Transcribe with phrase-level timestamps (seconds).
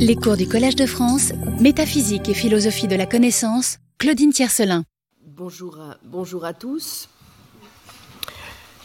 [0.00, 4.84] Les cours du Collège de France, Métaphysique et philosophie de la connaissance, Claudine Tiercelin.
[5.26, 7.08] Bonjour à, bonjour à tous.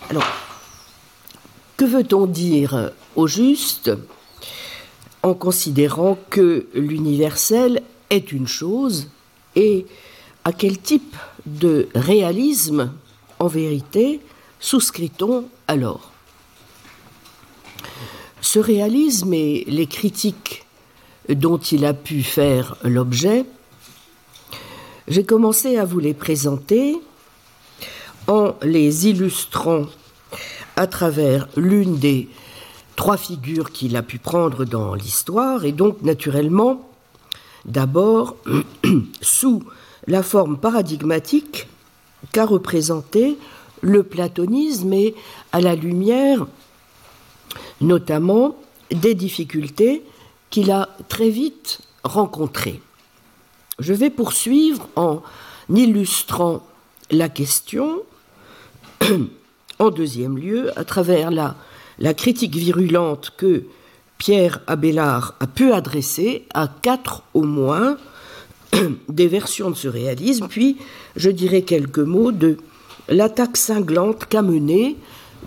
[0.09, 0.25] Alors,
[1.77, 3.91] que veut-on dire au juste
[5.21, 9.09] en considérant que l'universel est une chose
[9.55, 9.85] et
[10.43, 12.91] à quel type de réalisme,
[13.37, 14.19] en vérité,
[14.59, 16.11] souscrit-on alors?
[18.41, 20.62] Ce réalisme et les critiques
[21.29, 23.45] dont il a pu faire l'objet,
[25.07, 26.99] j'ai commencé à vous les présenter
[28.27, 29.85] en les illustrant
[30.75, 32.29] à travers l'une des
[32.95, 36.89] trois figures qu'il a pu prendre dans l'histoire, et donc naturellement,
[37.65, 38.35] d'abord
[39.21, 39.63] sous
[40.07, 41.67] la forme paradigmatique
[42.31, 43.37] qu'a représenté
[43.81, 45.15] le platonisme et
[45.51, 46.45] à la lumière
[47.81, 48.55] notamment
[48.91, 50.03] des difficultés
[50.53, 52.79] qu'il a très vite rencontrées.
[53.79, 55.23] Je vais poursuivre en
[55.67, 56.61] illustrant
[57.09, 58.03] la question,
[59.79, 61.55] en deuxième lieu, à travers la,
[61.97, 63.63] la critique virulente que
[64.19, 67.97] Pierre Abélard a pu adresser à quatre au moins
[69.09, 70.77] des versions de ce réalisme, puis
[71.15, 72.57] je dirai quelques mots de
[73.09, 74.97] l'attaque cinglante qu'a menée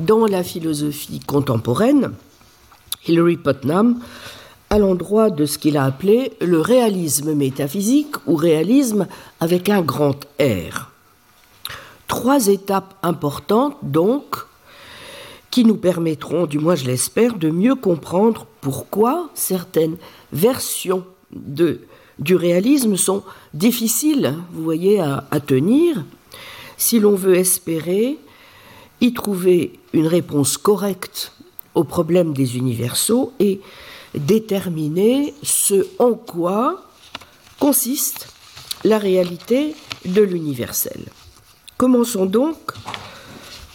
[0.00, 2.12] dans la philosophie contemporaine
[3.06, 4.00] Hilary Putnam
[4.76, 9.06] à l'endroit de ce qu'il a appelé le réalisme métaphysique ou réalisme
[9.40, 10.90] avec un grand R.
[12.08, 14.36] Trois étapes importantes donc
[15.50, 19.96] qui nous permettront, du moins je l'espère, de mieux comprendre pourquoi certaines
[20.32, 21.80] versions de
[22.18, 23.22] du réalisme sont
[23.54, 26.04] difficiles, vous voyez, à, tenir,
[26.76, 28.18] si l'on veut espérer
[29.02, 31.32] y trouver une réponse correcte
[31.74, 33.60] aux problèmes des universaux et
[34.16, 36.82] déterminer ce en quoi
[37.58, 38.28] consiste
[38.84, 41.00] la réalité de l'universel.
[41.76, 42.56] Commençons donc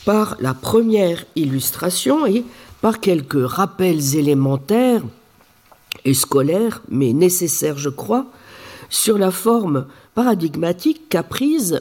[0.05, 2.43] par la première illustration et
[2.81, 5.03] par quelques rappels élémentaires
[6.05, 8.25] et scolaire, mais nécessaire, je crois,
[8.89, 9.85] sur la forme
[10.15, 11.79] paradigmatique qu'a prise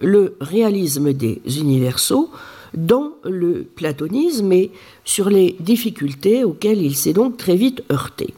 [0.00, 2.30] le réalisme des universaux
[2.74, 4.70] dans le platonisme et
[5.04, 8.34] sur les difficultés auxquelles il s'est donc très vite heurté.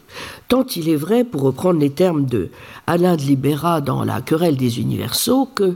[0.47, 2.49] Tant il est vrai, pour reprendre les termes de
[2.87, 5.75] Alain de Libera dans La querelle des universaux, que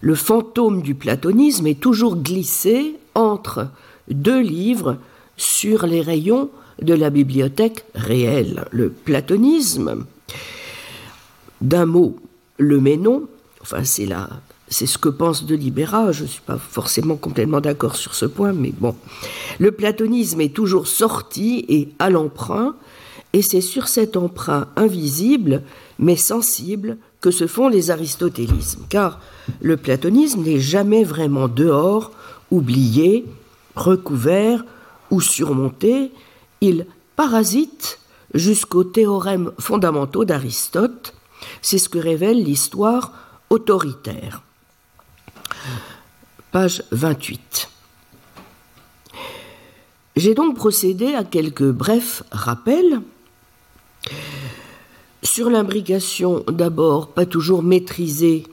[0.00, 3.68] le fantôme du platonisme est toujours glissé entre
[4.08, 4.96] deux livres
[5.36, 8.64] sur les rayons de la bibliothèque réelle.
[8.70, 10.06] Le platonisme,
[11.60, 12.16] d'un mot,
[12.56, 13.24] le ménon,
[13.60, 14.28] enfin c'est là,
[14.70, 18.24] c'est ce que pense de Libéra, je ne suis pas forcément complètement d'accord sur ce
[18.24, 18.94] point, mais bon.
[19.58, 22.76] Le platonisme est toujours sorti et à l'emprunt,
[23.32, 25.62] et c'est sur cet emprunt invisible,
[25.98, 29.20] mais sensible, que se font les aristotélismes, car
[29.60, 32.12] le platonisme n'est jamais vraiment dehors,
[32.50, 33.26] oublié,
[33.74, 34.64] recouvert
[35.10, 36.12] ou surmonté,
[36.60, 37.98] il parasite
[38.34, 41.14] jusqu'aux théorèmes fondamentaux d'Aristote.
[41.60, 43.12] C'est ce que révèle l'histoire
[43.50, 44.42] autoritaire.
[46.52, 47.68] Page 28.
[50.16, 53.00] J'ai donc procédé à quelques brefs rappels.
[55.22, 58.44] Sur l'imbrication d'abord pas toujours maîtrisée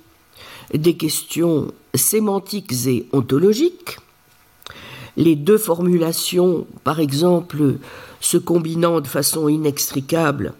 [0.73, 3.97] des questions sémantiques et ontologiques,
[5.15, 7.77] les deux formulations, par exemple,
[8.21, 10.53] se combinant de façon inextricable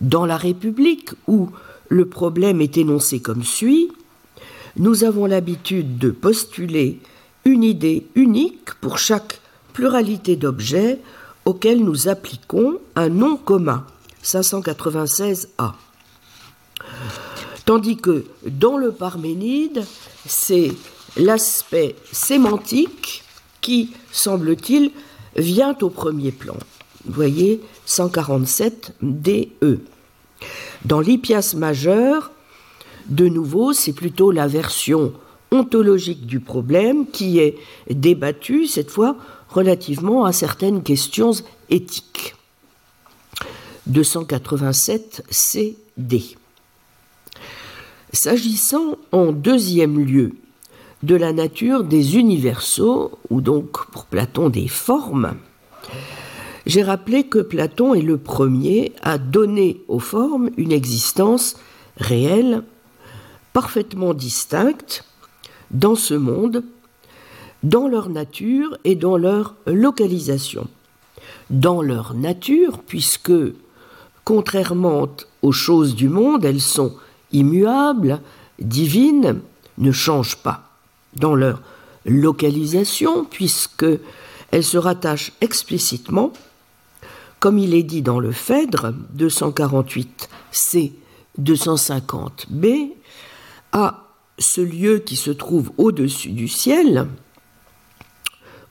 [0.00, 1.48] dans la République, où
[1.88, 3.90] le problème est énoncé comme suit,
[4.76, 7.00] nous avons l'habitude de postuler
[7.44, 9.40] une idée unique pour chaque
[9.72, 10.98] pluralité d'objets
[11.44, 13.86] auxquels nous appliquons un nom commun,
[14.22, 15.72] 596A.
[17.64, 19.84] Tandis que dans le Parménide,
[20.26, 20.72] c'est
[21.16, 23.22] l'aspect sémantique
[23.60, 24.90] qui, semble-t-il,
[25.36, 26.56] vient au premier plan.
[27.06, 29.80] Voyez 147 DE.
[30.84, 32.30] Dans l'Ipias majeur,
[33.08, 35.12] de nouveau, c'est plutôt la version
[35.50, 37.56] ontologique du problème qui est
[37.90, 39.16] débattue, cette fois,
[39.48, 41.32] relativement à certaines questions
[41.70, 42.34] éthiques.
[43.86, 46.36] 287 CD.
[48.12, 50.32] S'agissant en deuxième lieu
[51.02, 55.34] de la nature des universaux, ou donc pour Platon des formes,
[56.64, 61.56] j'ai rappelé que Platon est le premier à donner aux formes une existence
[61.96, 62.64] réelle,
[63.56, 65.02] parfaitement distincte
[65.70, 66.62] dans ce monde,
[67.62, 70.68] dans leur nature et dans leur localisation.
[71.48, 73.32] Dans leur nature, puisque,
[74.24, 75.08] contrairement
[75.40, 76.96] aux choses du monde, elles sont
[77.32, 78.20] immuables,
[78.58, 79.40] divines,
[79.78, 80.68] ne changent pas
[81.14, 81.62] dans leur
[82.04, 83.86] localisation, puisque
[84.50, 86.34] elles se rattachent explicitement,
[87.40, 90.92] comme il est dit dans le Phèdre 248c
[91.40, 92.95] 250b,
[93.76, 94.04] à
[94.38, 97.06] ce lieu qui se trouve au-dessus du ciel,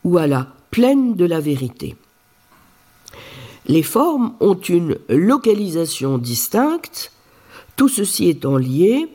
[0.04, 1.96] ou à la plaine de la vérité.
[3.68, 7.12] Les formes ont une localisation distincte,
[7.76, 9.08] tout ceci étant lié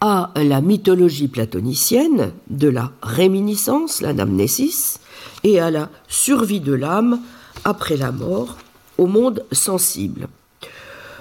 [0.00, 5.00] à la mythologie platonicienne de la réminiscence, l'anamnésis,
[5.44, 7.20] et à la survie de l'âme
[7.64, 8.56] après la mort
[8.96, 10.28] au monde sensible.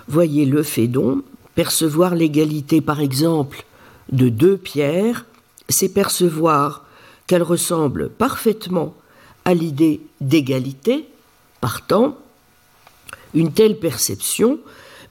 [0.08, 1.22] Voyez le Phédon,
[1.54, 3.66] percevoir l'égalité par exemple
[4.12, 5.26] de deux pierres,
[5.70, 6.86] c'est percevoir
[7.28, 8.96] qu'elles ressemblent parfaitement
[9.46, 11.08] à l'idée d'égalité.
[11.62, 12.18] Partant,
[13.34, 14.60] une telle perception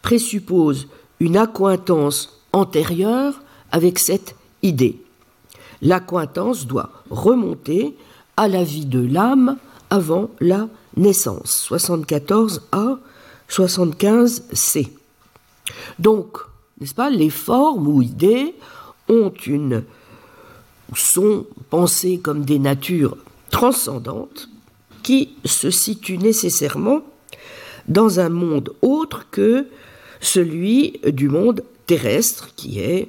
[0.02, 0.88] présuppose
[1.20, 3.40] une accointance antérieure
[3.70, 5.00] avec cette idée.
[5.82, 7.96] L'accointance doit remonter
[8.36, 9.56] à la vie de l'âme
[9.90, 11.68] avant la naissance.
[11.70, 12.98] 74a,
[13.48, 14.88] 75c.
[15.98, 16.38] Donc,
[16.80, 18.54] n'est-ce pas, les formes ou idées
[19.08, 19.84] ont une
[20.96, 23.16] sont pensées comme des natures
[23.50, 24.48] transcendantes
[25.02, 27.02] qui se situent nécessairement
[27.88, 29.66] dans un monde autre que
[30.20, 33.08] celui du monde terrestre qui est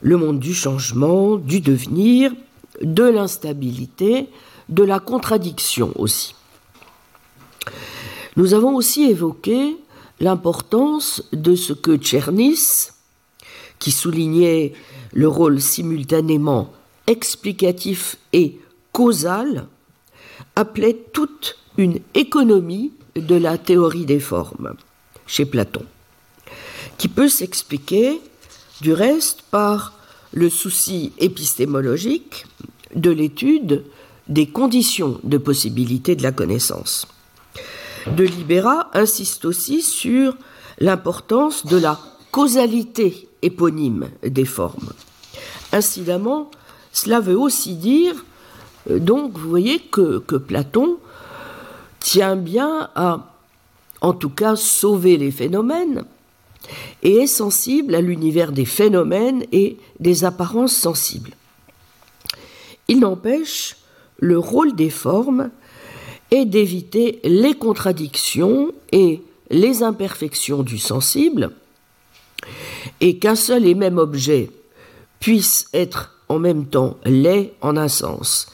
[0.00, 2.32] le monde du changement, du devenir,
[2.80, 4.28] de l'instabilité,
[4.68, 6.34] de la contradiction aussi.
[8.36, 9.76] Nous avons aussi évoqué
[10.20, 12.88] l'importance de ce que Tchernis,
[13.78, 14.72] qui soulignait
[15.12, 16.72] le rôle simultanément
[17.06, 18.58] explicatif et
[18.92, 19.66] causal,
[20.56, 24.74] appelait toute une économie de la théorie des formes
[25.26, 25.84] chez Platon,
[26.98, 28.20] qui peut s'expliquer
[28.80, 29.94] du reste par
[30.32, 32.46] le souci épistémologique
[32.94, 33.84] de l'étude
[34.28, 37.06] des conditions de possibilité de la connaissance.
[38.16, 40.36] De Libera insiste aussi sur
[40.78, 41.98] l'importance de la
[42.30, 44.92] causalité éponyme des formes.
[45.72, 46.50] Incidemment,
[46.92, 48.24] cela veut aussi dire,
[48.90, 50.98] euh, donc, vous voyez que, que Platon
[52.00, 53.34] tient bien à,
[54.00, 56.04] en tout cas, sauver les phénomènes
[57.02, 61.32] et est sensible à l'univers des phénomènes et des apparences sensibles.
[62.88, 63.76] Il n'empêche,
[64.18, 65.50] le rôle des formes
[66.30, 71.50] est d'éviter les contradictions et les imperfections du sensible,
[73.00, 74.50] et qu'un seul et même objet
[75.20, 78.46] puisse être en même temps laid en un sens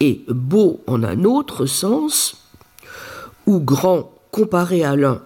[0.00, 2.36] et beau en un autre sens,
[3.46, 5.22] ou grand comparé à l'un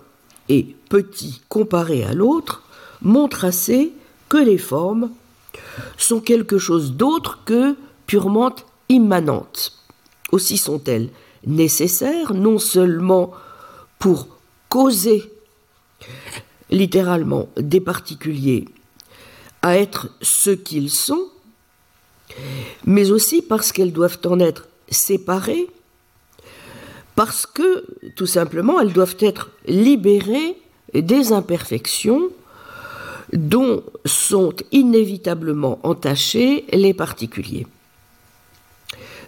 [0.49, 2.62] et petit comparé à l'autre,
[3.02, 3.93] montre assez
[4.28, 5.10] que les formes
[5.96, 7.76] sont quelque chose d'autre que
[8.06, 8.55] purement
[8.88, 9.72] immanentes.
[10.32, 11.10] Aussi sont-elles
[11.46, 13.32] nécessaires non seulement
[13.99, 14.28] pour
[14.69, 15.31] causer
[16.70, 18.67] littéralement des particuliers
[19.62, 21.29] à être ce qu'ils sont,
[22.85, 25.69] mais aussi parce qu'elles doivent en être séparées
[27.15, 27.85] parce que,
[28.15, 30.56] tout simplement, elles doivent être libérées
[30.94, 32.31] des imperfections
[33.32, 37.67] dont sont inévitablement entachés les particuliers.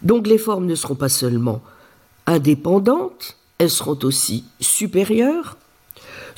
[0.03, 1.61] Donc les formes ne seront pas seulement
[2.27, 5.57] indépendantes, elles seront aussi supérieures,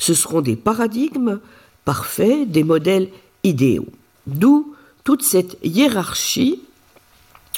[0.03, 1.39] ce seront des paradigmes
[1.85, 3.07] parfaits, des modèles
[3.45, 3.87] idéaux.
[4.27, 6.59] D'où toute cette hiérarchie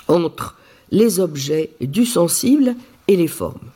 [0.07, 0.55] entre
[0.91, 2.75] les objets du sensible
[3.07, 3.71] et les formes.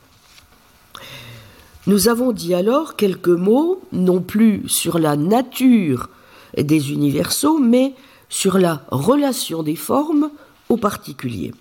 [1.88, 6.08] Nous avons dit alors quelques mots, non plus sur la nature
[6.56, 7.94] des universaux, mais
[8.28, 10.30] sur la relation des formes
[10.68, 11.52] aux particuliers,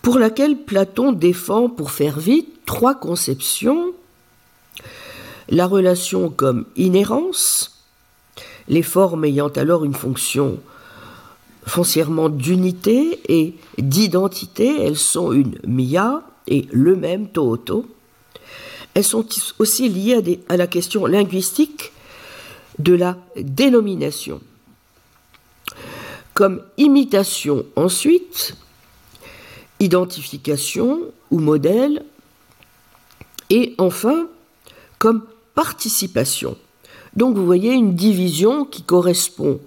[0.00, 3.94] pour laquelle Platon défend, pour faire vite, trois conceptions.
[5.48, 7.84] La relation comme inhérence,
[8.68, 10.58] les formes ayant alors une fonction
[11.66, 17.86] foncièrement d'unité et d'identité, elles sont une mia, et le même toto,
[18.94, 19.26] elles sont
[19.58, 21.92] aussi liées à, la question linguistique
[22.78, 24.40] de la dénomination.
[26.32, 28.56] Comme imitation ensuite,
[29.80, 31.00] identification
[31.30, 32.04] ou modèle,
[33.50, 34.28] et enfin
[34.98, 35.24] comme
[35.58, 36.56] participation.
[37.16, 39.58] Donc vous voyez une division qui correspond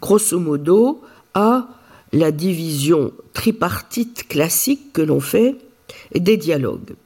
[0.00, 1.00] grosso modo
[1.32, 1.68] à
[2.12, 5.54] la division tripartite classique que l'on fait
[6.12, 6.96] des dialogues.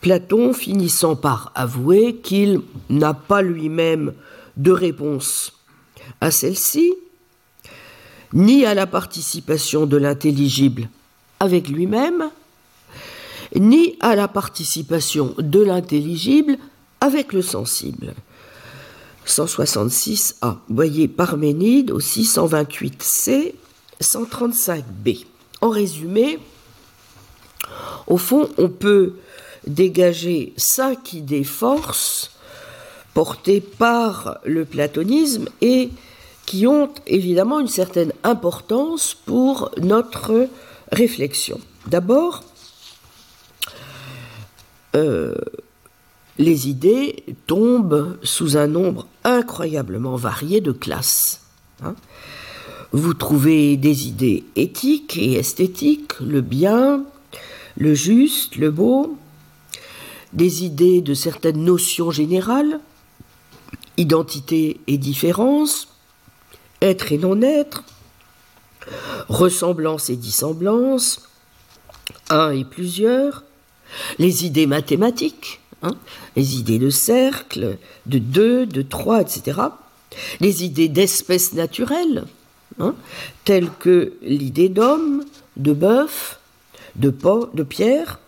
[0.00, 4.12] Platon finissant par avouer qu'il n'a pas lui-même
[4.56, 5.52] de réponse
[6.20, 6.94] à celle-ci,
[8.32, 10.88] ni à la participation de l'intelligible
[11.38, 12.28] avec lui-même,
[13.54, 16.58] ni à la participation de l'intelligible
[17.04, 18.14] avec le sensible.
[19.26, 20.56] 166a.
[20.70, 23.52] Voyez Parménide au 628c,
[24.00, 25.26] 135b.
[25.60, 26.38] En résumé,
[28.06, 29.16] au fond, on peut
[29.66, 32.30] dégager cinq idées forces
[33.12, 35.90] portées par le platonisme et
[36.46, 40.48] qui ont évidemment une certaine importance pour notre
[40.90, 41.60] réflexion.
[41.86, 42.44] D'abord,
[44.96, 45.34] euh,
[46.38, 51.40] les idées tombent sous un nombre incroyablement varié de classes.
[51.82, 51.94] Hein.
[52.92, 57.04] Vous trouvez des idées éthiques et esthétiques, le bien,
[57.76, 59.16] le juste, le beau,
[60.32, 62.80] des idées de certaines notions générales,
[63.96, 65.88] identité et différence,
[66.82, 67.84] être et non-être,
[69.28, 71.28] ressemblance et dissemblance,
[72.30, 73.44] un et plusieurs,
[74.18, 75.94] les idées mathématiques, hein,
[76.34, 79.60] les idées de cercle, de deux, de trois, etc.,
[80.40, 82.24] les idées d'espèces naturelles,
[82.78, 82.94] hein,
[83.44, 85.24] telles que l'idée d'homme,
[85.56, 86.40] de bœuf,
[86.96, 87.14] de,
[87.54, 88.18] de pierre,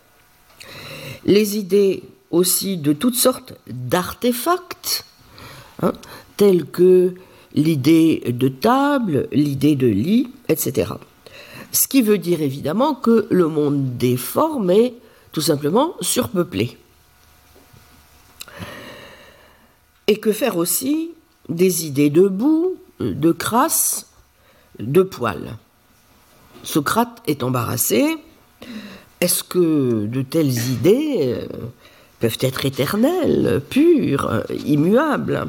[1.24, 5.04] les idées aussi de toutes sortes d'artefacts,
[5.82, 5.92] hein,
[6.36, 7.14] tels que
[7.54, 10.92] l'idée de table, l'idée de lit, etc.
[11.72, 14.94] Ce qui veut dire évidemment que le monde des formes est
[15.32, 16.76] tout simplement surpeuplé.
[20.06, 21.10] Et que faire aussi
[21.48, 24.06] des idées de boue, de crasse,
[24.78, 25.56] de poils?
[26.62, 28.16] Socrate est embarrassé.
[29.20, 31.46] Est-ce que de telles idées euh,
[32.20, 35.48] peuvent être éternelles, pures, immuables?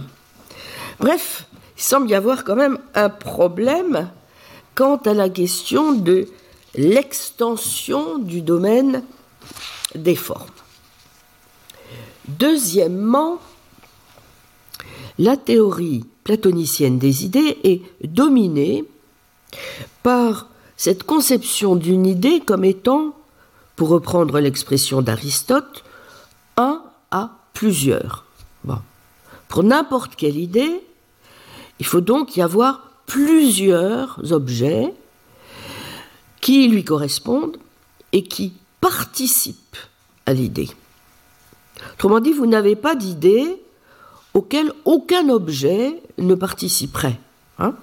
[0.99, 1.47] Bref,
[1.77, 4.09] il semble y avoir quand même un problème
[4.73, 6.27] quant à la question de
[6.75, 9.03] l'extension du domaine
[9.95, 10.45] des formes.
[12.27, 13.39] Deuxièmement,
[15.19, 18.85] la théorie platonicienne des idées est dominée
[20.03, 23.15] par cette conception d'une idée comme étant
[23.75, 25.83] pour reprendre l'expression d'Aristote,
[26.57, 28.25] un à plusieurs.
[29.47, 30.81] Pour n'importe quelle idée,
[31.79, 34.93] il faut donc y avoir plusieurs objets
[36.41, 37.57] qui lui correspondent
[38.11, 39.77] et qui participent
[40.25, 40.69] à l'idée.
[41.93, 43.61] Autrement dit, vous n'avez pas d'idée
[44.37, 47.19] auquel aucun objet ne participerait,
[47.57, 47.73] hein,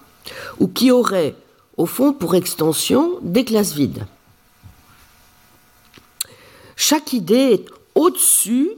[0.61, 1.35] ou qui aurait,
[1.77, 4.07] au fond, pour extension, des classes vides.
[6.77, 8.71] Chaque idée est au-dessus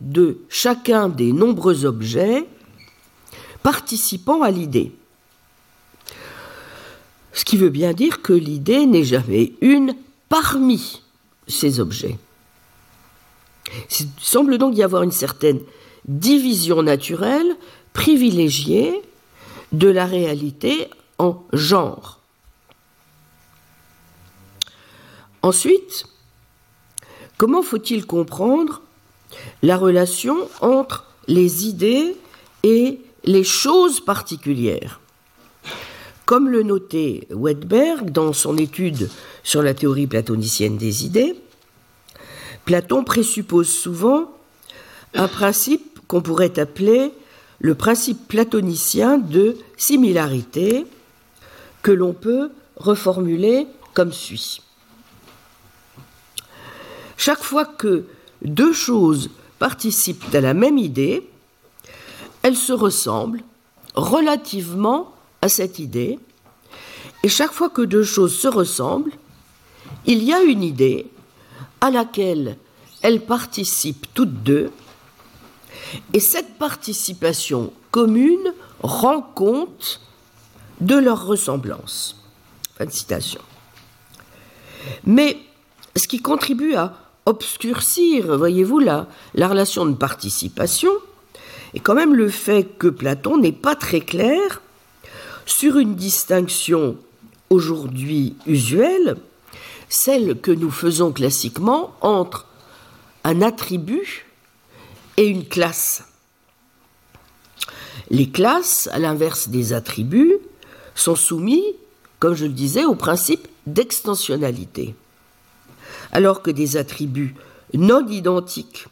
[0.00, 2.46] de chacun des nombreux objets
[3.62, 4.92] participant à l'idée.
[7.32, 9.96] Ce qui veut bien dire que l'idée n'est jamais une
[10.28, 11.00] parmi
[11.48, 12.18] ces objets.
[14.00, 15.60] Il semble donc y avoir une certaine
[16.06, 17.56] division naturelle
[17.92, 19.02] privilégiée
[19.72, 22.20] de la réalité en genre.
[25.42, 26.06] Ensuite,
[27.38, 28.80] Comment faut-il comprendre
[29.62, 32.16] la relation entre les idées
[32.62, 35.00] et les choses particulières?
[36.24, 39.10] Comme le notait Wedberg dans son étude
[39.42, 41.34] sur la théorie platonicienne des idées,
[42.64, 44.32] Platon présuppose souvent
[45.12, 47.12] un principe qu'on pourrait appeler
[47.58, 50.86] le principe platonicien de similarité,
[51.82, 54.60] que l'on peut reformuler comme suit.
[57.16, 58.04] Chaque fois que
[58.42, 61.28] deux choses participent à la même idée,
[62.42, 63.42] elles se ressemblent
[63.94, 66.18] relativement à cette idée,
[67.22, 69.12] et chaque fois que deux choses se ressemblent,
[70.06, 71.06] il y a une idée
[71.80, 72.56] à laquelle
[73.02, 74.70] elles participent toutes deux,
[76.12, 78.52] et cette participation commune
[78.82, 80.00] rend compte
[80.80, 82.22] de leur ressemblance.
[82.76, 83.40] Fin de citation.
[85.04, 85.38] Mais
[85.96, 90.92] ce qui contribue à obscurcir, voyez-vous, la, la relation de participation,
[91.74, 94.62] et quand même le fait que Platon n'est pas très clair
[95.44, 96.96] sur une distinction
[97.50, 99.16] aujourd'hui usuelle,
[99.88, 102.46] celle que nous faisons classiquement entre
[103.24, 104.25] un attribut
[105.16, 106.04] et une classe.
[108.10, 110.36] Les classes, à l'inverse des attributs,
[110.94, 111.64] sont soumis,
[112.18, 114.94] comme je le disais, au principe d'extensionnalité
[116.12, 117.34] alors que des attributs
[117.74, 118.86] non identiques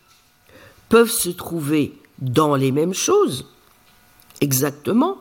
[0.89, 3.47] peuvent se trouver dans les mêmes choses,
[4.41, 5.19] exactement.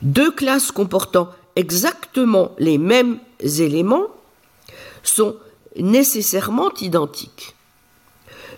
[0.00, 4.06] Deux classes comportant exactement les mêmes éléments
[5.02, 5.36] sont
[5.76, 7.54] nécessairement identiques.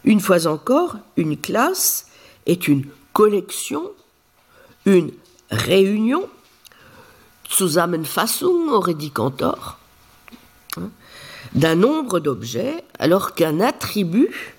[0.04, 2.06] Une fois encore, une classe
[2.46, 3.90] est une collection,
[4.84, 5.10] une
[5.50, 6.28] réunion,
[7.50, 9.78] Zusammenfassung aurait dit Cantor,
[10.76, 10.90] hein,
[11.54, 14.56] d'un nombre d'objets, alors qu'un attribut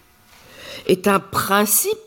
[0.87, 1.97] est un principe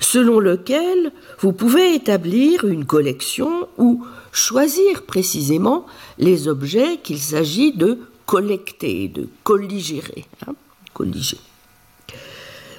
[0.00, 5.86] selon lequel vous pouvez établir une collection ou choisir précisément
[6.18, 10.26] les objets qu'il s'agit de collecter, de colligérer.
[10.46, 10.54] Hein,
[10.92, 11.38] colliger.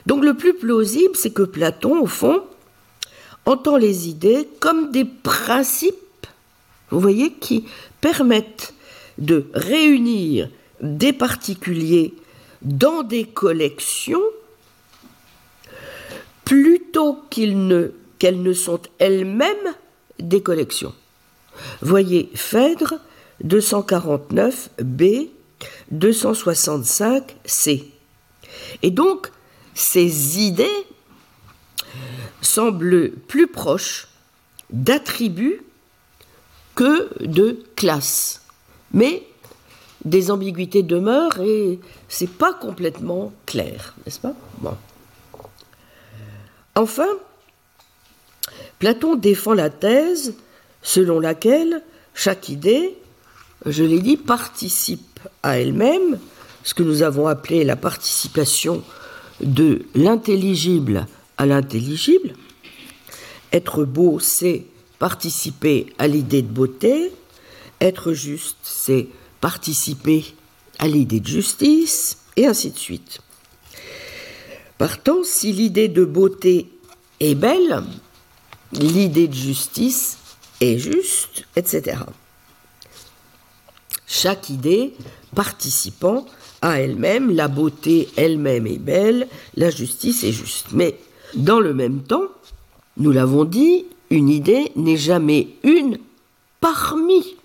[0.08, 2.42] Donc le plus plausible, c'est que Platon, au fond,
[3.46, 6.28] entend les idées comme des principes,
[6.92, 7.66] vous voyez, qui
[8.00, 8.74] permettent
[9.18, 10.50] de réunir
[10.82, 12.14] des particuliers
[12.62, 14.24] dans des collections
[16.46, 19.76] plutôt ne, qu'elles ne sont elles-mêmes
[20.20, 20.94] des collections.
[21.82, 22.94] Voyez Phèdre
[23.44, 25.28] 249b
[25.94, 27.84] 265c.
[28.84, 29.32] Et donc,
[29.78, 30.88] ces idées
[32.42, 34.08] semblent plus proches
[34.72, 35.62] d'attributs
[36.74, 38.42] que de classes.
[38.92, 39.24] Mais
[40.04, 41.80] des ambiguïtés demeurent et
[42.10, 44.34] c'est pas complètement clair, n'est-ce pas?
[46.76, 47.08] Enfin,
[48.80, 50.36] Platon défend la thèse
[50.82, 51.84] selon laquelle
[52.16, 52.98] chaque idée,
[53.66, 56.20] je l'ai dit, participe à elle-même,
[56.64, 58.84] ce que nous avons appelé la participation
[59.42, 62.34] de l'intelligible à l'intelligible.
[63.52, 64.66] Être beau, c'est
[65.00, 67.12] participer à l'idée de beauté.
[67.80, 69.08] Être juste, c'est
[69.40, 70.26] participer
[70.80, 73.20] à l'idée de justice, et ainsi de suite.
[74.78, 76.70] Partant, si l'idée de beauté
[77.20, 77.84] est belle,
[78.74, 80.18] l'idée de justice
[80.62, 81.98] est juste, etc.
[84.06, 84.94] Chaque idée
[85.36, 86.26] participant
[86.62, 90.68] à elle-même, la beauté elle-même est belle, la justice est juste.
[90.72, 90.98] Mais
[91.36, 92.28] dans le même temps,
[92.98, 95.98] nous l'avons dit, une idée n'est jamais une
[96.60, 97.36] parmi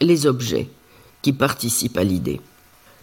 [0.00, 0.68] les objets
[1.22, 2.40] qui participent à l'idée.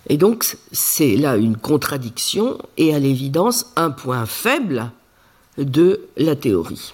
[0.08, 4.91] Et donc c'est là une contradiction et à l'évidence un point faible
[5.58, 6.94] de la théorie.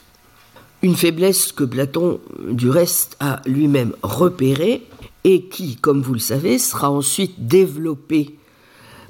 [0.83, 2.19] Une faiblesse que Platon,
[2.49, 4.85] du reste, a lui-même repérée
[5.27, 8.39] et qui, comme vous le savez, sera ensuite développée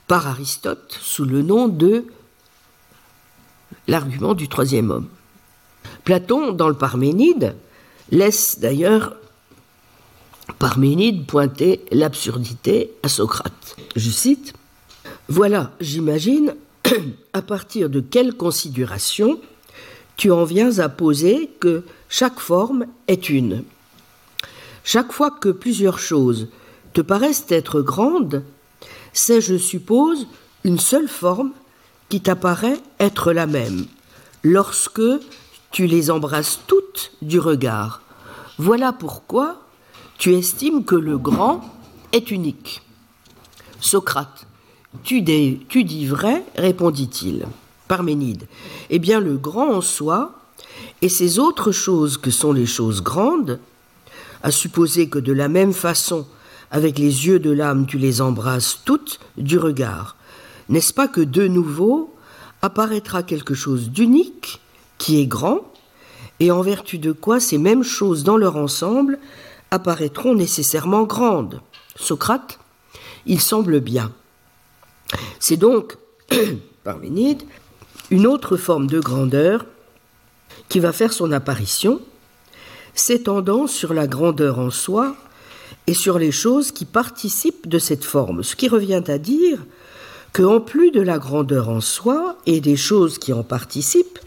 [0.07, 2.05] par Aristote sous le nom de
[3.87, 5.09] l'argument du troisième homme.
[6.05, 7.55] Platon, dans le Parménide,
[8.09, 9.15] laisse d'ailleurs
[10.57, 13.75] Parménide pointer l'absurdité à Socrate.
[13.95, 14.55] Je cite
[15.29, 16.55] Voilà, j'imagine,
[17.33, 19.39] à partir de quelle considération
[20.15, 23.63] tu en viens à poser que chaque forme est une.
[24.87, 26.47] Chaque fois que plusieurs choses
[26.93, 28.45] te paraissent être grandes,
[29.11, 30.27] c'est, je suppose,
[30.63, 31.51] une seule forme
[32.07, 33.85] qui t'apparaît être la même,
[34.43, 35.01] lorsque
[35.71, 38.01] tu les embrasses toutes du regard.
[38.59, 39.61] Voilà pourquoi
[40.17, 41.65] tu estimes que le grand
[42.13, 42.81] est unique.
[43.81, 44.47] Socrate,
[45.03, 47.45] tu, dis vrai, répondit-il.
[47.89, 48.47] Parménide,
[48.89, 50.39] eh bien le grand en soi,
[51.01, 53.59] et ces autres choses que sont les choses grandes,
[54.43, 56.27] à supposer que de la même façon,
[56.71, 60.15] avec les yeux de l'âme, tu les embrasses toutes du regard,
[60.69, 62.13] n'est-ce pas que de nouveau
[62.61, 64.59] apparaîtra quelque chose d'unique,
[64.97, 65.61] qui est grand,
[66.39, 69.19] et en vertu de quoi ces mêmes choses dans leur ensemble
[69.71, 71.61] apparaîtront nécessairement grandes?
[71.95, 72.59] Socrate,
[73.25, 74.11] il semble bien.
[75.39, 75.97] C'est donc,
[76.83, 77.43] Parménide,
[78.11, 79.65] une autre forme de grandeur
[80.69, 82.01] qui va faire son apparition,
[82.99, 85.15] s'étendant sur la grandeur en soi
[85.85, 89.59] et sur les choses qui participent de cette forme, ce qui revient à dire
[90.33, 94.19] que en plus de la grandeur en soi et des choses qui en participent,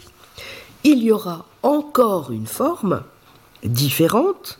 [0.84, 3.02] il y aura encore une forme
[3.62, 4.58] différente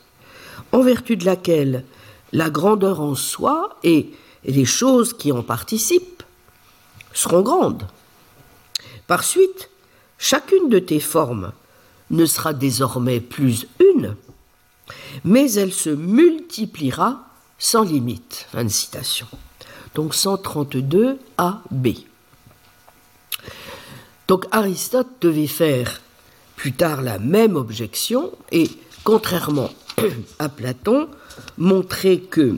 [0.73, 1.85] en vertu de laquelle
[2.33, 4.11] la grandeur en soi et
[4.44, 6.23] les choses qui en participent
[7.12, 7.87] seront grandes.
[9.07, 9.70] Par suite,
[10.18, 11.53] chacune de tes formes
[12.11, 14.16] ne sera désormais plus une,
[15.25, 17.27] mais elle se multipliera
[17.59, 18.46] sans limite.
[18.53, 19.27] Fin de citation.
[19.94, 21.88] Donc 132 A, B.
[24.29, 26.01] Donc Aristote devait faire
[26.57, 28.70] plus tard la même objection et,
[29.03, 29.70] contrairement
[30.38, 31.09] à Platon,
[31.59, 32.57] montrer que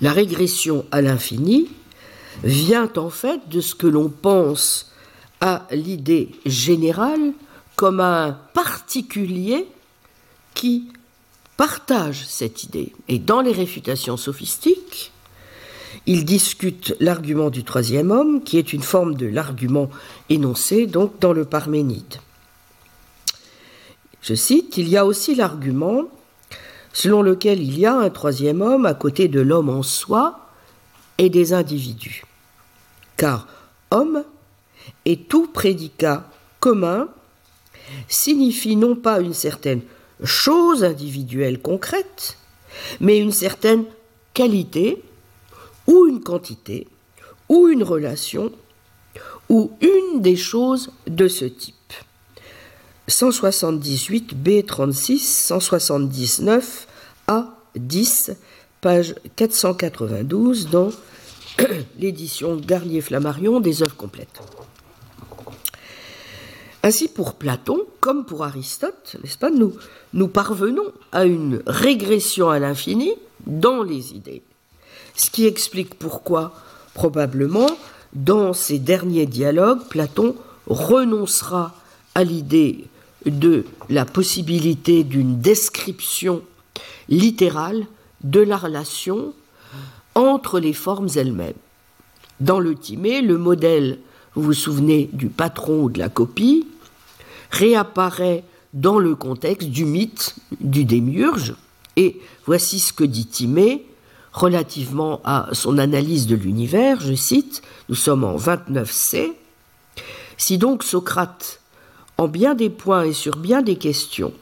[0.00, 1.68] la régression à l'infini
[2.42, 4.92] vient en fait de ce que l'on pense
[5.40, 7.32] à l'idée générale
[7.76, 9.66] comme un particulier
[10.54, 10.92] qui
[11.56, 12.92] partage cette idée.
[13.08, 15.12] Et dans les réfutations sophistiques,
[16.06, 19.88] il discute l'argument du troisième homme, qui est une forme de l'argument
[20.28, 22.16] énoncé donc dans le Parménide.
[24.20, 26.04] Je cite, il y a aussi l'argument
[26.92, 30.48] selon lequel il y a un troisième homme à côté de l'homme en soi
[31.18, 32.24] et des individus.
[33.16, 33.46] Car
[33.90, 34.24] homme
[35.04, 36.28] et tout prédicat
[36.60, 37.08] commun
[38.08, 39.82] signifie non pas une certaine
[40.22, 42.36] chose individuelle concrète,
[43.00, 43.84] mais une certaine
[44.32, 45.02] qualité
[45.86, 46.86] ou une quantité
[47.48, 48.52] ou une relation
[49.48, 51.74] ou une des choses de ce type.
[53.06, 56.88] 178 B36 179
[57.28, 58.34] A10
[58.80, 60.90] page 492 dans
[61.98, 64.40] l'édition Garnier-Flammarion des œuvres complètes.
[66.84, 73.14] Ainsi pour Platon comme pour Aristote, n'est-ce pas, nous, parvenons à une régression à l'infini
[73.46, 74.42] dans les idées.
[75.16, 76.52] Ce qui explique pourquoi,
[76.92, 77.70] probablement,
[78.12, 81.74] dans ces derniers dialogues, Platon renoncera
[82.14, 82.84] à l'idée
[83.24, 86.42] de la possibilité d'une description
[87.08, 87.86] littérale
[88.24, 89.32] de la relation
[90.14, 91.54] entre les formes elles-mêmes.
[92.40, 94.00] Dans le Timée, le modèle,
[94.34, 96.66] vous vous souvenez du patron ou de la copie,
[97.54, 101.54] réapparaît dans le contexte du mythe du démiurge.
[101.96, 103.86] Et voici ce que dit Timée
[104.32, 107.00] relativement à son analyse de l'univers.
[107.00, 109.32] Je cite, nous sommes en 29c.
[110.36, 111.60] Si donc Socrate,
[112.18, 114.32] en bien des points et sur bien des questions,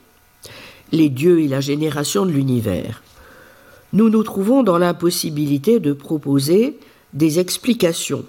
[0.92, 3.02] les dieux et la génération de l'univers,
[3.92, 6.78] nous nous trouvons dans l'impossibilité de proposer
[7.12, 8.24] des explications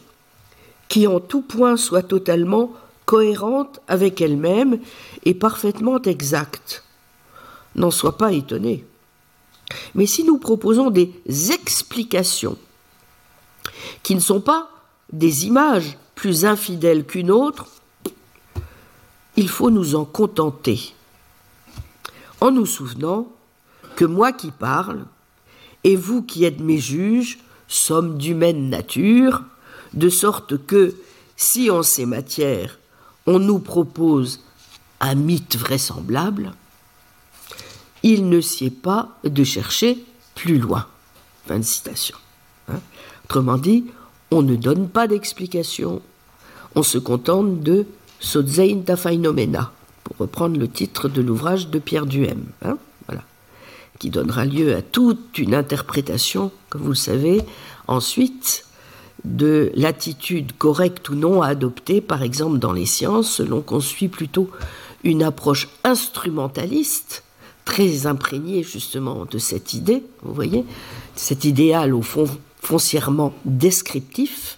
[0.89, 2.73] qui en tout point soient totalement
[3.05, 4.79] cohérente avec elle-même
[5.23, 6.83] et parfaitement exacte.
[7.75, 8.85] N'en sois pas étonné.
[9.95, 11.11] Mais si nous proposons des
[11.51, 12.57] explications
[14.03, 14.69] qui ne sont pas
[15.11, 17.67] des images plus infidèles qu'une autre,
[19.35, 20.93] il faut nous en contenter,
[22.39, 23.27] en nous souvenant
[23.95, 25.05] que moi qui parle,
[25.83, 29.43] et vous qui êtes mes juges, sommes d'humaine nature,
[29.93, 30.95] de sorte que,
[31.35, 32.79] si en ces matières
[33.25, 34.41] on nous propose
[34.99, 36.53] un mythe vraisemblable,
[38.03, 40.03] il ne sied pas de chercher
[40.35, 40.87] plus loin.
[41.47, 42.17] Fin de citation.
[42.69, 42.79] Hein.
[43.25, 43.85] Autrement dit,
[44.31, 46.01] on ne donne pas d'explication,
[46.75, 47.85] on se contente de
[48.19, 52.77] Sodzein ta pour reprendre le titre de l'ouvrage de Pierre Duhem, hein,
[53.99, 57.41] qui donnera lieu à toute une interprétation, comme vous le savez,
[57.87, 58.62] ensuite
[59.25, 64.09] de l'attitude correcte ou non à adopter, par exemple dans les sciences, selon qu'on suit
[64.09, 64.49] plutôt
[65.03, 67.23] une approche instrumentaliste,
[67.65, 70.65] très imprégnée justement de cette idée, vous voyez,
[71.15, 72.25] cet idéal au fond
[72.61, 74.57] foncièrement descriptif,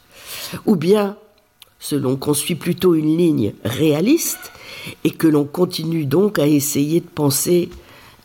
[0.65, 1.17] ou bien
[1.79, 4.51] selon qu'on suit plutôt une ligne réaliste
[5.03, 7.69] et que l'on continue donc à essayer de penser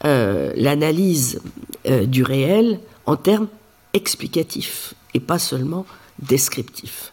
[0.04, 1.40] euh, l'analyse
[1.86, 3.48] euh, du réel en termes
[3.92, 5.84] explicatifs et pas seulement
[6.20, 7.12] descriptif.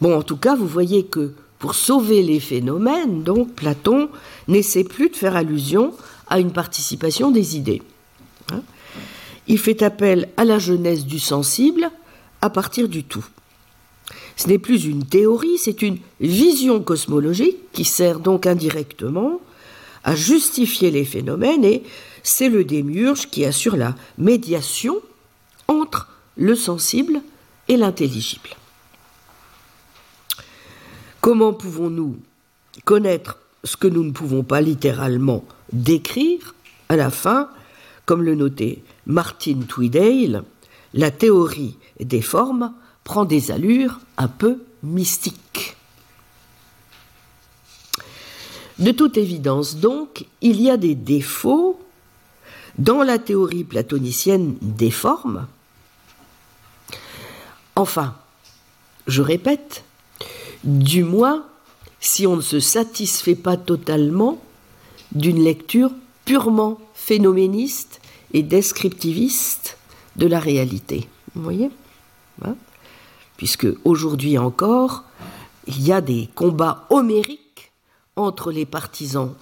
[0.00, 4.08] Bon, en tout cas, vous voyez que pour sauver les phénomènes, donc Platon
[4.48, 5.94] n'essaie plus de faire allusion
[6.28, 7.82] à une participation des idées.
[8.50, 8.62] Hein.
[9.46, 11.90] Il fait appel à la jeunesse du sensible
[12.40, 13.26] à partir du tout.
[14.36, 19.40] Ce n'est plus une théorie, c'est une vision cosmologique qui sert donc indirectement
[20.02, 21.82] à justifier les phénomènes et
[22.22, 24.96] c'est le démiurge qui assure la médiation
[25.68, 27.20] entre le sensible
[27.70, 28.50] et l'intelligible.
[31.20, 32.16] Comment pouvons-nous
[32.84, 36.56] connaître ce que nous ne pouvons pas littéralement décrire
[36.88, 37.48] À la fin,
[38.06, 40.42] comme le notait Martin Tweedale,
[40.94, 42.72] la théorie des formes
[43.04, 45.76] prend des allures un peu mystiques.
[48.80, 51.78] De toute évidence, donc, il y a des défauts
[52.78, 55.46] dans la théorie platonicienne des formes,
[57.80, 58.14] Enfin,
[59.06, 59.84] je répète,
[60.64, 61.46] du moins
[61.98, 64.38] si on ne se satisfait pas totalement
[65.12, 65.90] d'une lecture
[66.26, 68.02] purement phénoméniste
[68.34, 69.78] et descriptiviste
[70.16, 71.08] de la réalité.
[71.34, 71.70] Vous voyez
[72.44, 72.54] hein
[73.38, 75.04] Puisque aujourd'hui encore,
[75.66, 77.39] il y a des combats homériques
[78.24, 79.34] entre les partisans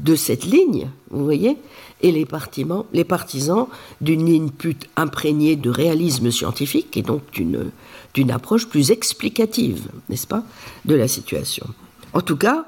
[0.00, 1.56] de cette ligne, vous voyez,
[2.02, 3.66] et les partisans,
[4.00, 10.44] d'une ligne plus imprégnée de réalisme scientifique et donc d'une approche plus explicative, n'est-ce pas,
[10.84, 11.66] de la situation.
[12.12, 12.66] En tout cas,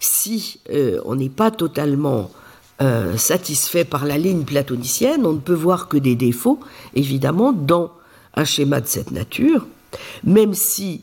[0.00, 2.30] si euh, on n'est pas totalement
[2.80, 6.60] euh, satisfait par la ligne platonicienne, on ne peut voir que des défauts,
[6.94, 7.90] évidemment, dans
[8.34, 9.66] un schéma de cette nature,
[10.22, 11.02] même si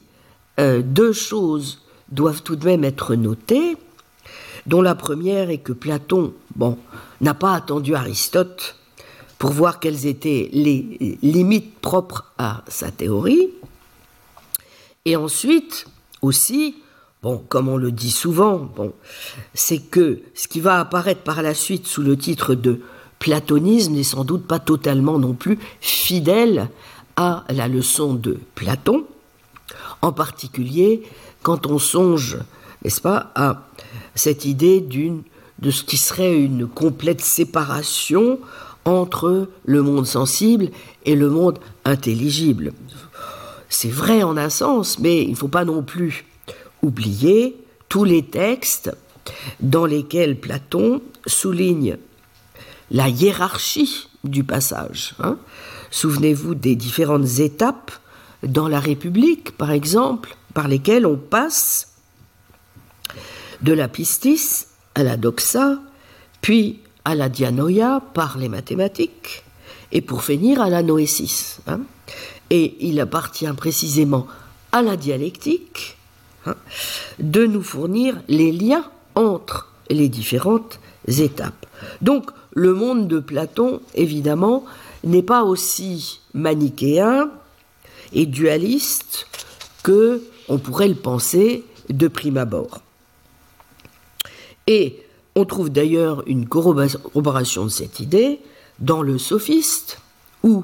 [0.60, 3.76] euh, deux choses doivent tout de même être notées,
[4.66, 6.78] dont la première est que Platon, bon,
[7.22, 8.76] n'a pas attendu Aristote
[9.38, 13.50] pour voir quelles étaient les limites propres à sa théorie,
[15.06, 15.86] et ensuite
[16.22, 16.76] aussi,
[17.22, 18.94] bon, comme on le dit souvent, bon,
[19.54, 22.82] c'est que ce qui va apparaître par la suite sous le titre de
[23.20, 26.70] platonisme n'est sans doute pas totalement non plus fidèle
[27.18, 29.06] à la leçon de Platon,
[30.02, 31.04] en particulier
[31.44, 32.38] quand on songe,
[32.84, 33.68] n'est-ce pas, à
[34.16, 35.24] cette idée d'une
[35.60, 38.40] de ce qui serait une complète séparation
[38.84, 40.70] entre le monde sensible
[41.06, 42.74] et le monde intelligible.
[43.70, 46.26] C'est vrai en un sens, mais il ne faut pas non plus
[46.82, 47.56] oublier
[47.90, 48.96] tous les textes
[49.60, 51.98] dans lesquels Platon souligne
[52.92, 55.16] la hiérarchie du passage.
[55.20, 55.38] Hein.
[55.90, 57.92] Souvenez-vous des différentes étapes
[58.44, 61.96] dans la République, par exemple, par lesquelles on passe
[63.66, 65.80] de la pistis à la doxa,
[66.42, 69.44] puis à la dianoia par les mathématiques,
[69.92, 71.58] et pour finir à la noésis.
[71.66, 71.82] Hein.
[72.52, 74.28] Et il appartient précisément
[74.72, 75.98] à la dialectique
[76.46, 76.56] hein,
[77.18, 81.66] de nous fournir les liens entre les différentes étapes.
[82.04, 84.64] Donc le monde de Platon, évidemment,
[85.04, 87.32] n'est pas aussi manichéen
[88.14, 89.26] et dualiste
[89.82, 92.85] que on pourrait le penser de prime abord.
[94.68, 95.04] Et
[95.36, 98.40] on trouve d'ailleurs une corroboration de cette idée
[98.80, 100.00] dans le sophiste,
[100.44, 100.64] où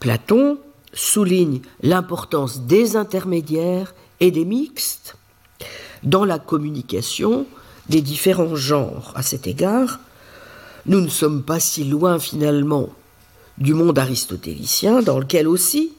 [0.00, 0.58] Platon
[0.92, 5.16] souligne l'importance des intermédiaires et des mixtes
[6.02, 7.46] dans la communication
[7.88, 9.12] des différents genres.
[9.14, 10.00] À cet égard,
[10.86, 12.90] nous ne sommes pas si loin finalement
[13.58, 15.92] du monde aristotélicien, dans lequel aussi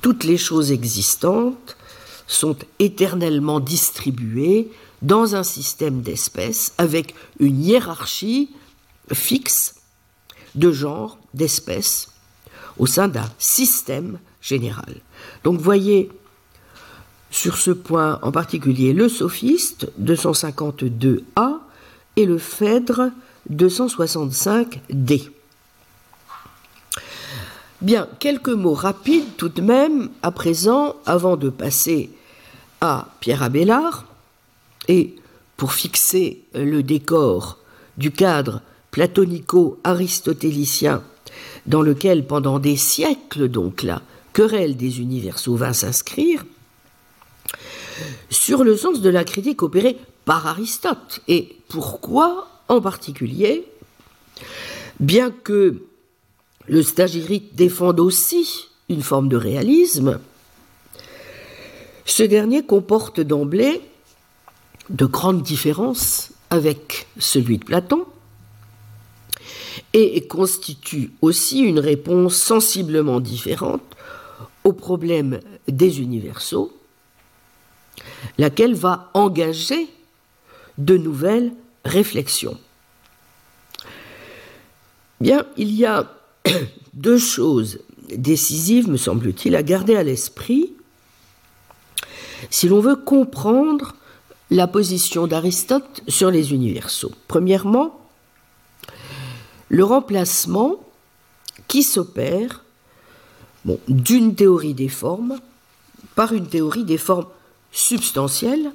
[0.00, 1.76] toutes les choses existantes
[2.26, 4.70] sont éternellement distribuées
[5.02, 8.50] dans un système d'espèces avec une hiérarchie
[9.12, 9.74] fixe
[10.54, 12.12] de genre, d'espèces,
[12.78, 14.96] au sein d'un système général.
[15.44, 16.10] Donc voyez
[17.30, 21.58] sur ce point en particulier le sophiste 252a
[22.16, 23.10] et le Phèdre
[23.50, 25.30] 265d.
[27.80, 32.10] Bien, quelques mots rapides tout de même à présent avant de passer
[32.80, 34.06] à Pierre Abélard
[34.88, 35.14] et
[35.56, 37.58] pour fixer le décor
[37.96, 41.02] du cadre platonico-aristotélicien
[41.66, 46.44] dans lequel pendant des siècles donc la querelle des universaux vint s'inscrire,
[48.30, 51.20] sur le sens de la critique opérée par Aristote.
[51.28, 53.66] Et pourquoi en particulier,
[55.00, 55.82] bien que
[56.66, 60.20] le stagirite défende aussi une forme de réalisme,
[62.04, 63.80] ce dernier comporte d'emblée
[64.90, 68.04] de grandes différences avec celui de Platon
[69.94, 73.82] et constitue aussi une réponse sensiblement différente
[74.64, 76.76] au problème des universaux,
[78.38, 79.88] laquelle va engager
[80.78, 81.52] de nouvelles
[81.84, 82.58] réflexions.
[85.20, 86.10] Bien, il y a
[86.94, 87.80] deux choses
[88.16, 90.72] décisives, me semble-t-il, à garder à l'esprit
[92.50, 93.94] si l'on veut comprendre
[94.52, 97.12] la position d'Aristote sur les universaux.
[97.26, 97.98] Premièrement,
[99.70, 100.76] le remplacement
[101.68, 102.62] qui s'opère
[103.88, 105.38] d'une théorie des formes
[106.14, 107.28] par une théorie des formes
[107.70, 108.72] substantielles,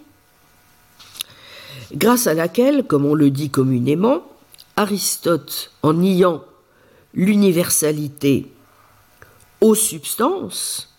[1.94, 4.24] grâce à laquelle, comme on le dit communément,
[4.78, 6.44] Aristote, en niant
[7.13, 8.52] l'universalité
[9.62, 10.92] aux substances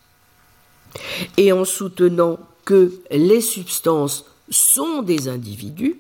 [1.37, 5.99] et en soutenant que les substances sont des individus,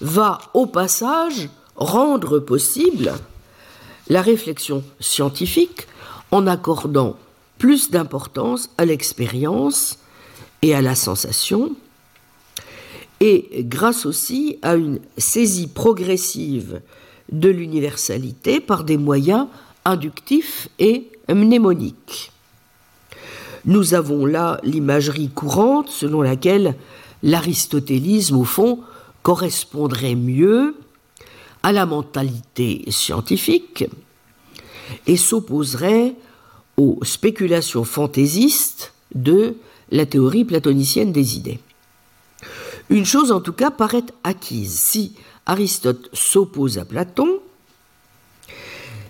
[0.00, 3.14] va au passage rendre possible
[4.08, 5.86] la réflexion scientifique
[6.30, 7.16] en accordant
[7.58, 9.98] plus d'importance à l'expérience
[10.62, 11.74] et à la sensation,
[13.20, 16.82] et grâce aussi à une saisie progressive
[17.32, 19.48] de l'universalité par des moyens
[19.84, 22.32] inductifs et mnémoniques.
[23.66, 26.76] Nous avons là l'imagerie courante selon laquelle
[27.22, 28.80] l'aristotélisme, au fond,
[29.22, 30.76] correspondrait mieux
[31.64, 33.84] à la mentalité scientifique
[35.08, 36.14] et s'opposerait
[36.76, 39.56] aux spéculations fantaisistes de
[39.90, 41.58] la théorie platonicienne des idées.
[42.88, 44.78] Une chose en tout cas paraît acquise.
[44.78, 47.40] Si Aristote s'oppose à Platon,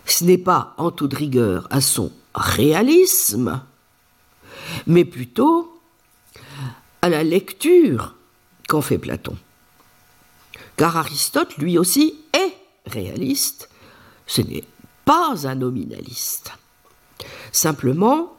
[0.07, 3.61] ce n'est pas en toute rigueur à son réalisme,
[4.87, 5.81] mais plutôt
[7.03, 8.15] à la lecture
[8.69, 9.37] qu'en fait Platon.
[10.77, 12.55] Car Aristote, lui aussi, est
[12.87, 13.71] réaliste,
[14.27, 14.65] ce n'est
[15.05, 16.53] pas un nominaliste.
[17.53, 18.37] Simplement,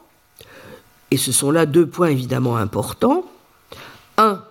[1.10, 3.24] et ce sont là deux points évidemment importants,
[4.18, 4.44] un,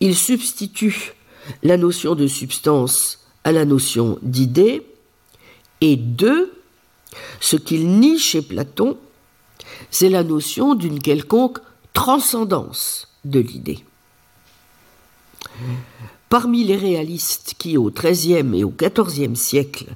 [0.00, 1.14] il substitue
[1.62, 4.86] la notion de substance à la notion d'idée,
[5.80, 6.52] et deux,
[7.40, 8.98] ce qu'il nie chez Platon,
[9.90, 11.58] c'est la notion d'une quelconque
[11.92, 13.84] transcendance de l'idée.
[16.28, 19.86] Parmi les réalistes qui, au XIIIe et au XIVe siècle,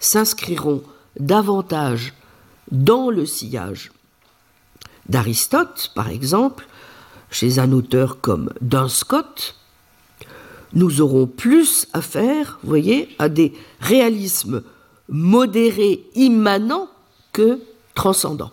[0.00, 0.82] s'inscriront
[1.18, 2.12] davantage
[2.70, 3.92] dans le sillage
[5.08, 6.66] d'Aristote, par exemple,
[7.30, 9.54] chez un auteur comme Duns Scott,
[10.72, 14.62] nous aurons plus affaire, vous voyez, à des réalismes
[15.08, 16.88] modérés, immanents
[17.32, 17.60] que
[17.94, 18.50] transcendants.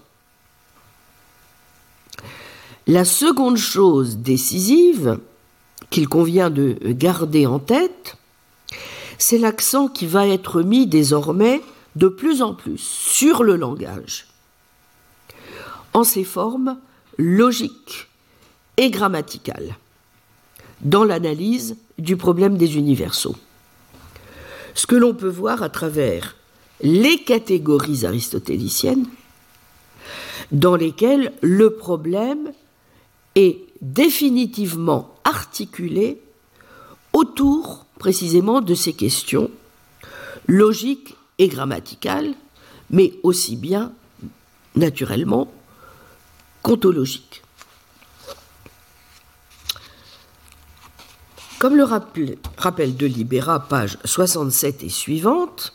[2.88, 5.20] La seconde chose décisive
[5.90, 8.18] qu'il convient de garder en tête,
[9.18, 11.62] c'est l'accent qui va être mis désormais
[11.96, 14.28] de plus en plus sur le langage,
[15.94, 16.78] en ses formes
[17.18, 18.10] logiques
[18.76, 19.78] et grammaticales,
[20.82, 23.38] dans l'analyse du problème des universaux.
[24.74, 26.36] Ce que l'on peut voir à travers
[26.82, 29.06] les catégories aristotéliciennes,
[30.52, 32.52] dans lesquelles le problème
[33.36, 36.22] est définitivement articulé
[37.14, 39.50] autour précisément de ces questions
[40.48, 42.34] logiques et grammaticales,
[42.90, 43.92] mais aussi bien
[44.76, 45.52] naturellement
[46.62, 47.44] contologiques.
[51.60, 55.74] Comme le rappel de Libéra, page 67 et suivante,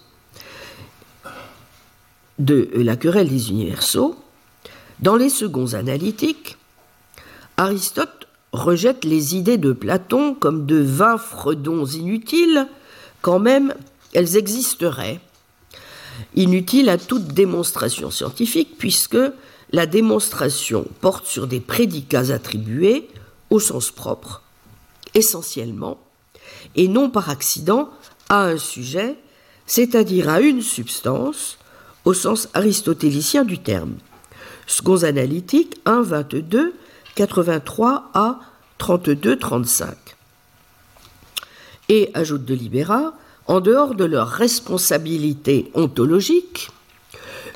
[2.38, 4.16] de La querelle des universaux,
[5.00, 6.58] dans les seconds analytiques,
[7.58, 12.68] Aristote rejette les idées de Platon comme de vains fredons inutiles,
[13.20, 13.74] quand même
[14.14, 15.20] elles existeraient,
[16.36, 19.18] inutiles à toute démonstration scientifique, puisque
[19.72, 23.08] la démonstration porte sur des prédicats attribués
[23.50, 24.42] au sens propre,
[25.14, 25.98] essentiellement,
[26.76, 27.90] et non par accident
[28.28, 29.16] à un sujet,
[29.66, 31.58] c'est-à-dire à une substance,
[32.04, 33.96] au sens aristotélicien du terme.
[34.68, 36.72] Seconds analytiques 1, 22
[37.18, 38.38] 83 à
[38.78, 39.88] 32-35.
[41.88, 43.12] Et, ajoute de Libéra,
[43.48, 46.70] en dehors de leur responsabilité ontologique,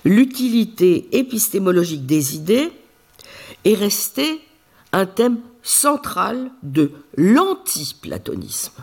[0.05, 2.73] l'utilité épistémologique des idées
[3.65, 4.41] est restée
[4.91, 8.83] un thème central de l'anti-platonisme.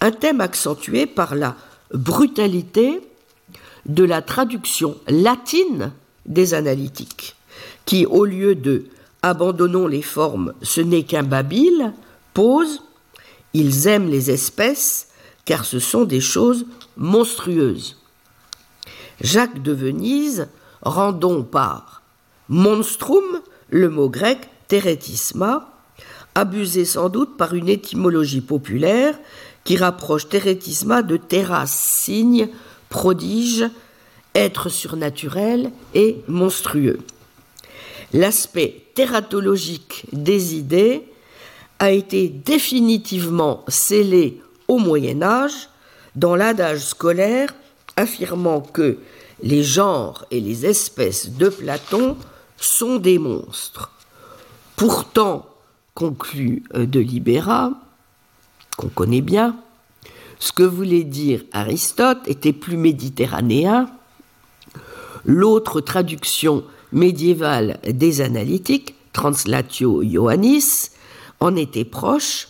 [0.00, 1.54] Un thème accentué par la
[1.94, 3.00] brutalité
[3.86, 5.92] de la traduction latine
[6.26, 7.36] des analytiques,
[7.84, 8.86] qui, au lieu de
[9.22, 11.92] abandonnons les formes, ce n'est qu'un babil,
[12.34, 12.82] pose
[13.52, 15.08] Ils aiment les espèces,
[15.44, 17.96] car ce sont des choses monstrueuses.
[19.20, 20.48] Jacques de Venise,
[20.82, 22.02] rendons par
[22.48, 23.24] monstrum
[23.68, 25.72] le mot grec teretisma,
[26.34, 29.18] abusé sans doute par une étymologie populaire
[29.64, 32.48] qui rapproche teretisma de terrasse, signe,
[32.88, 33.68] prodige,
[34.34, 36.98] être surnaturel et monstrueux
[38.12, 41.04] l'aspect tératologique des idées
[41.78, 45.68] a été définitivement scellé au Moyen Âge
[46.16, 47.54] dans l'adage scolaire
[47.96, 48.98] affirmant que
[49.42, 52.16] les genres et les espèces de Platon
[52.56, 53.90] sont des monstres.
[54.76, 55.46] Pourtant,
[55.94, 57.72] conclut euh, de Libéra,
[58.76, 59.56] qu'on connaît bien,
[60.38, 63.90] ce que voulait dire Aristote était plus méditerranéen.
[65.26, 70.90] L'autre traduction médiévale des analytiques, Translatio Ioannis,
[71.40, 72.48] en était proche,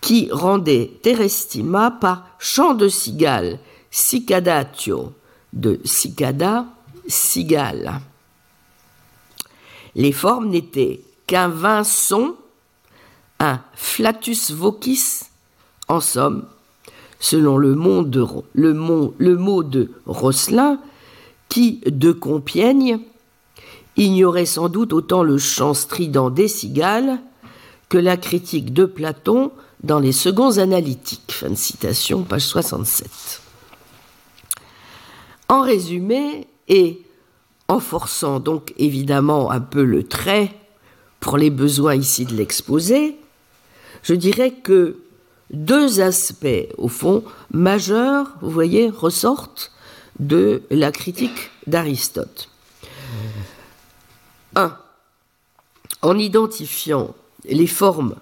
[0.00, 3.58] qui rendait Terestima par chant de cigale,
[3.90, 5.12] cicadatio,
[5.52, 6.66] de cicada,
[7.06, 8.00] cigale.
[9.94, 12.34] Les formes n'étaient qu'un vain son,
[13.38, 15.24] un flatus vocis,
[15.88, 16.46] en somme,
[17.20, 20.80] selon le mot de, le mot de Rosselin,
[21.48, 23.00] qui, de Compiègne,
[23.96, 27.20] ignorait sans doute autant le chant strident des cigales
[27.88, 31.32] que la critique de Platon dans les seconds analytiques.
[31.32, 33.42] Fin de citation, page 67.
[35.48, 37.02] En résumé, et
[37.68, 40.54] en forçant donc évidemment un peu le trait
[41.20, 43.16] pour les besoins ici de l'exposé,
[44.02, 44.96] je dirais que
[45.50, 49.70] deux aspects, au fond, majeurs, vous voyez, ressortent
[50.18, 52.48] de la critique d'Aristote.
[54.54, 54.76] Un,
[56.02, 58.16] en identifiant les formes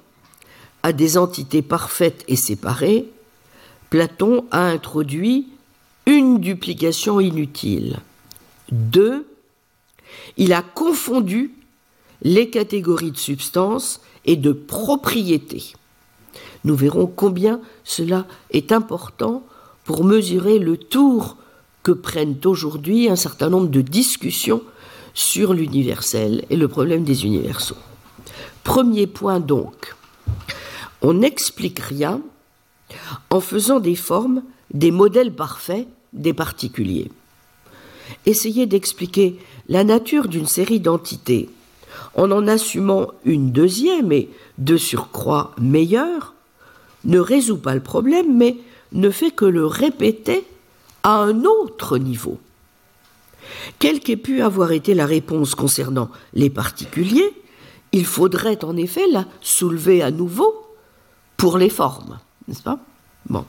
[0.82, 3.08] à des entités parfaites et séparées,
[3.90, 5.48] Platon a introduit
[6.06, 7.98] une duplication inutile.
[8.70, 9.26] Deux,
[10.36, 11.52] il a confondu
[12.22, 15.72] les catégories de substance et de propriété.
[16.64, 19.42] Nous verrons combien cela est important
[19.84, 21.36] pour mesurer le tour
[21.82, 24.62] que prennent aujourd'hui un certain nombre de discussions
[25.14, 27.76] sur l'universel et le problème des universaux.
[28.64, 29.94] Premier point donc,
[31.02, 32.20] on n'explique rien
[33.30, 34.42] en faisant des formes,
[34.72, 37.10] des modèles parfaits des particuliers.
[38.26, 39.38] Essayez d'expliquer
[39.68, 41.48] la nature d'une série d'entités
[42.14, 46.34] en en assumant une deuxième et de surcroît meilleure
[47.04, 48.56] ne résout pas le problème, mais
[48.92, 50.44] ne fait que le répéter
[51.02, 52.38] à un autre niveau.
[53.78, 57.32] Quelle qu'ait pu avoir été la réponse concernant les particuliers,
[57.92, 60.66] il faudrait en effet la soulever à nouveau
[61.36, 62.78] pour les formes, n'est-ce pas?
[63.28, 63.44] Bon.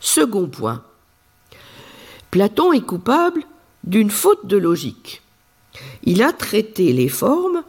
[0.00, 0.82] Second point.
[2.30, 3.42] Platon est coupable
[3.84, 5.22] d'une faute de logique.
[6.02, 7.62] Il a traité les formes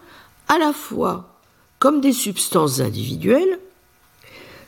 [0.47, 1.35] à la fois
[1.79, 3.59] comme des substances individuelles,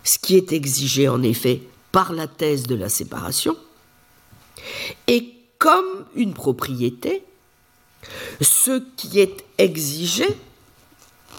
[0.03, 3.55] ce qui est exigé en effet par la thèse de la séparation,
[5.07, 7.23] et comme une propriété,
[8.41, 10.27] ce qui est exigé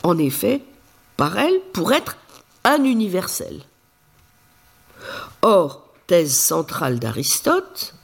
[0.02, 0.62] en effet
[1.16, 2.16] par elle pour être
[2.64, 3.62] un universel.
[5.42, 7.94] Or, thèse centrale d'Aristote,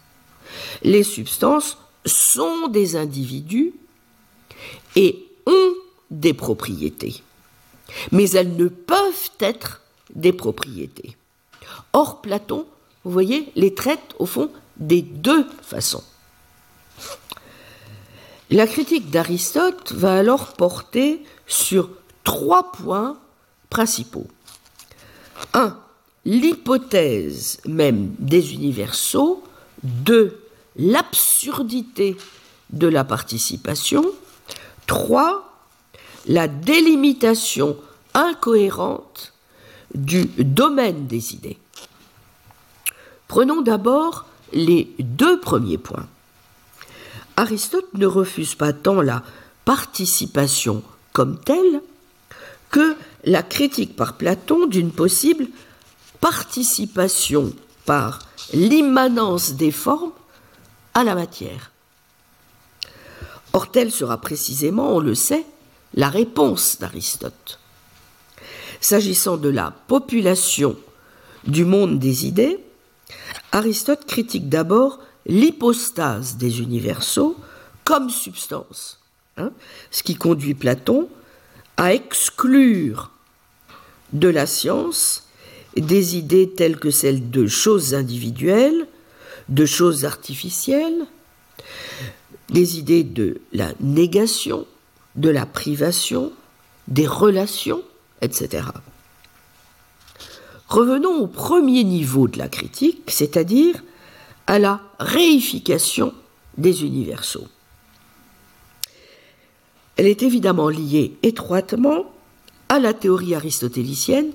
[0.83, 3.75] les substances sont des individus
[4.97, 5.75] et ont
[6.11, 7.23] des propriétés.
[8.13, 9.83] Mais elles ne peuvent être
[10.15, 11.17] des propriétés.
[11.93, 12.67] Or, Platon,
[13.05, 16.05] vous voyez, les traite au fond des deux façons.
[18.51, 21.91] La critique d'Aristote va alors porter sur
[22.25, 23.19] trois points
[23.71, 24.27] principaux.
[25.55, 25.77] 1.
[26.25, 29.43] L'hypothèse même des universaux.
[29.83, 30.41] 2.
[30.77, 32.17] L'absurdité
[32.71, 34.05] de la participation.
[34.87, 35.51] 3.
[36.27, 37.77] La délimitation
[38.15, 39.33] incohérente
[39.95, 41.59] du domaine des idées.
[43.29, 46.07] Prenons d'abord les deux premiers points.
[47.37, 49.23] Aristote ne refuse pas tant la
[49.65, 50.83] participation
[51.13, 51.83] comme telle
[52.71, 55.47] que la critique par Platon d'une possible
[56.21, 57.53] participation
[57.85, 58.21] par
[58.53, 60.13] l'immanence des formes
[60.95, 61.73] à la matière.
[63.53, 65.45] Or, telle sera précisément, on le sait,
[65.95, 67.61] la réponse d'Aristote.
[68.81, 70.77] S'agissant de la population
[71.47, 72.64] du monde des idées,
[73.53, 77.37] Aristote critique d'abord l'hypostase des universaux
[77.85, 79.01] comme substance,
[79.37, 79.53] hein,
[79.91, 81.09] ce qui conduit Platon
[81.77, 83.11] à exclure
[84.13, 85.29] de la science
[85.77, 88.87] des idées telles que celles de choses individuelles,
[89.49, 91.07] de choses artificielles,
[92.49, 94.67] des idées de la négation,
[95.17, 96.33] de la privation,
[96.89, 97.83] des relations,
[98.21, 98.65] etc.
[100.75, 103.85] Revenons au premier niveau de la critique, c'est-à-dire
[104.49, 106.13] à la réification
[106.59, 107.47] des universaux.
[109.95, 112.11] Elle est évidemment liée étroitement
[112.69, 114.33] à la théorie aristotélicienne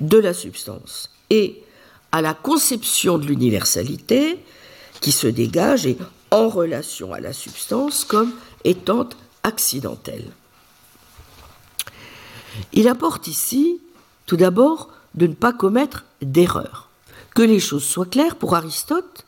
[0.00, 1.62] de la substance et
[2.10, 4.38] à la conception de l'universalité
[5.02, 5.98] qui se dégage et
[6.30, 8.32] en relation à la substance comme
[8.64, 9.10] étant
[9.42, 10.30] accidentelle.
[12.72, 13.78] Il apporte ici,
[14.24, 16.88] tout d'abord, de ne pas commettre d'erreur.
[17.34, 19.24] Que les choses soient claires, pour Aristote,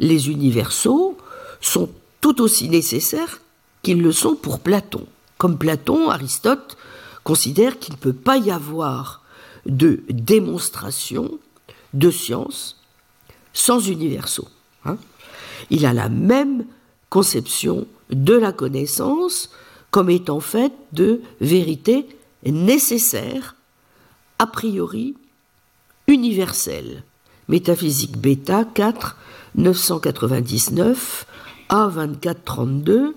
[0.00, 1.16] les universaux
[1.60, 1.90] sont
[2.20, 3.40] tout aussi nécessaires
[3.82, 5.06] qu'ils le sont pour Platon.
[5.36, 6.76] Comme Platon, Aristote
[7.24, 9.22] considère qu'il ne peut pas y avoir
[9.66, 11.38] de démonstration
[11.94, 12.80] de science
[13.52, 14.48] sans universaux.
[14.84, 14.96] Hein.
[15.70, 16.64] Il a la même
[17.10, 19.50] conception de la connaissance
[19.90, 22.06] comme étant faite de vérité
[22.44, 23.56] nécessaire,
[24.38, 25.14] a priori
[26.06, 27.02] universelle.
[27.48, 29.16] Métaphysique bêta 4,
[29.54, 31.26] 999
[31.68, 33.14] A 2432.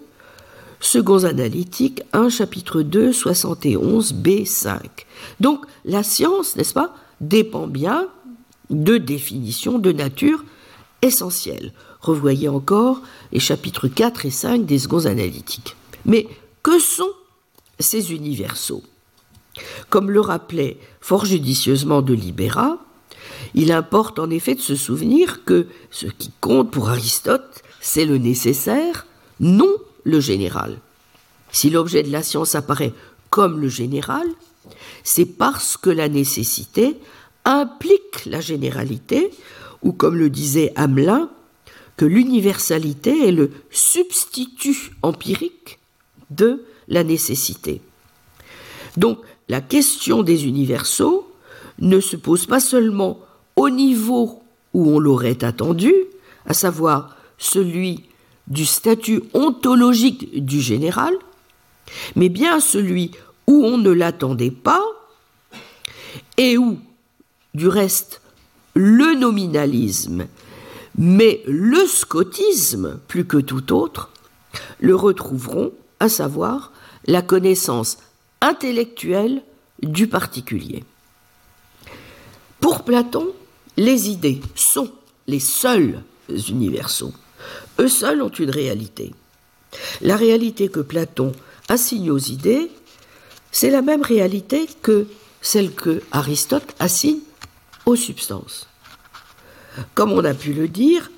[0.80, 4.80] Seconds analytiques 1, chapitre 2, 71, B5.
[5.40, 8.08] Donc la science, n'est-ce pas, dépend bien
[8.72, 10.44] de définitions de nature
[11.02, 11.72] essentielle.
[12.00, 13.02] Revoyez encore
[13.32, 15.76] les chapitres 4 et 5 des seconds analytiques.
[16.06, 16.28] Mais
[16.64, 17.12] que sont
[17.80, 18.84] ces universaux?
[19.90, 22.78] Comme le rappelait fort judicieusement de Libera,
[23.54, 28.18] il importe en effet de se souvenir que ce qui compte pour Aristote, c'est le
[28.18, 29.06] nécessaire,
[29.40, 29.74] non
[30.04, 30.78] le général.
[31.52, 32.94] Si l'objet de la science apparaît
[33.30, 34.28] comme le général,
[35.04, 36.98] c'est parce que la nécessité
[37.44, 39.32] implique la généralité,
[39.82, 41.30] ou comme le disait Hamelin,
[41.98, 45.80] que l'universalité est le substitut empirique
[46.30, 47.82] de la nécessité.
[48.98, 49.20] Donc
[49.52, 51.30] la question des universaux
[51.80, 53.20] ne se pose pas seulement
[53.58, 54.42] au niveau
[54.74, 55.94] où on l'aurait attendu,
[56.46, 58.06] à savoir celui
[58.48, 61.14] du statut ontologique du général,
[62.16, 63.12] mais bien celui
[63.46, 64.86] où on ne l'attendait pas
[66.38, 66.80] et où,
[67.54, 68.22] du reste,
[68.74, 70.28] le nominalisme,
[70.98, 74.12] mais le scotisme, plus que tout autre,
[74.80, 76.72] le retrouveront, à savoir
[77.06, 77.98] la connaissance
[78.42, 79.42] intellectuelle
[79.82, 80.84] du particulier.
[82.60, 83.28] Pour Platon,
[83.78, 84.92] les idées sont
[85.28, 87.14] les seuls universaux.
[87.80, 89.14] Eux seuls ont une réalité.
[90.02, 91.32] La réalité que Platon
[91.70, 92.70] assigne aux idées,
[93.52, 95.08] c'est la même réalité que
[95.42, 97.20] celle que Aristote assigne
[97.86, 98.68] aux substances.
[99.96, 101.10] Comme on a pu le dire,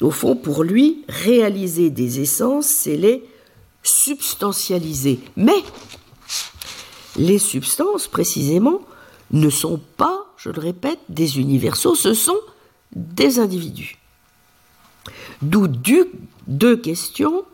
[0.00, 3.24] au fond, pour lui, réaliser des essences, c'est les
[3.82, 5.20] substantialiser.
[5.36, 5.62] Mais
[7.16, 8.80] les substances, précisément,
[9.30, 12.40] ne sont pas, je le répète, des universaux, ce sont
[12.92, 13.98] des individus.
[15.42, 15.68] D'où
[16.46, 17.44] deux questions.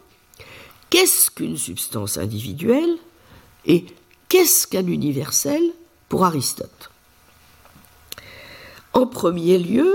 [0.91, 2.97] Qu'est-ce qu'une substance individuelle
[3.67, 3.85] et
[4.29, 5.63] qu'est-ce qu'un universel
[6.09, 6.91] pour Aristote?
[8.93, 9.95] En premier lieu,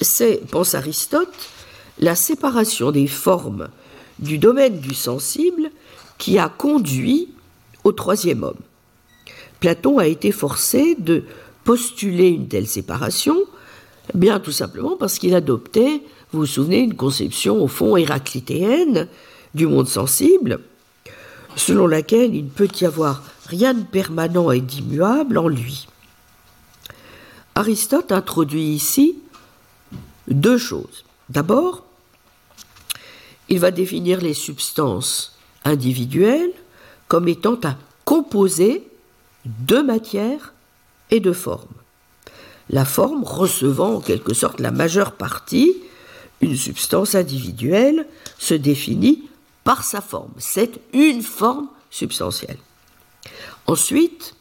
[0.00, 1.32] c'est, pense Aristote,
[1.98, 3.68] la séparation des formes
[4.18, 5.70] du domaine du sensible
[6.16, 7.28] qui a conduit
[7.84, 8.58] au troisième homme.
[9.60, 11.24] Platon a été forcé de
[11.64, 13.36] postuler une telle séparation,
[14.14, 16.02] bien tout simplement parce qu'il adoptait,
[16.32, 19.08] vous vous souvenez, une conception au fond héraclitéenne
[19.54, 20.60] du monde sensible,
[21.56, 25.88] selon laquelle il ne peut y avoir rien de permanent et d'immuable en lui.
[27.54, 29.18] Aristote introduit ici
[30.28, 31.04] deux choses.
[31.28, 31.84] D'abord,
[33.48, 36.52] il va définir les substances individuelles
[37.08, 38.87] comme étant un composé
[39.66, 40.54] de matière
[41.10, 41.66] et de forme.
[42.70, 45.74] La forme recevant en quelque sorte la majeure partie,
[46.40, 48.06] une substance individuelle
[48.38, 49.28] se définit
[49.64, 50.32] par sa forme.
[50.38, 52.58] C'est une forme substantielle.
[53.66, 54.34] Ensuite,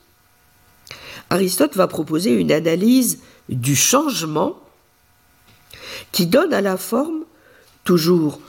[1.30, 4.60] Aristote va proposer une analyse du changement
[6.12, 7.24] qui donne à la forme,
[7.84, 8.40] toujours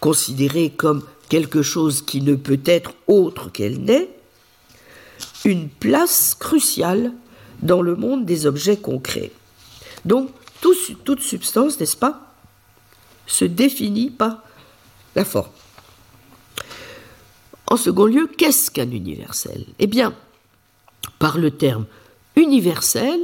[0.00, 4.08] considérée comme quelque chose qui ne peut être autre qu'elle n'est,
[5.44, 7.12] une place cruciale
[7.62, 9.32] dans le monde des objets concrets.
[10.04, 10.30] Donc,
[10.60, 12.34] toute substance, n'est-ce pas,
[13.26, 14.42] se définit par
[15.14, 15.50] la forme.
[17.66, 19.64] En second lieu, qu'est-ce qu'un universel?
[19.78, 20.14] Eh bien,
[21.18, 21.86] par le terme
[22.36, 23.20] universel,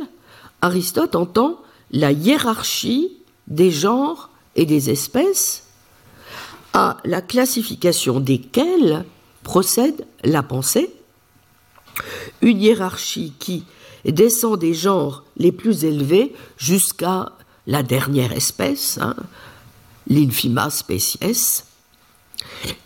[0.60, 1.60] Aristote entend
[1.90, 3.12] la hiérarchie
[3.48, 5.64] des genres et des espèces
[6.72, 9.04] à la classification desquelles
[9.42, 10.92] procède la pensée,
[12.42, 13.64] une hiérarchie qui
[14.04, 17.32] descend des genres les plus élevés jusqu'à
[17.66, 19.16] la dernière espèce, hein,
[20.08, 21.64] l'infima species,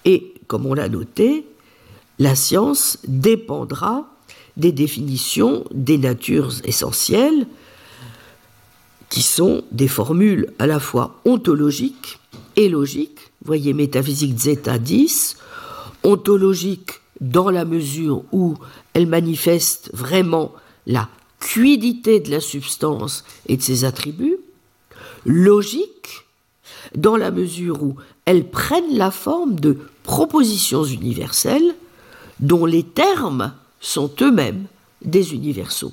[0.04, 1.46] et comme on l'a noté,
[2.18, 4.06] la science dépendra
[4.56, 7.46] des définitions des natures essentielles,
[9.08, 12.20] qui sont des formules à la fois ontologiques
[12.56, 13.32] et logiques.
[13.44, 15.36] Voyez métaphysique zeta 10,
[16.04, 18.54] ontologique dans la mesure où
[18.94, 20.52] elle manifeste vraiment
[20.86, 24.38] la cuidité de la substance et de ses attributs,
[25.24, 26.26] logique
[26.94, 31.74] dans la mesure où elles prennent la forme de propositions universelles
[32.40, 34.66] dont les termes sont eux-mêmes
[35.02, 35.92] des universaux.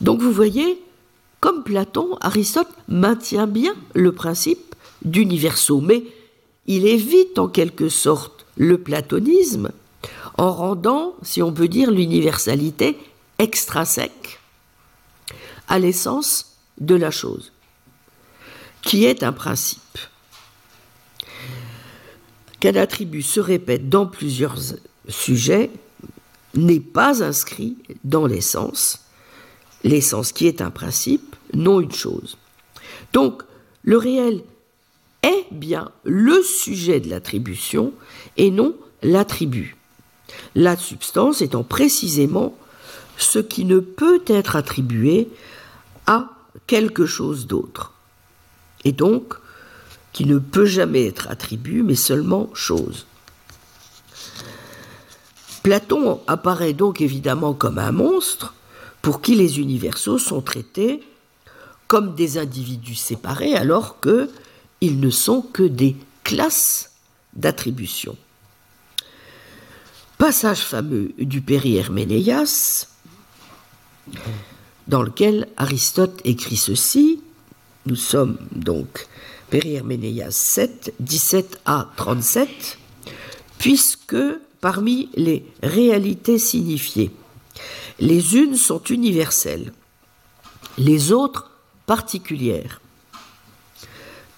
[0.00, 0.80] Donc vous voyez,
[1.40, 6.04] comme Platon, Aristote maintient bien le principe d'universaux, mais
[6.66, 9.70] il évite en quelque sorte le platonisme
[10.36, 12.98] en rendant, si on peut dire, l'universalité
[13.38, 14.40] extrinsèque
[15.68, 17.52] à l'essence de la chose,
[18.82, 19.80] qui est un principe.
[22.60, 24.56] qu'un attribut se répète dans plusieurs
[25.08, 25.70] sujets
[26.54, 29.00] n'est pas inscrit dans l'essence,
[29.82, 32.38] l'essence qui est un principe, non une chose.
[33.12, 33.42] Donc,
[33.82, 34.42] le réel
[35.22, 37.92] est bien le sujet de l'attribution
[38.36, 39.76] et non l'attribut.
[40.54, 42.56] La substance étant précisément
[43.16, 45.28] ce qui ne peut être attribué
[46.06, 46.30] à
[46.66, 47.92] quelque chose d'autre.
[48.84, 49.34] Et donc,
[50.12, 53.06] qui ne peut jamais être attribut, mais seulement chose.
[55.62, 58.54] Platon apparaît donc évidemment comme un monstre
[59.02, 61.02] pour qui les universaux sont traités
[61.88, 66.92] comme des individus séparés alors qu'ils ne sont que des classes
[67.34, 68.16] d'attribution.
[70.18, 72.88] Passage fameux du Péri-Herménéas,
[74.86, 77.20] dans lequel Aristote écrit ceci.
[77.86, 79.08] Nous sommes donc
[79.50, 82.78] Péri-Herménéas 7, 17 à 37,
[83.58, 84.16] puisque
[84.60, 87.10] parmi les réalités signifiées,
[87.98, 89.72] les unes sont universelles,
[90.78, 91.50] les autres
[91.86, 92.80] particulières.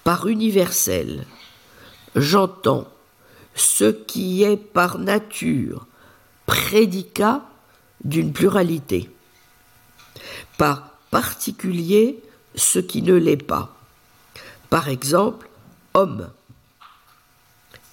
[0.05, 1.27] Par universel,
[2.15, 2.89] j'entends
[3.57, 5.87] ce qui est par nature
[6.45, 7.43] prédicat
[8.05, 9.11] d'une pluralité.
[10.59, 12.23] Par particulier,
[12.55, 13.75] ce qui ne l'est pas.
[14.71, 15.49] Par exemple,
[15.95, 16.31] homme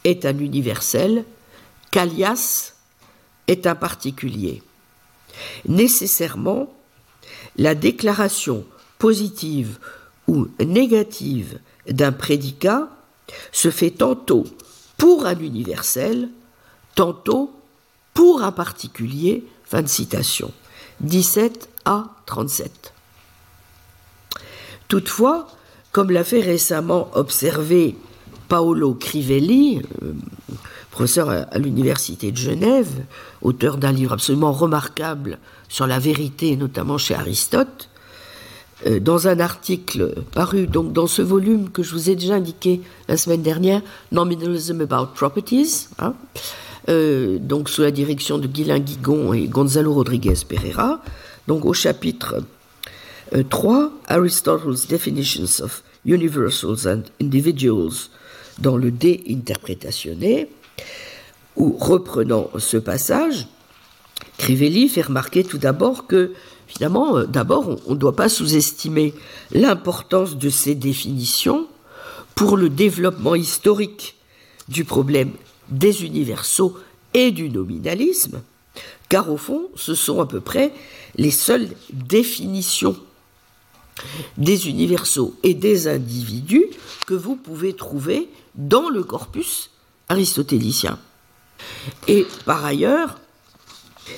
[0.04, 1.24] est un universel,
[1.92, 2.74] qu'alias
[3.48, 4.62] est un particulier.
[5.66, 6.74] Nécessairement,
[7.56, 8.66] la déclaration
[9.00, 9.80] positive
[10.28, 12.90] ou négative d'un prédicat
[13.52, 14.46] se fait tantôt
[15.04, 16.30] pour un universel,
[16.96, 17.52] tantôt
[18.14, 19.44] pour un particulier.
[19.66, 20.54] Fin de citation.
[21.02, 22.94] 17 à 37.
[24.88, 25.50] Toutefois,
[25.92, 27.98] comme l'a fait récemment observer
[28.48, 30.14] Paolo Crivelli, euh,
[30.90, 33.04] professeur à l'Université de Genève,
[33.42, 35.38] auteur d'un livre absolument remarquable
[35.68, 37.90] sur la vérité, notamment chez Aristote,
[39.02, 43.18] dans un article paru donc dans ce volume que je vous ai déjà indiqué la
[43.18, 43.82] semaine dernière,
[44.12, 46.14] Nominalism About Properties, hein,
[46.90, 51.02] euh, donc sous la direction de Guylain Guigon et Gonzalo Rodriguez Pereira,
[51.48, 52.44] donc au chapitre
[53.50, 58.10] 3, euh, Aristotle's Definitions of Universals and Individuals,
[58.60, 60.50] dans le D interprétationné,
[61.56, 63.48] où reprenant ce passage,
[64.38, 66.34] Crivelli fait remarquer tout d'abord que
[66.68, 69.14] Finalement, euh, d'abord, on ne doit pas sous-estimer
[69.52, 71.68] l'importance de ces définitions
[72.36, 74.16] pour le développement historique
[74.70, 75.32] du problème
[75.70, 76.78] des universaux
[77.14, 78.42] et du nominalisme,
[79.10, 80.74] car au fond, ce sont à peu près
[81.16, 82.98] les seules définitions
[84.38, 86.66] des universaux et des individus
[87.06, 89.70] que vous pouvez trouver dans le corpus
[90.10, 90.98] aristotélicien.
[92.08, 93.20] Et par ailleurs,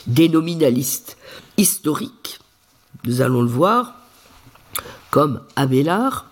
[0.07, 1.17] des nominalistes
[1.57, 2.39] historiques,
[3.05, 3.95] nous allons le voir,
[5.11, 6.27] comme Abélard,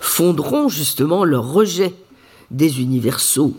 [0.00, 1.94] fonderont justement leur rejet
[2.50, 3.56] des universaux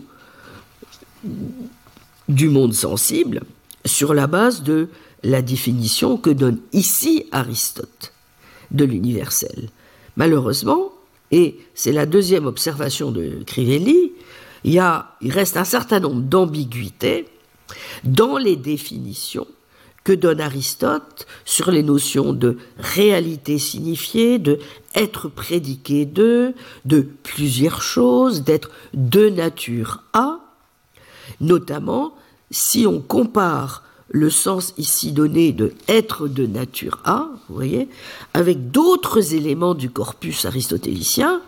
[2.28, 3.42] du monde sensible
[3.84, 4.88] sur la base de
[5.22, 8.12] la définition que donne ici Aristote
[8.70, 9.70] de l'universel.
[10.16, 10.92] Malheureusement,
[11.30, 14.12] et c'est la deuxième observation de Crivelli,
[14.64, 14.80] il, y
[15.20, 17.26] il reste un certain nombre d'ambiguïtés
[18.04, 19.46] dans les définitions
[20.04, 24.58] que donne Aristote sur les notions de réalité signifiée, de
[24.94, 26.52] être prédiqué de,
[26.84, 30.40] de plusieurs choses, d'être de nature à,
[31.40, 32.14] notamment
[32.50, 37.88] si on compare le sens ici donné de être de nature à, vous voyez,
[38.34, 41.40] avec d'autres éléments du corpus aristotélicien,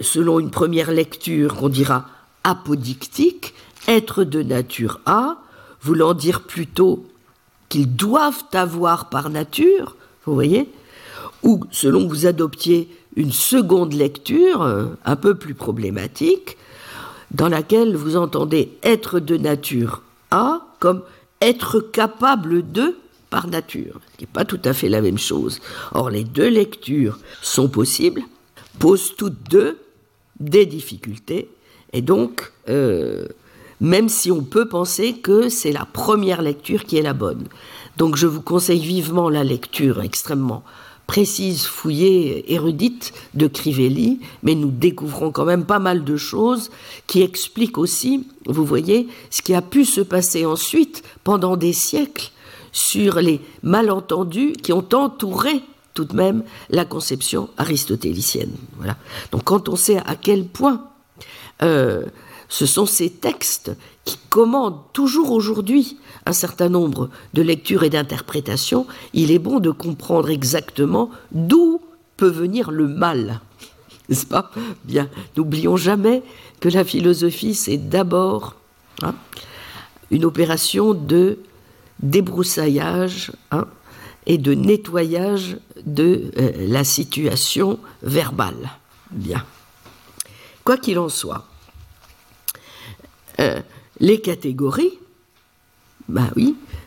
[0.00, 2.08] selon une première lecture qu'on dira
[2.42, 3.54] apodictique,
[3.88, 5.38] être de nature à,
[5.80, 7.06] voulant dire plutôt
[7.68, 10.70] qu'ils doivent avoir par nature, vous voyez,
[11.42, 16.56] ou selon que vous adoptiez une seconde lecture, euh, un peu plus problématique,
[17.30, 21.02] dans laquelle vous entendez être de nature A comme
[21.40, 22.96] être capable de
[23.30, 25.60] par nature, ce qui n'est pas tout à fait la même chose.
[25.92, 28.22] Or, les deux lectures sont possibles,
[28.78, 29.78] posent toutes deux
[30.38, 31.48] des difficultés,
[31.92, 33.26] et donc euh,
[33.80, 37.44] même si on peut penser que c'est la première lecture qui est la bonne.
[37.96, 40.64] Donc je vous conseille vivement la lecture extrêmement
[41.06, 46.70] précise, fouillée, érudite de Crivelli, mais nous découvrons quand même pas mal de choses
[47.06, 52.30] qui expliquent aussi, vous voyez, ce qui a pu se passer ensuite pendant des siècles
[52.72, 55.62] sur les malentendus qui ont entouré
[55.92, 58.52] tout de même la conception aristotélicienne.
[58.78, 58.96] Voilà.
[59.30, 60.88] Donc quand on sait à quel point
[61.62, 62.04] euh,
[62.48, 63.72] ce sont ces textes
[64.04, 68.86] qui commandent toujours aujourd'hui un certain nombre de lectures et d'interprétations.
[69.12, 71.80] Il est bon de comprendre exactement d'où
[72.16, 73.40] peut venir le mal.
[74.08, 74.50] N'est-ce pas?
[74.84, 76.22] Bien, n'oublions jamais
[76.60, 78.54] que la philosophie, c'est d'abord
[79.02, 79.14] hein,
[80.10, 81.38] une opération de
[82.00, 83.66] débroussaillage hein,
[84.26, 88.70] et de nettoyage de euh, la situation verbale.
[89.10, 89.44] Bien.
[90.64, 91.46] Quoi qu'il en soit,
[93.40, 93.60] euh,
[94.00, 94.98] les catégories,
[96.08, 96.30] bah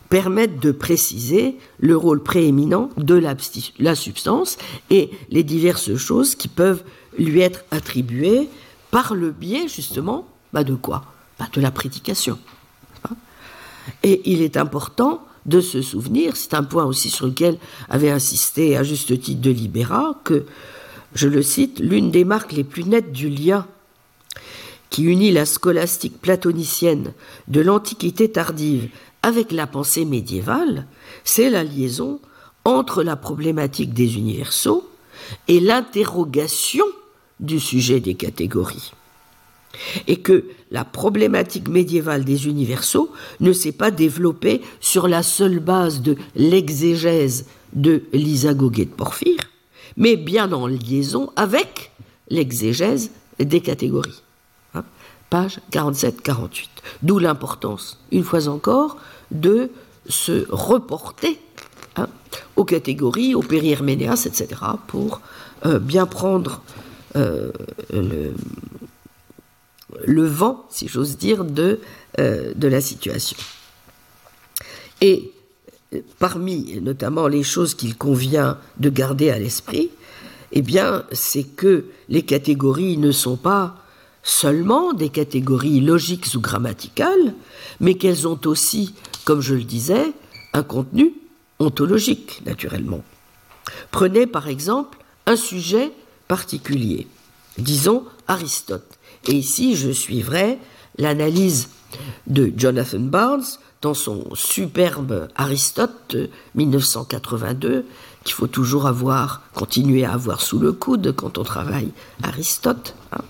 [0.08, 3.34] permettent de préciser le rôle prééminent de la,
[3.78, 4.56] la, substance
[4.90, 6.82] et les diverses choses qui peuvent
[7.18, 8.48] lui être attribuées
[8.90, 11.04] par le biais justement bah de quoi?
[11.38, 12.38] Bah De la prédication.
[14.02, 18.76] Et il est important de se souvenir, c'est un point aussi sur lequel avait insisté
[18.76, 20.44] à juste titre de Libéra, que,
[21.14, 23.66] je le cite, l'une des marques les plus nettes du lien
[24.90, 27.12] qui unit la scolastique platonicienne
[27.48, 28.88] de l'Antiquité tardive
[29.22, 30.86] avec la pensée médiévale,
[31.24, 32.20] c'est la liaison
[32.64, 34.88] entre la problématique des universaux
[35.48, 36.84] et l'interrogation
[37.40, 38.92] du sujet des catégories.
[40.06, 43.10] Et que la problématique médiévale des universaux
[43.40, 49.40] ne s'est pas développée sur la seule base de l'exégèse de l'isagogé de Porphyre,
[49.96, 51.92] mais bien en liaison avec
[52.30, 54.22] l'exégèse des catégories
[55.30, 56.66] page 47-48.
[57.02, 58.98] D'où l'importance, une fois encore,
[59.30, 59.70] de
[60.08, 61.38] se reporter
[61.96, 62.08] hein,
[62.56, 64.48] aux catégories, aux périherménéas, etc.,
[64.86, 65.20] pour
[65.66, 66.62] euh, bien prendre
[67.16, 67.50] euh,
[70.04, 71.80] le, vent, si j'ose dire, de,
[72.18, 73.36] euh, de la situation.
[75.00, 75.32] Et
[76.18, 79.90] parmi notamment les choses qu'il convient de garder à l'esprit,
[80.52, 83.76] eh bien, c'est que les catégories ne sont pas
[84.28, 87.34] seulement des catégories logiques ou grammaticales,
[87.80, 90.12] mais qu'elles ont aussi, comme je le disais,
[90.52, 91.14] un contenu
[91.58, 93.02] ontologique, naturellement.
[93.90, 95.92] Prenez par exemple un sujet
[96.28, 97.06] particulier,
[97.56, 98.98] disons Aristote.
[99.26, 100.58] Et ici, je suivrai
[100.98, 101.70] l'analyse
[102.26, 103.44] de Jonathan Barnes
[103.80, 106.16] dans son superbe Aristote
[106.54, 107.86] 1982,
[108.24, 112.94] qu'il faut toujours avoir, continuer à avoir sous le coude quand on travaille Aristote.
[113.12, 113.22] Hein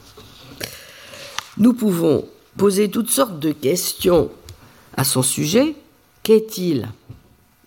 [1.58, 2.24] nous pouvons
[2.56, 4.30] poser toutes sortes de questions
[4.96, 5.74] à son sujet.
[6.22, 6.88] Qu'est-il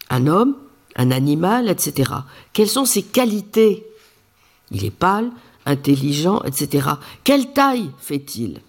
[0.10, 0.56] Un homme
[0.96, 2.12] Un animal Etc.
[2.54, 3.86] Quelles sont ses qualités?
[4.72, 5.30] Il est pâle,
[5.66, 6.89] intelligent, etc.
[7.24, 8.62] Quelle taille fait-il?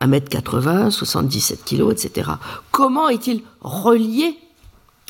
[0.00, 2.30] 1m80, 77 kg, etc.
[2.70, 4.36] Comment est-il relié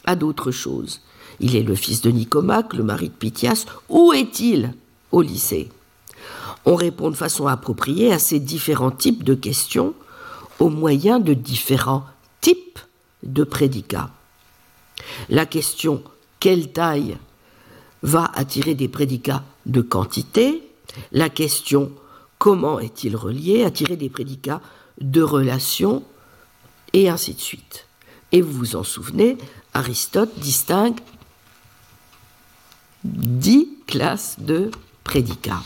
[0.04, 1.00] à d'autres choses?
[1.40, 3.66] Il est le fils de Nicomaque, le mari de Pythias.
[3.88, 4.74] Où est-il
[5.10, 5.70] au lycée?
[6.64, 9.94] On répond de façon appropriée à ces différents types de questions
[10.58, 12.04] au moyen de différents
[12.40, 12.78] types
[13.22, 14.10] de prédicats.
[15.28, 16.02] La question
[16.40, 17.16] quelle taille
[18.02, 20.62] va attirer des prédicats de quantité,
[21.12, 21.92] la question
[22.38, 24.60] comment est-il relié attirer des prédicats
[25.00, 26.02] de relation,
[26.92, 27.86] et ainsi de suite.
[28.32, 29.38] Et vous vous en souvenez,
[29.74, 30.98] Aristote distingue
[33.04, 34.70] dix classes de
[35.04, 35.62] prédicats.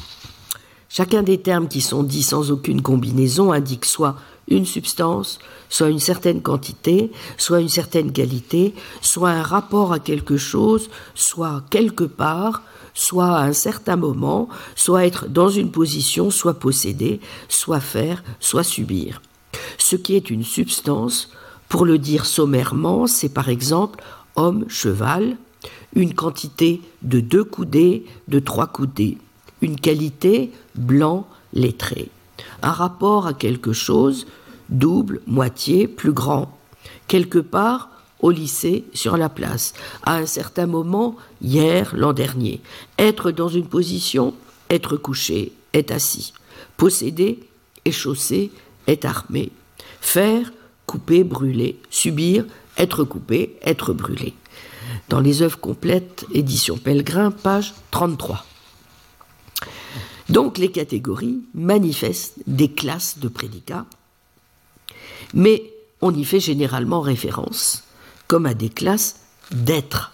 [0.97, 4.17] Chacun des termes qui sont dits sans aucune combinaison indique soit
[4.49, 5.39] une substance,
[5.69, 8.73] soit une certaine quantité, soit une certaine qualité,
[9.03, 12.63] soit un rapport à quelque chose, soit quelque part,
[12.95, 17.21] soit à un certain moment, soit être dans une position, soit posséder,
[17.51, 19.21] soit faire, soit subir.
[19.77, 21.29] Ce qui est une substance,
[21.69, 24.03] pour le dire sommairement, c'est par exemple
[24.35, 25.37] homme, cheval,
[25.95, 29.19] une quantité de deux coudées, de trois coudées
[29.63, 32.11] une qualité blanc lettré,
[32.63, 34.27] un rapport à quelque chose
[34.69, 36.57] double, moitié, plus grand,
[37.09, 42.61] quelque part au lycée, sur la place, à un certain moment, hier, l'an dernier,
[42.99, 44.35] être dans une position,
[44.71, 46.33] être couché, être assis,
[46.77, 47.41] posséder,
[47.85, 48.51] échausser,
[48.89, 49.53] être armé,
[50.01, 50.51] faire,
[50.87, 52.47] couper, brûler, subir,
[52.79, 54.35] être coupé, être brûlé.
[55.09, 58.45] Dans les œuvres complètes, édition Pellegrin, page 33.
[60.29, 63.87] Donc les catégories manifestent des classes de prédicats,
[65.35, 67.85] mais on y fait généralement référence
[68.27, 69.21] comme à des classes
[69.51, 70.13] d'êtres.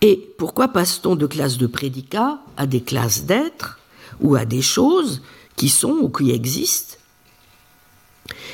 [0.00, 3.78] Et pourquoi passe-t-on de classes de prédicats à des classes d'êtres
[4.20, 5.22] ou à des choses
[5.56, 6.96] qui sont ou qui existent?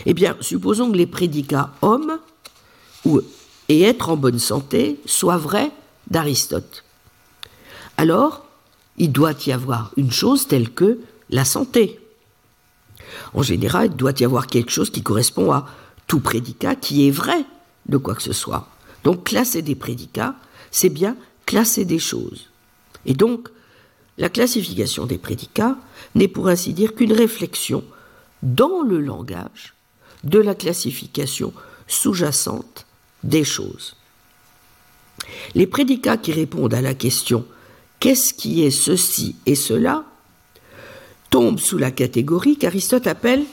[0.06, 2.18] Eh bien, supposons que les prédicats hommes
[3.68, 5.70] et être en bonne santé soient vrais
[6.08, 6.84] d'Aristote.
[7.96, 8.44] Alors,
[9.00, 11.98] il doit y avoir une chose telle que la santé.
[13.32, 15.66] En général, il doit y avoir quelque chose qui correspond à
[16.06, 17.44] tout prédicat qui est vrai
[17.86, 18.68] de quoi que ce soit.
[19.02, 20.36] Donc classer des prédicats,
[20.70, 22.50] c'est bien classer des choses.
[23.06, 23.48] Et donc,
[24.18, 25.78] la classification des prédicats
[26.14, 27.82] n'est pour ainsi dire qu'une réflexion
[28.42, 29.74] dans le langage
[30.24, 31.54] de la classification
[31.88, 32.84] sous-jacente
[33.24, 33.96] des choses.
[35.54, 37.46] Les prédicats qui répondent à la question
[38.00, 40.04] qu'est-ce qui est ceci et cela
[41.28, 43.44] tombent sous la catégorie qu'Aristote appelle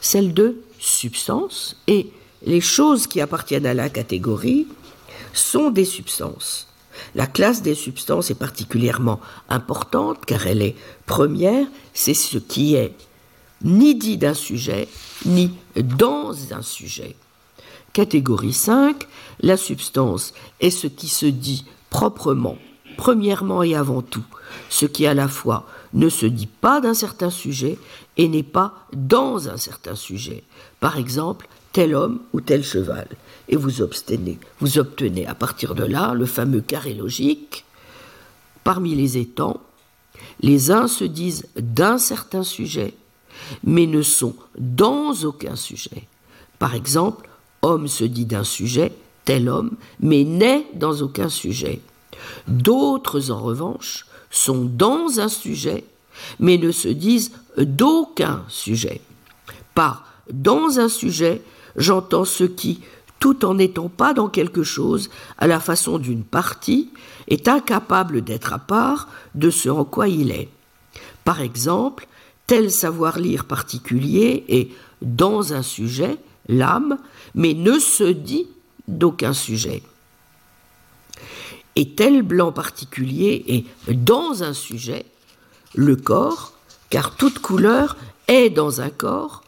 [0.00, 2.10] celle de substance et
[2.44, 4.68] les choses qui appartiennent à la catégorie
[5.32, 6.68] sont des substances.
[7.14, 12.94] La classe des substances est particulièrement importante car elle est première, c'est ce qui est
[13.62, 14.88] ni dit d'un sujet,
[15.24, 17.16] ni dans un sujet.
[17.92, 19.06] Catégorie 5,
[19.40, 22.58] la substance est ce qui se dit proprement,
[22.96, 24.24] premièrement et avant tout,
[24.68, 27.78] ce qui à la fois ne se dit pas d'un certain sujet
[28.16, 30.42] et n'est pas dans un certain sujet.
[30.80, 33.08] Par exemple, tel homme ou tel cheval.
[33.48, 37.64] Et vous obtenez, vous obtenez à partir de là le fameux carré logique.
[38.62, 39.60] Parmi les étangs,
[40.40, 42.94] les uns se disent d'un certain sujet,
[43.64, 46.08] mais ne sont dans aucun sujet.
[46.58, 47.28] Par exemple,
[47.62, 48.92] homme se dit d'un sujet,
[49.24, 51.80] tel homme, mais n'est dans aucun sujet.
[52.48, 55.84] D'autres, en revanche, sont dans un sujet,
[56.38, 59.00] mais ne se disent d'aucun sujet.
[59.74, 61.42] Par dans un sujet,
[61.76, 62.80] j'entends ce qui,
[63.20, 66.90] tout en n'étant pas dans quelque chose, à la façon d'une partie,
[67.28, 70.48] est incapable d'être à part de ce en quoi il est.
[71.24, 72.06] Par exemple,
[72.46, 74.68] tel savoir-lire particulier est
[75.02, 76.18] dans un sujet,
[76.48, 76.98] l'âme,
[77.34, 78.46] mais ne se dit
[78.88, 79.82] d'aucun sujet.
[81.76, 85.06] Et tel blanc particulier est dans un sujet,
[85.74, 86.52] le corps,
[86.90, 87.96] car toute couleur
[88.28, 89.42] est dans un corps,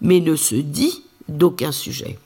[0.00, 2.18] mais ne se dit d'aucun sujet.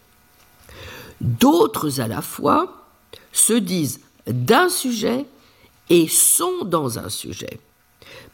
[1.20, 2.86] D'autres à la fois
[3.32, 5.24] se disent d'un sujet
[5.90, 7.60] et sont dans un sujet.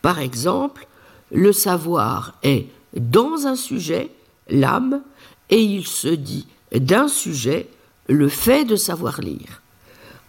[0.02, 0.86] Par exemple,
[1.30, 4.10] le savoir est dans un sujet,
[4.48, 5.02] l'âme,
[5.50, 7.68] et il se dit d'un sujet,
[8.08, 9.62] le fait de savoir lire.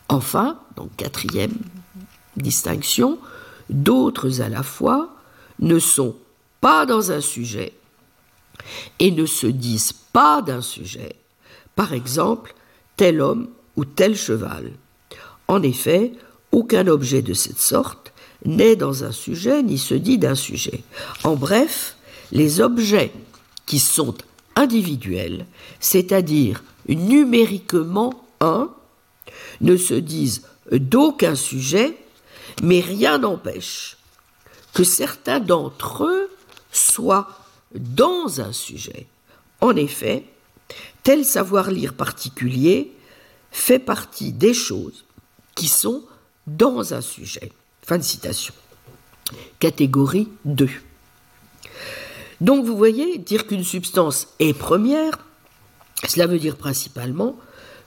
[0.09, 1.57] Enfin, donc quatrième
[2.37, 3.17] distinction,
[3.69, 5.15] d'autres à la fois
[5.59, 6.15] ne sont
[6.61, 7.73] pas dans un sujet
[8.99, 11.15] et ne se disent pas d'un sujet.
[11.75, 12.53] Par exemple,
[12.97, 14.71] tel homme ou tel cheval.
[15.47, 16.13] En effet,
[16.51, 18.13] aucun objet de cette sorte
[18.45, 20.83] n'est dans un sujet ni se dit d'un sujet.
[21.23, 21.97] En bref,
[22.31, 23.11] les objets
[23.65, 24.15] qui sont
[24.55, 25.45] individuels,
[25.79, 28.69] c'est-à-dire numériquement un,
[29.61, 31.97] ne se disent d'aucun sujet,
[32.63, 33.97] mais rien n'empêche
[34.73, 36.29] que certains d'entre eux
[36.71, 37.29] soient
[37.73, 39.07] dans un sujet.
[39.61, 40.25] En effet,
[41.03, 42.91] tel savoir-lire particulier
[43.51, 45.05] fait partie des choses
[45.55, 46.03] qui sont
[46.47, 47.51] dans un sujet.
[47.81, 48.53] Fin de citation.
[49.59, 50.69] Catégorie 2.
[52.41, 55.19] Donc vous voyez, dire qu'une substance est première,
[56.07, 57.37] cela veut dire principalement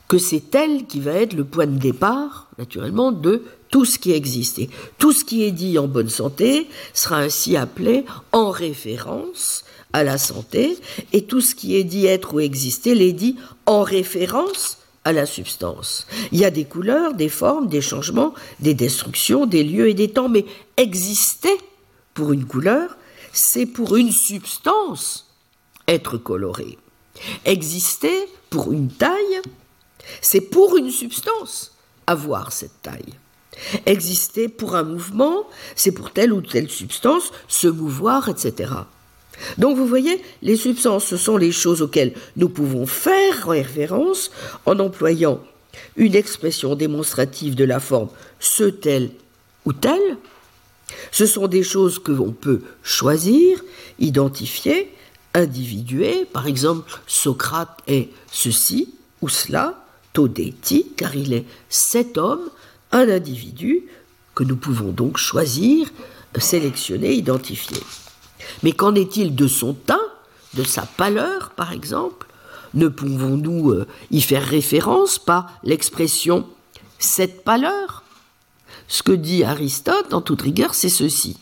[0.09, 4.12] que c'est elle qui va être le point de départ, naturellement, de tout ce qui
[4.12, 4.59] existe.
[4.59, 10.04] Et tout ce qui est dit en bonne santé sera ainsi appelé en référence à
[10.04, 10.78] la santé,
[11.12, 13.36] et tout ce qui est dit être ou exister l'est dit
[13.66, 16.06] en référence à la substance.
[16.32, 20.09] Il y a des couleurs, des formes, des changements, des destructions, des lieux et des
[20.09, 20.44] temps, mais
[20.76, 21.56] exister
[22.12, 22.96] pour une couleur,
[23.32, 25.28] c'est pour une substance
[25.86, 26.76] être coloré.
[27.46, 28.12] Exister
[28.50, 29.40] pour une taille,
[30.20, 31.72] c'est pour une substance
[32.06, 33.14] avoir cette taille.
[33.86, 35.46] Exister pour un mouvement,
[35.76, 38.72] c'est pour telle ou telle substance se mouvoir, etc.
[39.59, 44.30] Donc vous voyez, les substances, ce sont les choses auxquelles nous pouvons faire référence
[44.66, 45.40] en employant
[45.96, 48.09] une expression démonstrative de la forme
[48.40, 49.11] ce tel
[49.64, 50.00] ou tel.
[51.12, 53.62] Ce sont des choses que l'on peut choisir,
[53.98, 54.92] identifier,
[55.34, 56.24] individuer.
[56.32, 62.50] Par exemple, Socrate est ceci ou cela, Todeti, car il est cet homme,
[62.92, 63.84] un individu
[64.34, 65.88] que nous pouvons donc choisir,
[66.36, 67.80] sélectionner, identifier.
[68.62, 70.00] Mais qu'en est-il de son teint,
[70.54, 72.26] de sa pâleur, par exemple?
[72.74, 76.46] Ne pouvons-nous euh, y faire référence par l'expression
[76.98, 78.04] cette pâleur?
[78.88, 81.38] Ce que dit Aristote, en toute rigueur, c'est ceci.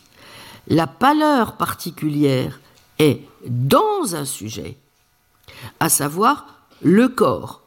[0.67, 2.59] La pâleur particulière
[2.99, 4.77] est dans un sujet,
[5.79, 6.45] à savoir
[6.81, 7.61] le corps,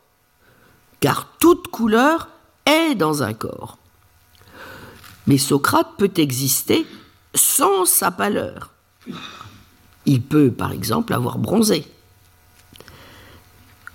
[1.01, 2.29] car toute couleur
[2.67, 3.79] est dans un corps.
[5.27, 6.87] Mais Socrate peut exister
[7.35, 8.71] sans sa pâleur.
[10.07, 11.87] Il peut, par exemple, avoir bronzé.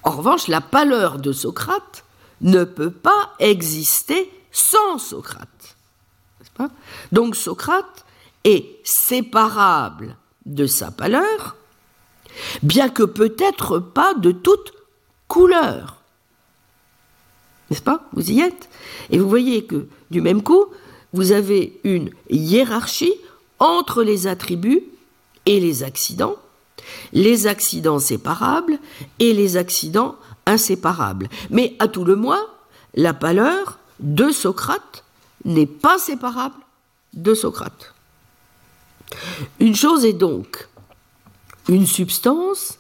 [0.04, 2.04] En revanche, la pâleur de Socrate
[2.42, 5.76] ne peut pas exister sans Socrate.
[7.12, 8.06] Donc Socrate
[8.44, 11.56] est séparable de sa pâleur,
[12.62, 14.74] bien que peut-être pas de toute
[15.28, 16.02] couleur.
[17.70, 18.08] N'est-ce pas?
[18.14, 18.70] Vous y êtes
[19.10, 20.66] Et vous voyez que, du même coup,
[21.14, 23.14] vous avez une hiérarchie
[23.60, 24.84] entre les attributs
[25.46, 26.36] et les accidents,
[27.14, 28.80] les accidents séparables
[29.20, 31.30] et les accidents inséparables.
[31.50, 32.46] Mais à tout le moins,
[32.94, 35.04] la pâleur de Socrate
[35.46, 36.56] n'est pas séparable
[37.14, 37.94] de Socrate.
[39.60, 40.68] Une chose est donc
[41.70, 42.78] une substance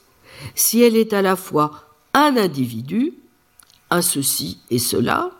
[0.53, 1.71] si elle est à la fois
[2.13, 3.13] un individu,
[3.89, 5.31] un ceci et cela,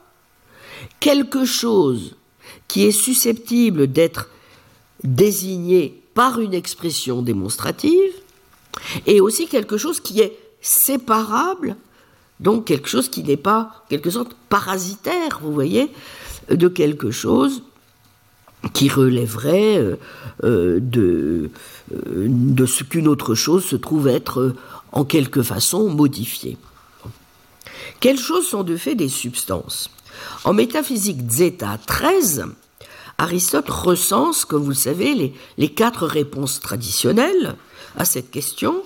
[1.00, 2.16] quelque chose
[2.68, 4.30] qui est susceptible d'être
[5.04, 8.14] désigné par une expression démonstrative,
[9.06, 11.76] et aussi quelque chose qui est séparable,
[12.40, 15.90] donc quelque chose qui n'est pas, quelque sorte, parasitaire, vous voyez,
[16.50, 17.64] de quelque chose
[18.74, 19.96] qui relèverait euh,
[20.44, 21.48] euh, euh,
[22.30, 24.56] de ce qu'une autre chose se trouve être
[24.92, 26.58] en quelque façon modifiée.
[28.06, 29.90] Quelles choses sont de fait des substances?
[30.44, 32.46] En métaphysique Zeta 13,
[33.18, 37.56] Aristote recense, comme vous le savez, les, les quatre réponses traditionnelles
[37.98, 38.84] à cette question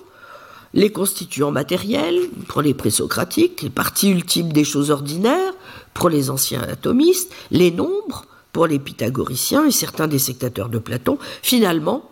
[0.74, 5.54] les constituants matériels pour les présocratiques, les parties ultimes des choses ordinaires
[5.94, 11.18] pour les anciens atomistes, les nombres pour les pythagoriciens et certains des sectateurs de Platon,
[11.42, 12.10] finalement,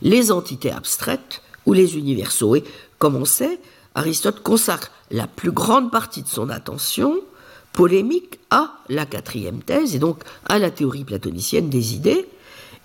[0.00, 2.56] les entités abstraites ou les universaux.
[2.56, 2.64] Et
[2.98, 3.60] comme on sait,
[3.94, 7.20] Aristote consacre la plus grande partie de son attention
[7.72, 12.28] polémique à la quatrième thèse et donc à la théorie platonicienne des idées,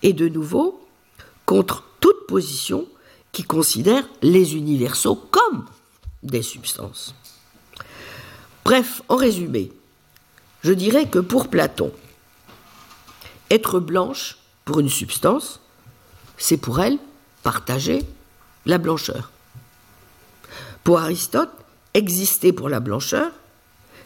[0.02, 0.86] et de nouveau
[1.44, 2.86] contre toute position
[3.32, 5.66] qui considère les universaux comme
[6.22, 7.14] des substances.
[8.64, 9.72] Bref, en résumé,
[10.62, 11.92] je dirais que pour Platon,
[13.50, 15.60] être blanche pour une substance,
[16.36, 16.98] c'est pour elle
[17.42, 18.04] partager
[18.66, 19.30] la blancheur.
[20.88, 21.52] Pour Aristote,
[21.92, 23.30] exister pour la blancheur,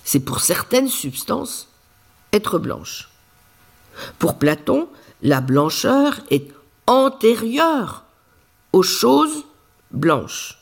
[0.03, 1.69] c'est pour certaines substances
[2.33, 3.09] être blanche.
[4.19, 4.89] Pour Platon,
[5.23, 6.53] la blancheur est
[6.89, 8.03] antérieure
[8.73, 9.45] aux choses
[9.93, 10.59] blanches.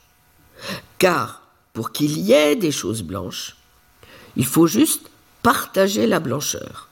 [0.98, 1.40] Car
[1.72, 3.56] pour qu'il y ait des choses blanches,
[4.36, 5.08] il faut juste
[5.42, 6.88] partager la blancheur.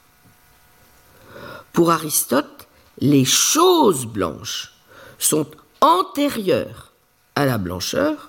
[1.71, 2.67] Pour Aristote,
[2.97, 4.73] les choses blanches
[5.19, 5.45] sont
[5.81, 6.93] antérieures
[7.35, 8.28] à la blancheur,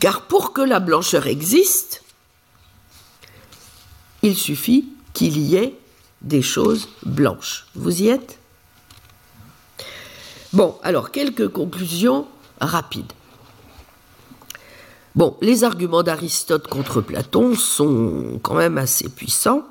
[0.00, 2.02] car pour que la blancheur existe,
[4.22, 5.76] il suffit qu'il y ait
[6.22, 7.66] des choses blanches.
[7.74, 8.38] Vous y êtes?
[10.52, 12.26] Bon, alors quelques conclusions
[12.60, 13.12] rapides.
[15.14, 19.62] Bon, les arguments d'Aristote contre Platon sont quand même assez puissants,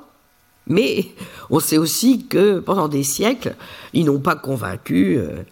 [0.66, 1.12] mais
[1.50, 3.54] on sait aussi que pendant des siècles,
[3.92, 5.44] ils n'ont pas convaincu euh,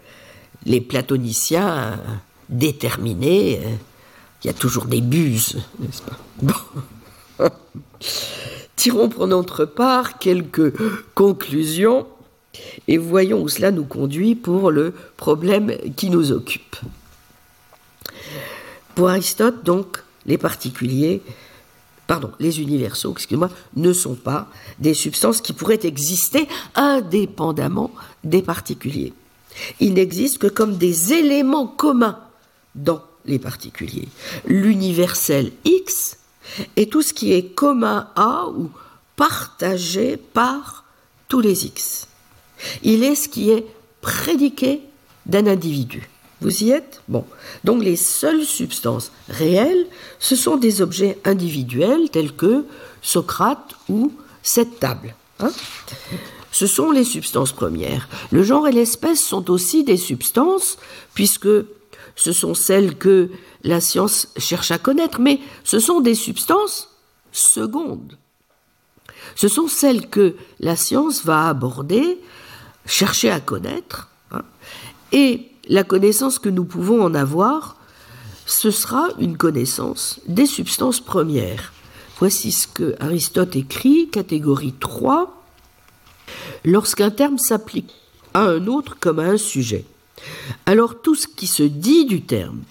[0.66, 2.00] les platoniciens
[2.48, 3.60] déterminés.
[4.44, 7.48] Il y a toujours des buses, n'est-ce pas bon.
[8.76, 10.74] Tirons pour notre part quelques
[11.14, 12.06] conclusions
[12.86, 16.76] et voyons où cela nous conduit pour le problème qui nous occupe.
[18.94, 21.22] Pour Aristote, donc, les particuliers,
[22.06, 27.90] pardon, les universaux, excusez-moi, ne sont pas des substances qui pourraient exister indépendamment
[28.24, 29.14] des particuliers.
[29.80, 32.18] Ils n'existent que comme des éléments communs
[32.74, 34.08] dans les particuliers.
[34.46, 36.18] L'universel X
[36.76, 38.70] est tout ce qui est commun à ou
[39.16, 40.84] partagé par
[41.28, 42.08] tous les X.
[42.82, 43.66] Il est ce qui est
[44.00, 44.82] prédiqué
[45.26, 46.08] d'un individu.
[46.40, 47.00] Vous y êtes?
[47.08, 47.24] Bon.
[47.64, 49.86] Donc les seules substances réelles,
[50.18, 52.66] ce sont des objets individuels tels que
[53.00, 54.12] Socrate ou
[54.42, 55.14] cette table.
[55.40, 55.50] Hein.
[56.52, 58.08] ce sont les substances premières.
[58.30, 60.78] Le genre et l'espèce sont aussi des substances,
[61.14, 61.48] puisque
[62.16, 63.30] ce sont celles que
[63.62, 66.90] la science cherche à connaître, mais ce sont des substances
[67.32, 68.18] secondes.
[69.34, 72.20] Ce sont celles que la science va aborder
[72.86, 74.08] chercher à connaître.
[74.30, 74.42] Hein.
[75.12, 77.76] et la connaissance que nous pouvons en avoir,
[78.46, 81.72] ce sera une connaissance des substances premières.
[82.18, 85.42] Voici ce que Aristote écrit, catégorie 3.
[86.64, 87.92] Lorsqu'un terme s'applique
[88.34, 89.84] à un autre comme à un sujet,
[90.66, 92.62] alors tout ce qui se dit du terme,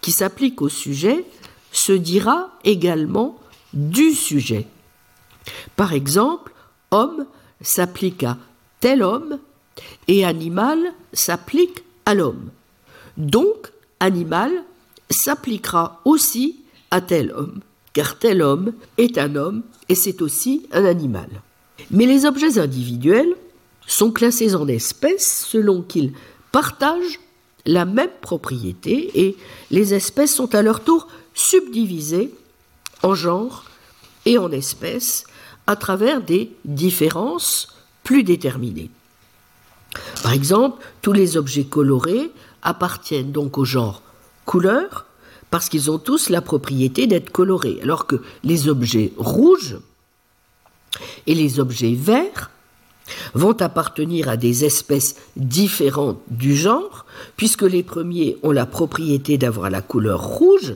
[0.00, 1.24] qui s'applique au sujet,
[1.70, 3.38] se dira également
[3.72, 4.66] du sujet.
[5.76, 6.52] Par exemple,
[6.90, 7.26] homme
[7.60, 8.38] s'applique à
[8.80, 9.38] tel homme
[10.08, 10.78] et animal
[11.12, 12.50] s'applique à l'homme.
[13.16, 14.50] Donc, animal
[15.10, 16.60] s'appliquera aussi
[16.90, 17.60] à tel homme,
[17.92, 21.28] car tel homme est un homme et c'est aussi un animal.
[21.90, 23.34] Mais les objets individuels
[23.86, 26.12] sont classés en espèces selon qu'ils
[26.52, 27.18] partagent
[27.66, 29.36] la même propriété et
[29.70, 32.32] les espèces sont à leur tour subdivisées
[33.02, 33.64] en genres
[34.26, 35.24] et en espèces
[35.66, 37.68] à travers des différences
[38.04, 38.90] plus déterminées.
[40.22, 42.30] Par exemple, tous les objets colorés
[42.62, 44.02] appartiennent donc au genre
[44.44, 45.06] couleur
[45.50, 49.76] parce qu'ils ont tous la propriété d'être colorés, alors que les objets rouges
[51.26, 52.50] et les objets verts
[53.34, 57.04] vont appartenir à des espèces différentes du genre,
[57.36, 60.74] puisque les premiers ont la propriété d'avoir la couleur rouge,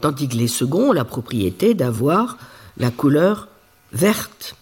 [0.00, 2.36] tandis que les seconds ont la propriété d'avoir
[2.76, 3.48] la couleur
[3.92, 4.56] verte.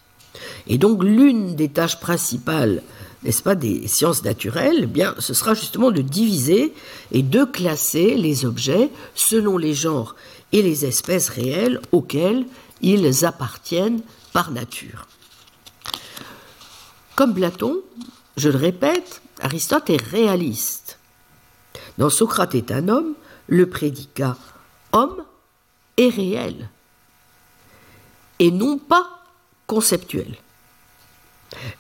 [0.67, 2.83] Et donc l'une des tâches principales,
[3.25, 6.73] n'est-ce pas, des sciences naturelles, eh bien, ce sera justement de diviser
[7.11, 10.15] et de classer les objets selon les genres
[10.53, 12.47] et les espèces réelles auxquelles
[12.81, 14.03] ils appartiennent
[14.33, 15.08] par nature.
[17.19, 17.83] Comme Platon,
[18.37, 21.01] je le répète, Aristote est réaliste.
[21.99, 23.15] Dans Socrate est un homme,
[23.49, 24.37] le prédicat
[24.93, 25.25] homme
[25.97, 26.69] est réel
[28.39, 29.25] et non pas
[29.67, 30.37] conceptuel.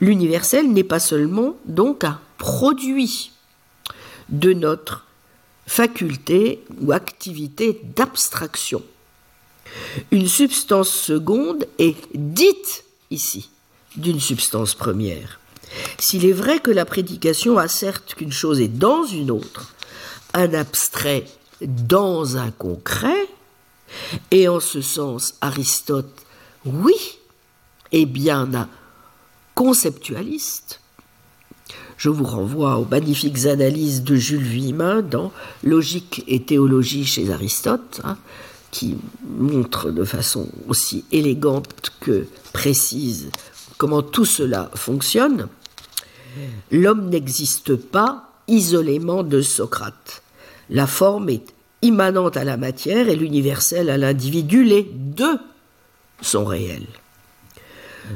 [0.00, 3.30] L'universel n'est pas seulement donc un produit
[4.30, 5.06] de notre
[5.68, 8.82] faculté ou activité d'abstraction.
[10.10, 13.50] Une substance seconde est dite ici
[13.96, 15.40] d'une substance première.
[15.98, 19.74] S'il est vrai que la prédication asserte qu'une chose est dans une autre,
[20.34, 21.26] un abstrait
[21.60, 23.28] dans un concret,
[24.30, 26.22] et en ce sens Aristote,
[26.64, 27.18] oui,
[27.92, 28.68] est bien un
[29.54, 30.80] conceptualiste.
[31.96, 35.32] Je vous renvoie aux magnifiques analyses de Jules Vuillemin dans
[35.64, 38.16] Logique et théologie chez Aristote, hein,
[38.70, 43.30] qui montrent de façon aussi élégante que précise
[43.78, 45.48] comment tout cela fonctionne,
[46.70, 50.22] l'homme n'existe pas isolément de Socrate.
[50.68, 54.64] La forme est immanente à la matière et l'universel à l'individu.
[54.64, 55.38] Les deux
[56.20, 56.88] sont réels.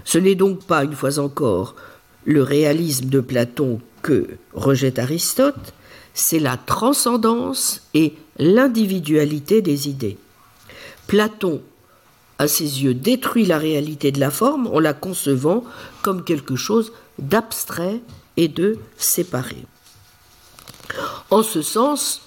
[0.04, 1.76] Ce n'est donc pas, une fois encore,
[2.24, 5.74] le réalisme de Platon que rejette Aristote,
[6.14, 10.18] c'est la transcendance et l'individualité des idées.
[11.06, 11.62] Platon
[12.42, 15.62] à ses yeux, détruit la réalité de la forme en la concevant
[16.02, 18.00] comme quelque chose d'abstrait
[18.36, 19.58] et de séparé.
[21.30, 22.22] En ce sens,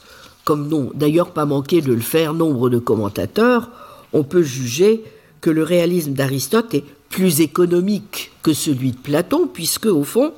[0.46, 3.70] comme n'ont d'ailleurs pas manqué de le faire nombre de commentateurs,
[4.14, 5.04] on peut juger
[5.42, 10.34] que le réalisme d'Aristote est plus économique que celui de Platon, puisque, au fond,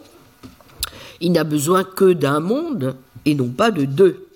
[1.21, 4.26] il n'a besoin que d'un monde et non pas de deux.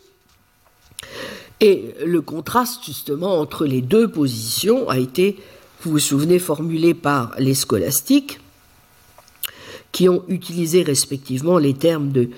[1.62, 5.38] Et le contraste justement entre les deux positions a été,
[5.84, 8.40] vous vous souvenez, formulé par les scolastiques,
[9.92, 12.30] qui ont utilisé respectivement les termes de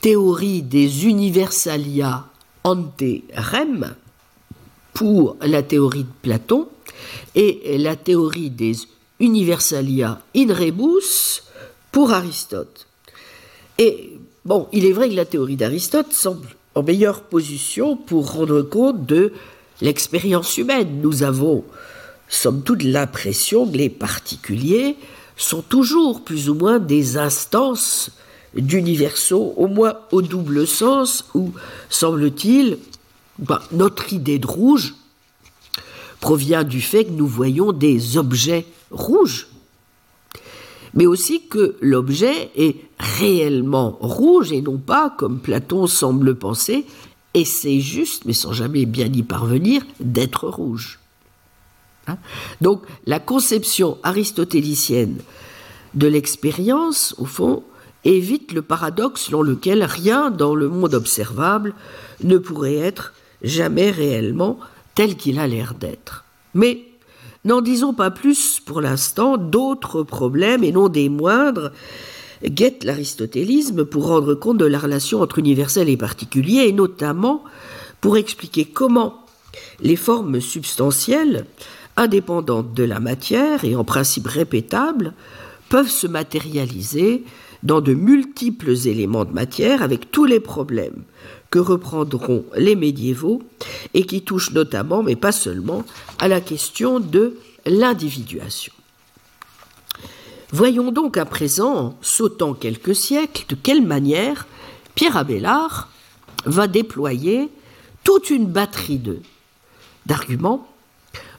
[0.00, 2.26] théorie des universalia
[2.64, 3.02] ante
[3.36, 3.94] rem
[4.94, 6.68] pour la théorie de Platon
[7.34, 8.74] et la théorie des
[9.20, 11.42] universalia in rebus
[11.92, 12.86] pour Aristote.
[13.78, 18.60] Et bon, il est vrai que la théorie d'Aristote semble en meilleure position pour rendre
[18.60, 19.32] compte de
[19.80, 21.00] l'expérience humaine.
[21.02, 21.64] Nous avons,
[22.28, 24.96] somme toute, l'impression que les particuliers
[25.38, 28.10] sont toujours plus ou moins des instances
[28.54, 31.52] d'universaux, au moins au double sens, où,
[31.88, 32.78] semble-t-il,
[33.38, 34.94] ben, notre idée de rouge
[36.20, 39.48] provient du fait que nous voyons des objets rouges
[40.96, 46.84] mais aussi que l'objet est réellement rouge et non pas, comme Platon semble penser,
[47.44, 50.98] c'est juste, mais sans jamais bien y parvenir, d'être rouge.
[52.06, 52.16] Hein?
[52.60, 55.18] Donc la conception aristotélicienne
[55.94, 57.62] de l'expérience, au fond,
[58.04, 61.74] évite le paradoxe selon lequel rien dans le monde observable
[62.22, 63.12] ne pourrait être
[63.42, 64.58] jamais réellement
[64.94, 66.24] tel qu'il a l'air d'être.
[66.54, 66.84] Mais
[67.46, 71.70] N'en disons pas plus pour l'instant, d'autres problèmes, et non des moindres,
[72.44, 77.44] guettent l'aristotélisme pour rendre compte de la relation entre universel et particulier, et notamment
[78.00, 79.24] pour expliquer comment
[79.80, 81.46] les formes substantielles,
[81.96, 85.14] indépendantes de la matière et en principe répétables,
[85.68, 87.22] peuvent se matérialiser
[87.62, 91.04] dans de multiples éléments de matière avec tous les problèmes
[91.50, 93.42] que reprendront les médiévaux
[93.94, 95.84] et qui touchent notamment, mais pas seulement,
[96.18, 98.72] à la question de l'individuation.
[100.52, 104.46] Voyons donc à présent, sautant quelques siècles, de quelle manière
[104.94, 105.90] Pierre Abélard
[106.44, 107.50] va déployer
[108.04, 109.02] toute une batterie
[110.06, 110.66] d'arguments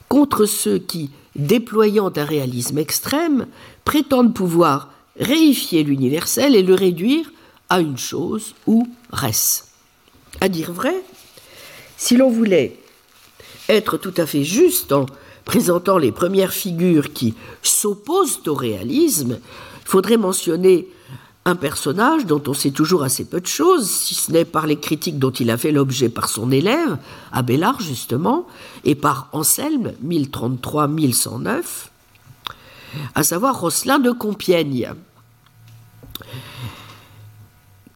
[0.09, 3.47] contre ceux qui, déployant un réalisme extrême,
[3.85, 7.31] prétendent pouvoir réifier l'universel et le réduire
[7.69, 9.66] à une chose ou reste.
[10.39, 10.95] À dire vrai,
[11.97, 12.77] si l'on voulait
[13.69, 15.05] être tout à fait juste en
[15.45, 17.33] présentant les premières figures qui
[17.63, 19.39] s'opposent au réalisme,
[19.81, 20.87] il faudrait mentionner
[21.45, 24.77] un personnage dont on sait toujours assez peu de choses, si ce n'est par les
[24.77, 26.97] critiques dont il a fait l'objet par son élève,
[27.31, 28.45] Abélard justement,
[28.83, 31.63] et par Anselme, 1033-1109,
[33.15, 34.91] à savoir Rosselin de Compiègne,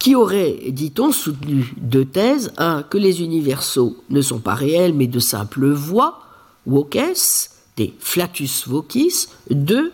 [0.02, 2.52] qui aurait, dit-on, soutenu deux thèses.
[2.58, 6.22] Un, que les universaux ne sont pas réels, mais de simples voix,
[6.66, 9.28] voces, des flatus vocis.
[9.52, 9.94] Deux,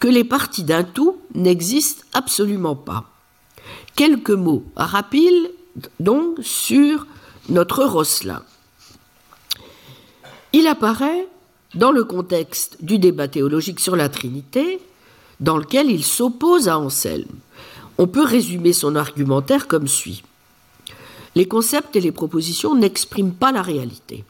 [0.00, 3.04] que les parties d'un tout n'existent absolument pas.
[3.94, 5.52] Quelques mots rapides,
[6.00, 7.06] donc, sur
[7.48, 8.42] notre Rosselin.
[10.52, 11.28] Il apparaît
[11.76, 14.80] dans le contexte du débat théologique sur la Trinité,
[15.38, 17.38] dans lequel il s'oppose à Anselme.
[17.98, 20.22] On peut résumer son argumentaire comme suit.
[21.34, 24.24] Les concepts et les propositions n'expriment pas la réalité.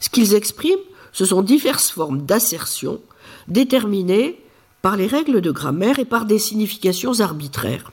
[0.00, 0.78] Ce qu'ils expriment,
[1.12, 3.00] ce sont diverses formes d'assertion
[3.48, 4.40] déterminées
[4.82, 7.92] par les règles de grammaire et par des significations arbitraires.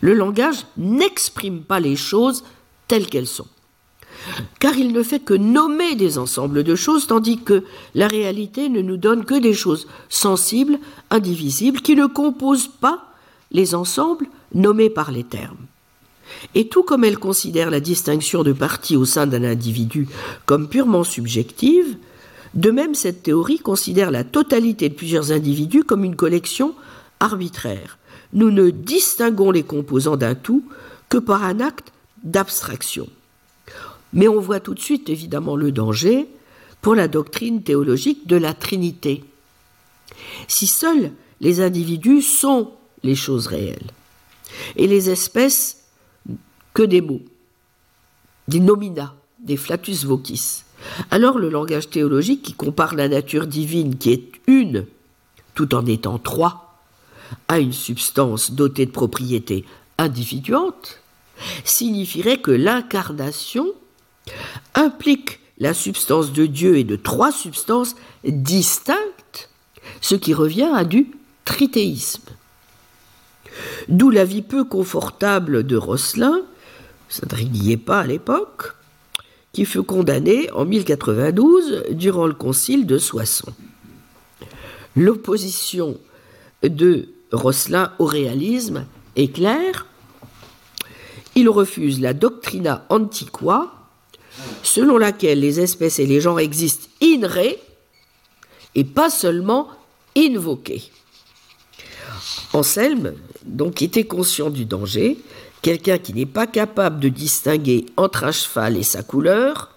[0.00, 2.44] Le langage n'exprime pas les choses
[2.88, 3.46] telles qu'elles sont,
[4.58, 7.64] car il ne fait que nommer des ensembles de choses, tandis que
[7.94, 10.78] la réalité ne nous donne que des choses sensibles,
[11.10, 13.11] indivisibles, qui ne composent pas
[13.52, 15.66] les ensembles nommés par les termes.
[16.54, 20.08] Et tout comme elle considère la distinction de parties au sein d'un individu
[20.46, 21.96] comme purement subjective,
[22.54, 26.74] de même cette théorie considère la totalité de plusieurs individus comme une collection
[27.20, 27.98] arbitraire.
[28.32, 30.64] Nous ne distinguons les composants d'un tout
[31.08, 31.92] que par un acte
[32.24, 33.08] d'abstraction.
[34.12, 36.26] Mais on voit tout de suite évidemment le danger
[36.80, 39.24] pour la doctrine théologique de la Trinité.
[40.48, 42.72] Si seuls les individus sont
[43.02, 43.90] les choses réelles.
[44.76, 45.84] Et les espèces,
[46.74, 47.22] que des mots,
[48.48, 50.64] des nomina, des flatus vocis.
[51.10, 54.86] Alors le langage théologique qui compare la nature divine qui est une,
[55.54, 56.80] tout en étant trois,
[57.48, 59.64] à une substance dotée de propriétés
[59.98, 61.00] individuantes,
[61.64, 63.66] signifierait que l'incarnation
[64.74, 69.50] implique la substance de Dieu et de trois substances distinctes,
[70.00, 71.10] ce qui revient à du
[71.44, 72.22] tritéisme.
[73.88, 76.42] D'où la vie peu confortable de Rosselin,
[77.08, 78.74] ça ne pas à l'époque,
[79.52, 83.52] qui fut condamné en 1092 durant le concile de Soissons.
[84.96, 85.98] L'opposition
[86.62, 89.86] de Rosselin au réalisme est claire.
[91.34, 93.72] Il refuse la doctrina antiqua,
[94.62, 97.56] selon laquelle les espèces et les genres existent in re
[98.74, 99.68] et pas seulement
[100.16, 100.90] invoqués.
[102.52, 105.18] Anselme, donc, était conscient du danger,
[105.62, 109.70] quelqu'un qui n'est pas capable de distinguer entre un cheval et sa couleur,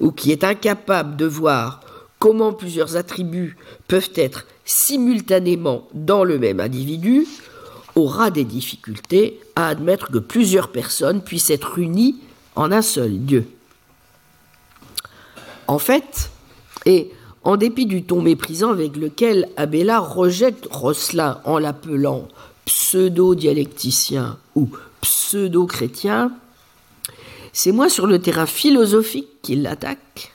[0.00, 1.80] ou qui est incapable de voir
[2.18, 3.56] comment plusieurs attributs
[3.88, 7.26] peuvent être simultanément dans le même individu,
[7.94, 12.16] aura des difficultés à admettre que plusieurs personnes puissent être unies
[12.54, 13.46] en un seul Dieu.
[15.66, 16.30] En fait,
[16.86, 17.10] et
[17.44, 22.28] en dépit du ton méprisant avec lequel Abélard rejette Rosselin en l'appelant
[22.64, 24.68] pseudo-dialecticien ou
[25.00, 26.32] pseudo-chrétien,
[27.52, 30.32] c'est moins sur le terrain philosophique qu'il l'attaque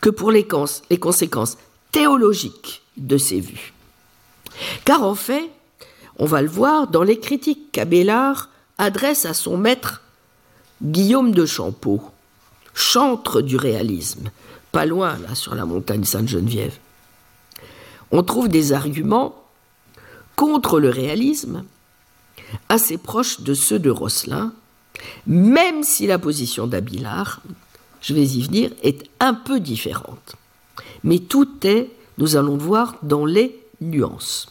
[0.00, 1.56] que pour les, conséquences
[1.92, 3.72] théologiques de ses vues.
[4.84, 5.50] Car en fait,
[6.18, 10.02] on va le voir dans les critiques qu'Abélard adresse à son maître
[10.82, 12.02] Guillaume de Champeau,
[12.74, 14.30] chantre du réalisme,
[14.72, 16.76] pas loin là sur la montagne Sainte-Geneviève.
[18.10, 19.43] On trouve des arguments
[20.36, 21.64] contre le réalisme,
[22.68, 24.52] assez proche de ceux de Rosselin,
[25.26, 27.40] même si la position d'Abillard,
[28.00, 30.36] je vais y venir, est un peu différente.
[31.02, 34.48] Mais tout est, nous allons le voir, dans les nuances.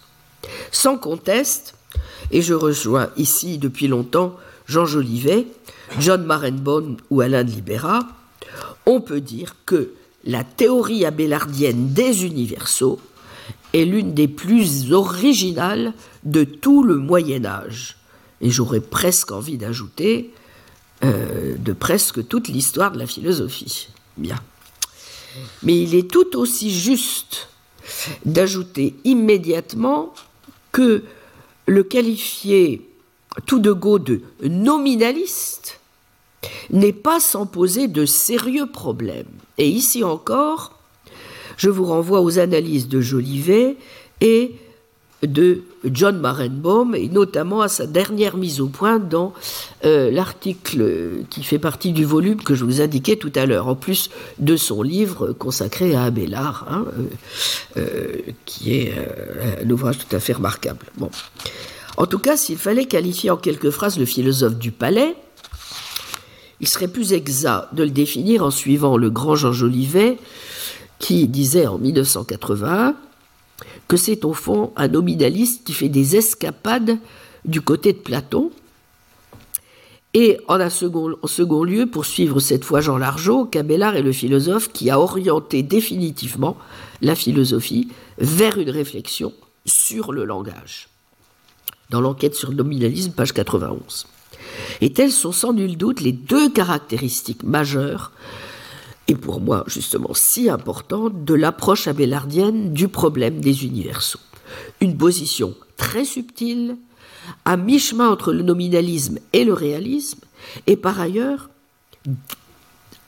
[0.71, 1.75] Sans conteste,
[2.31, 4.35] et je rejoins ici depuis longtemps
[4.65, 5.47] Jean Jolivet,
[5.99, 8.07] John Marenbone ou Alain de Libera,
[8.85, 9.93] on peut dire que
[10.25, 12.99] la théorie abélardienne des universaux
[13.73, 15.93] est l'une des plus originales
[16.23, 17.97] de tout le Moyen Âge.
[18.41, 20.31] Et j'aurais presque envie d'ajouter
[21.03, 23.89] euh, de presque toute l'histoire de la philosophie.
[24.17, 24.39] Bien.
[25.63, 27.49] Mais il est tout aussi juste
[28.25, 30.13] d'ajouter immédiatement
[30.71, 31.03] que
[31.65, 32.87] le qualifier
[33.45, 35.79] tout de go de nominaliste
[36.69, 39.31] n'est pas sans poser de sérieux problèmes.
[39.57, 40.72] Et ici encore,
[41.57, 43.77] je vous renvoie aux analyses de Jolivet
[44.21, 44.55] et
[45.25, 49.33] de John Marenbaum, et notamment à sa dernière mise au point dans
[49.85, 53.75] euh, l'article qui fait partie du volume que je vous indiquais tout à l'heure, en
[53.75, 54.09] plus
[54.39, 57.03] de son livre consacré à Abélard, hein, euh,
[57.77, 58.93] euh, qui est
[59.61, 60.85] un ouvrage tout à fait remarquable.
[61.97, 65.15] En tout cas, s'il fallait qualifier en quelques phrases le philosophe du palais,
[66.59, 70.17] il serait plus exact de le définir en suivant le grand Jean Jolivet,
[70.99, 72.95] qui disait en 1981
[73.87, 76.97] que c'est au fond un nominaliste qui fait des escapades
[77.45, 78.51] du côté de Platon.
[80.13, 84.03] Et en, un second, en second lieu, pour suivre cette fois Jean Largeau, Cabellard est
[84.03, 86.55] le philosophe qui a orienté définitivement
[87.01, 87.89] la philosophie
[88.19, 89.33] vers une réflexion
[89.65, 90.87] sur le langage.
[91.89, 94.07] Dans l'enquête sur le nominalisme, page 91.
[94.81, 98.11] Et telles sont sans nul doute les deux caractéristiques majeures
[99.07, 104.19] et pour moi justement si importante de l'approche abélardienne du problème des universaux.
[104.81, 106.77] Une position très subtile,
[107.45, 110.19] à mi-chemin entre le nominalisme et le réalisme,
[110.67, 111.49] et par ailleurs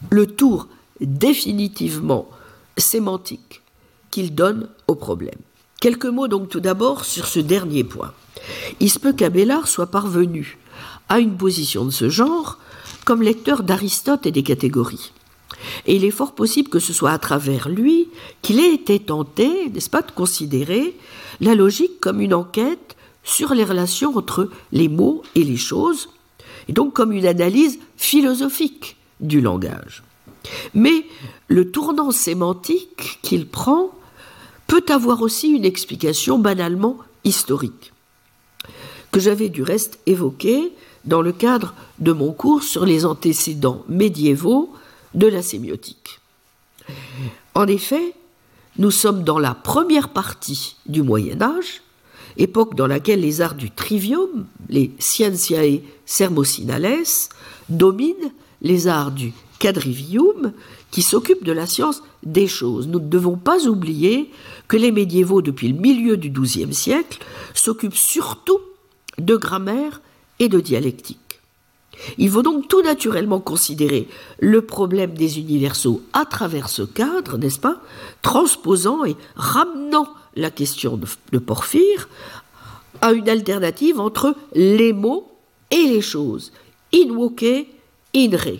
[0.09, 0.67] le tour
[1.01, 2.27] définitivement
[2.77, 3.61] sémantique
[4.11, 5.39] qu'il donne au problème.
[5.81, 8.13] Quelques mots donc tout d'abord sur ce dernier point.
[8.79, 10.57] Il se peut qu'Abélard soit parvenu
[11.09, 12.59] à une position de ce genre
[13.05, 15.11] comme lecteur d'Aristote et des catégories.
[15.85, 18.09] Et il est fort possible que ce soit à travers lui
[18.41, 20.95] qu'il ait été tenté, n'est-ce pas, de considérer
[21.41, 26.09] la logique comme une enquête sur les relations entre les mots et les choses,
[26.67, 30.03] et donc comme une analyse philosophique du langage.
[30.73, 31.05] Mais
[31.47, 33.91] le tournant sémantique qu'il prend
[34.67, 37.93] peut avoir aussi une explication banalement historique,
[39.11, 40.71] que j'avais du reste évoqué
[41.05, 44.71] dans le cadre de mon cours sur les antécédents médiévaux
[45.15, 46.19] de la sémiotique.
[47.55, 48.13] En effet,
[48.77, 51.81] nous sommes dans la première partie du Moyen Âge,
[52.37, 57.05] époque dans laquelle les arts du trivium, les scientiae sermocinales,
[57.69, 58.31] dominent
[58.61, 60.51] les arts du quadrivium,
[60.91, 62.87] qui s'occupent de la science des choses.
[62.87, 64.31] Nous ne devons pas oublier
[64.67, 67.19] que les médiévaux, depuis le milieu du XIIe siècle,
[67.53, 68.59] s'occupent surtout
[69.17, 70.01] de grammaire
[70.39, 71.24] et de dialectique.
[72.17, 74.07] Il faut donc tout naturellement considérer
[74.39, 77.81] le problème des universaux à travers ce cadre, n'est-ce pas,
[78.21, 80.99] transposant et ramenant la question
[81.31, 82.09] de, Porphyre
[83.01, 85.31] à une alternative entre les mots
[85.71, 86.51] et les choses,
[86.93, 87.65] in voce,
[88.15, 88.59] in re.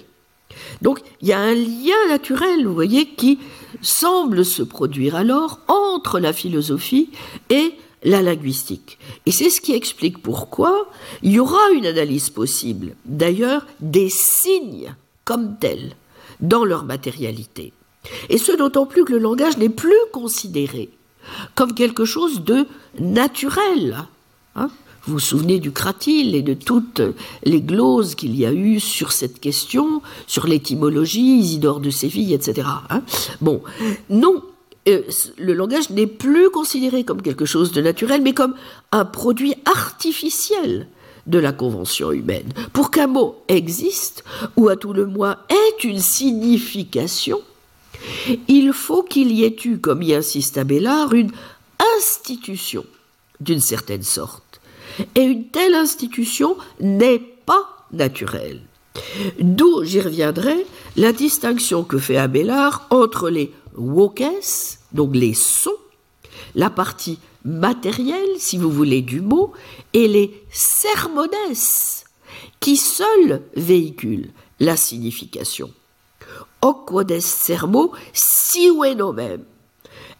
[0.82, 3.40] Donc il y a un lien naturel, vous voyez, qui
[3.82, 7.10] semble se produire alors entre la philosophie
[7.50, 7.74] et
[8.06, 8.98] la linguistique.
[9.26, 10.88] Et c'est ce qui explique pourquoi
[11.24, 14.96] il y aura une analyse possible, d'ailleurs, des signes
[15.26, 15.96] comme tels
[16.40, 17.74] dans leur matérialité.
[18.30, 20.90] Et ce d'autant plus que le langage n'est plus considéré
[21.56, 22.68] comme quelque chose de
[23.00, 24.06] naturel.
[24.56, 24.70] Hein.
[25.06, 27.02] vous vous souvenez du Cratyle et de toutes
[27.44, 32.68] les gloses qu'il y a eu sur cette question, sur l'étymologie, Isidore de Séville, etc.
[32.92, 33.02] Hein.
[33.42, 33.64] bon,
[34.12, 34.44] non,
[34.86, 38.56] le langage n'est plus considéré comme quelque chose de naturel, mais comme
[38.92, 40.88] un produit artificiel
[41.28, 42.50] de la convention humaine.
[42.72, 44.24] Pour qu'un mot existe,
[44.56, 47.42] ou à tout le moins ait une signification,
[48.48, 51.32] il faut qu'il y ait eu, comme y insiste Abélard, une
[51.98, 52.86] institution
[53.40, 54.62] d'une certaine sorte.
[55.16, 58.62] Et une telle institution n'est pas naturelle.
[59.40, 65.72] D'où, j'y reviendrai, la distinction que fait Abélard entre les wokes, donc les sons,
[66.56, 69.54] la partie matérielle, si vous voulez, du mot,
[69.94, 71.30] et les sermones,
[72.60, 75.72] qui seuls véhiculent la signification.
[76.62, 79.44] Oquodes sermo siuenomem,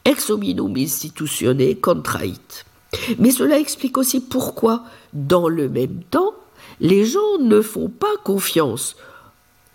[0.04, 2.64] ex hominum institutione contrait.
[3.18, 4.84] Mais cela explique aussi pourquoi,
[5.14, 6.34] dans le même temps,
[6.80, 8.96] les gens ne font pas confiance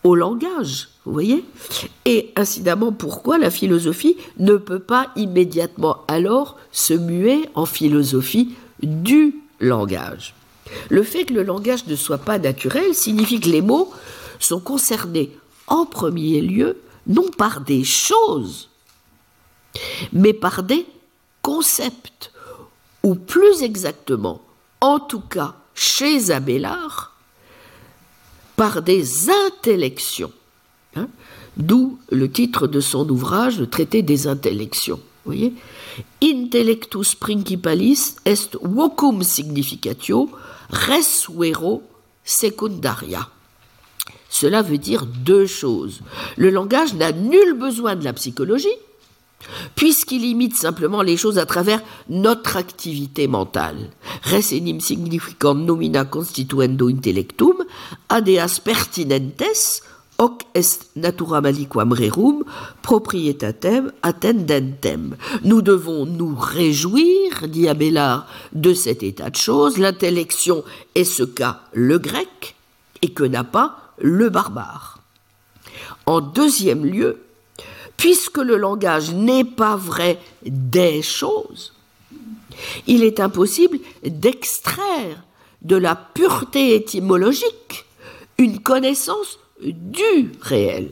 [0.05, 1.45] au langage, vous voyez?
[2.05, 9.35] Et incidemment, pourquoi la philosophie ne peut pas immédiatement alors se muer en philosophie du
[9.61, 10.35] langage?
[10.89, 13.93] Le fait que le langage ne soit pas naturel signifie que les mots
[14.39, 15.37] sont concernés
[15.67, 18.69] en premier lieu non par des choses,
[20.13, 20.87] mais par des
[21.43, 22.33] concepts,
[23.03, 24.43] ou plus exactement,
[24.81, 27.17] en tout cas chez Abélard,
[28.57, 30.33] par des intellections.
[30.97, 31.09] Hein,
[31.57, 35.01] d'où le titre de son ouvrage, le traité des intellections.
[35.25, 35.55] voyez
[36.23, 40.31] Intellectus principalis est vocum significatio
[40.71, 41.83] resuero
[42.25, 43.29] secundaria.
[44.31, 46.01] cela veut dire deux choses.
[46.37, 48.69] Le langage n'a nul besoin de la psychologie,
[49.75, 53.91] puisqu'il imite simplement les choses à travers notre activité mentale.
[54.23, 57.65] Res enim significant nomina constituendo intellectum,
[58.09, 59.83] adeas pertinentes,
[60.21, 62.45] hoc est natura maliquam rerum,
[62.83, 65.17] proprietatem attendentem.
[65.43, 69.79] Nous devons nous réjouir, dit Abélard, de cet état de choses.
[69.79, 70.63] L'intellection
[70.95, 72.55] est ce qu'a le grec
[73.03, 74.99] et que n'a pas le barbare.
[76.05, 77.23] En deuxième lieu,
[77.97, 81.73] puisque le langage n'est pas vrai des choses,
[82.87, 85.23] il est impossible d'extraire
[85.63, 87.87] de la pureté étymologique
[88.39, 90.91] une connaissance du réel.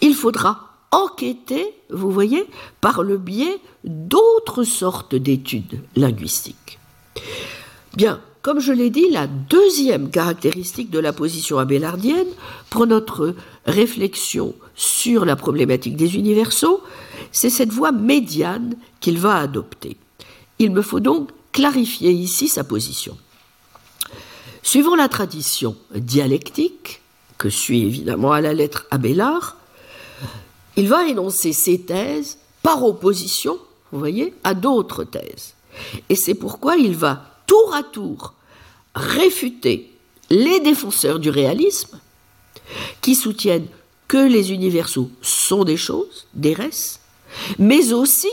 [0.00, 2.46] Il faudra enquêter, vous voyez,
[2.80, 6.78] par le biais d'autres sortes d'études linguistiques.
[7.96, 12.28] Bien, comme je l'ai dit, la deuxième caractéristique de la position abélardienne
[12.70, 13.34] pour notre
[13.66, 16.82] réflexion sur la problématique des universaux,
[17.32, 19.96] c'est cette voie médiane qu'il va adopter.
[20.58, 23.16] Il me faut donc clarifier ici sa position.
[24.62, 27.00] Suivant la tradition dialectique,
[27.38, 29.56] que suit évidemment à la lettre Abélard,
[30.76, 33.58] il va énoncer ses thèses par opposition,
[33.92, 35.54] vous voyez, à d'autres thèses.
[36.08, 38.34] Et c'est pourquoi il va tour à tour
[38.94, 39.90] réfuter
[40.30, 41.98] les défenseurs du réalisme
[43.00, 43.68] qui soutiennent
[44.08, 47.00] que les universaux sont des choses, des restes,
[47.58, 48.30] mais aussi,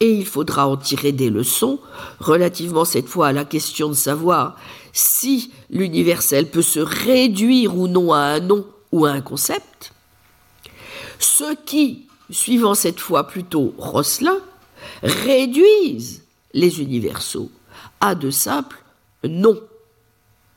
[0.00, 1.78] et il faudra en tirer des leçons,
[2.18, 4.56] relativement cette fois à la question de savoir
[4.92, 9.92] si l'universel peut se réduire ou non à un nom ou à un concept,
[11.18, 14.38] ceux qui, suivant cette fois plutôt Rosselin,
[15.02, 17.50] réduisent les universaux
[18.00, 18.82] à de simples
[19.24, 19.60] noms,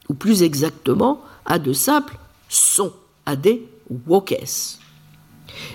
[0.09, 2.17] ou plus exactement à de simples
[2.49, 2.93] sons,
[3.25, 3.65] à des
[4.07, 4.77] wokes.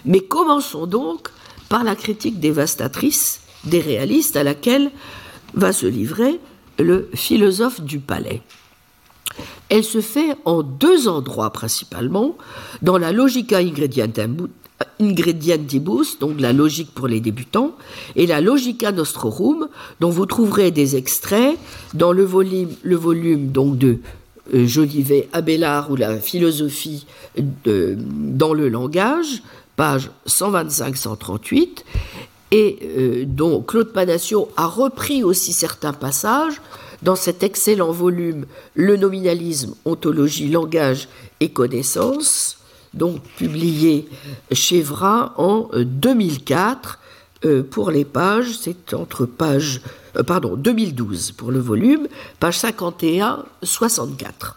[0.04, 1.30] Mais commençons donc
[1.68, 4.90] par la critique dévastatrice des réalistes à laquelle
[5.54, 6.40] va se livrer
[6.78, 8.42] le philosophe du palais.
[9.70, 12.36] Elle se fait en deux endroits principalement,
[12.82, 17.76] dans la Logica Ingredientibus, donc la logique pour les débutants,
[18.16, 19.68] et la Logica Nostrorum,
[20.00, 21.56] dont vous trouverez des extraits
[21.94, 23.98] dans le volume, de
[24.54, 27.06] euh, Jolivet Abélard ou la philosophie
[27.36, 29.44] dans le langage,
[29.76, 31.84] page 125-138,
[32.50, 36.60] et euh, dont Claude Panassio a repris aussi certains passages
[37.02, 41.08] dans cet excellent volume Le nominalisme, ontologie, langage
[41.40, 42.58] et connaissance,
[42.94, 44.08] donc publié
[44.52, 46.98] chez Vra en 2004
[47.44, 49.80] euh, euh, pour les pages, c'est entre pages,
[50.26, 52.06] pardon, 2012 pour le volume,
[52.38, 54.56] page 51-64.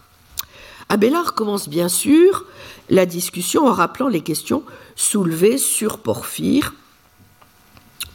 [0.90, 2.46] Abélard commence bien sûr
[2.90, 4.64] la discussion en rappelant les questions
[4.96, 6.74] soulevées sur Porphyre,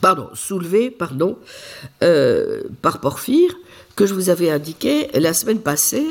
[0.01, 0.97] pardon, soulevées
[2.03, 3.55] euh, par Porphyre,
[3.99, 6.07] que je vous avais indiqué la semaine passée,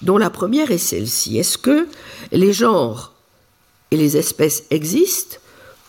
[0.00, 1.38] dont la première est celle-ci.
[1.38, 1.88] Est-ce que
[2.30, 3.14] les genres
[3.90, 5.38] et les espèces existent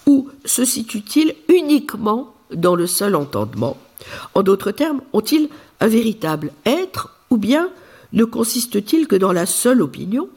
[0.07, 3.77] ou se situent-ils uniquement dans le seul entendement?
[4.33, 5.47] En d'autres termes, ont-ils
[5.79, 7.69] un véritable être ou bien
[8.13, 10.29] ne consiste-t-il que dans la seule opinion?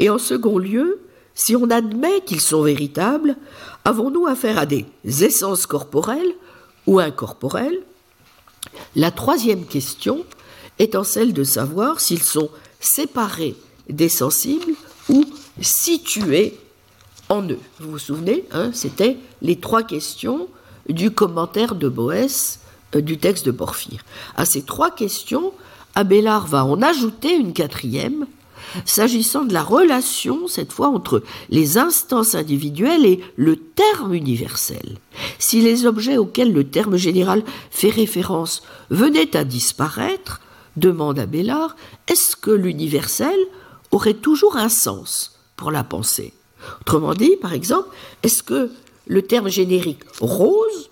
[0.00, 0.98] Et en second lieu,
[1.36, 3.36] si on admet qu'ils sont véritables,
[3.84, 6.34] avons-nous affaire à des essences corporelles
[6.88, 7.78] ou incorporelles?
[8.96, 10.24] La troisième question
[10.78, 12.50] étant celle de savoir s'ils sont
[12.80, 13.56] séparés
[13.88, 14.74] des sensibles
[15.08, 15.24] ou
[15.60, 16.58] situés
[17.28, 17.58] en eux.
[17.80, 20.48] Vous vous souvenez, hein, c'était les trois questions
[20.88, 22.60] du commentaire de Boès
[22.94, 24.04] euh, du texte de Porphyre.
[24.36, 25.52] À ces trois questions,
[25.94, 28.26] Abélard va en ajouter une quatrième,
[28.84, 34.98] s'agissant de la relation, cette fois, entre les instances individuelles et le terme universel.
[35.38, 40.40] Si les objets auxquels le terme général fait référence venaient à disparaître,
[40.76, 41.76] demande Abélard,
[42.06, 43.38] est-ce que l'universel
[43.90, 46.32] aurait toujours un sens pour la pensée?
[46.80, 47.88] Autrement dit, par exemple,
[48.22, 48.70] est-ce que
[49.06, 50.90] le terme générique rose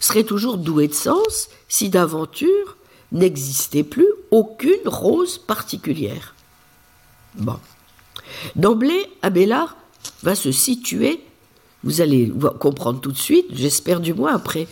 [0.00, 2.76] serait toujours doué de sens si d'aventure
[3.12, 6.35] n'existait plus aucune rose particulière?
[7.36, 7.58] Bon.
[8.54, 9.76] D'emblée, Abélard
[10.22, 11.20] va se situer,
[11.84, 14.66] vous allez comprendre tout de suite, j'espère du moins après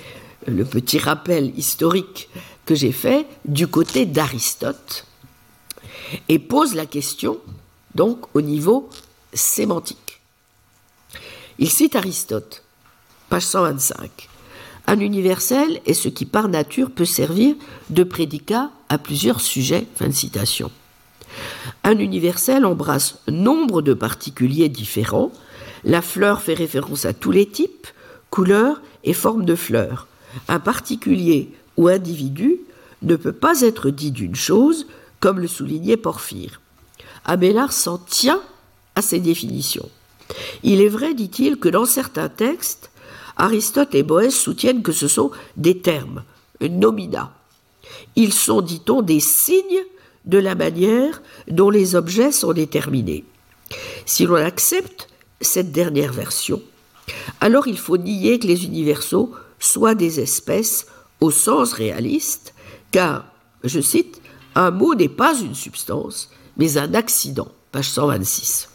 [0.46, 2.28] le petit rappel historique
[2.66, 5.06] que j'ai fait, du côté d'Aristote,
[6.28, 7.38] et pose la question,
[7.94, 8.88] donc, au niveau
[9.32, 10.20] sémantique.
[11.58, 12.62] Il cite Aristote,
[13.28, 14.28] page 125.
[14.86, 17.54] Un universel est ce qui par nature peut servir
[17.90, 19.86] de prédicat à plusieurs sujets.
[19.96, 20.70] Fin de citation.
[21.86, 25.30] Un universel embrasse nombre de particuliers différents.
[25.84, 27.86] La fleur fait référence à tous les types,
[28.30, 30.08] couleurs et formes de fleurs.
[30.48, 32.60] Un particulier ou individu
[33.02, 34.86] ne peut pas être dit d'une chose,
[35.20, 36.62] comme le soulignait Porphyre.
[37.26, 38.40] Abélard s'en tient
[38.94, 39.90] à ces définitions.
[40.62, 42.90] Il est vrai, dit-il, que dans certains textes,
[43.36, 46.22] Aristote et Boès soutiennent que ce sont des termes,
[46.62, 47.34] nomina.
[48.16, 49.84] Ils sont, dit-on, des signes
[50.24, 53.24] de la manière dont les objets sont déterminés.
[54.06, 55.08] Si l'on accepte
[55.40, 56.62] cette dernière version,
[57.40, 60.86] alors il faut nier que les universaux soient des espèces
[61.20, 62.54] au sens réaliste,
[62.90, 63.26] car,
[63.62, 64.20] je cite,
[64.54, 68.68] un mot n'est pas une substance, mais un accident, page 126.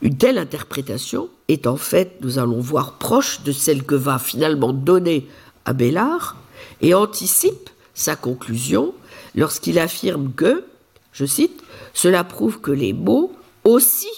[0.00, 4.72] Une telle interprétation est en fait, nous allons voir, proche de celle que va finalement
[4.72, 5.28] donner
[5.64, 6.36] Abélard
[6.80, 8.94] et anticipe sa conclusion
[9.38, 10.64] lorsqu'il affirme que,
[11.12, 11.62] je cite,
[11.94, 13.32] cela prouve que les mots
[13.64, 14.10] aussi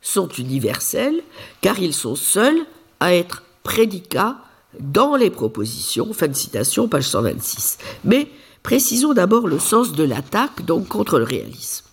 [0.00, 1.22] sont universels
[1.60, 2.64] car ils sont seuls
[3.00, 4.38] à être prédicats
[4.78, 6.12] dans les propositions.
[6.12, 7.78] Fin de citation, page 126.
[8.04, 8.28] Mais
[8.62, 11.86] précisons d'abord le sens de l'attaque, donc contre le réalisme.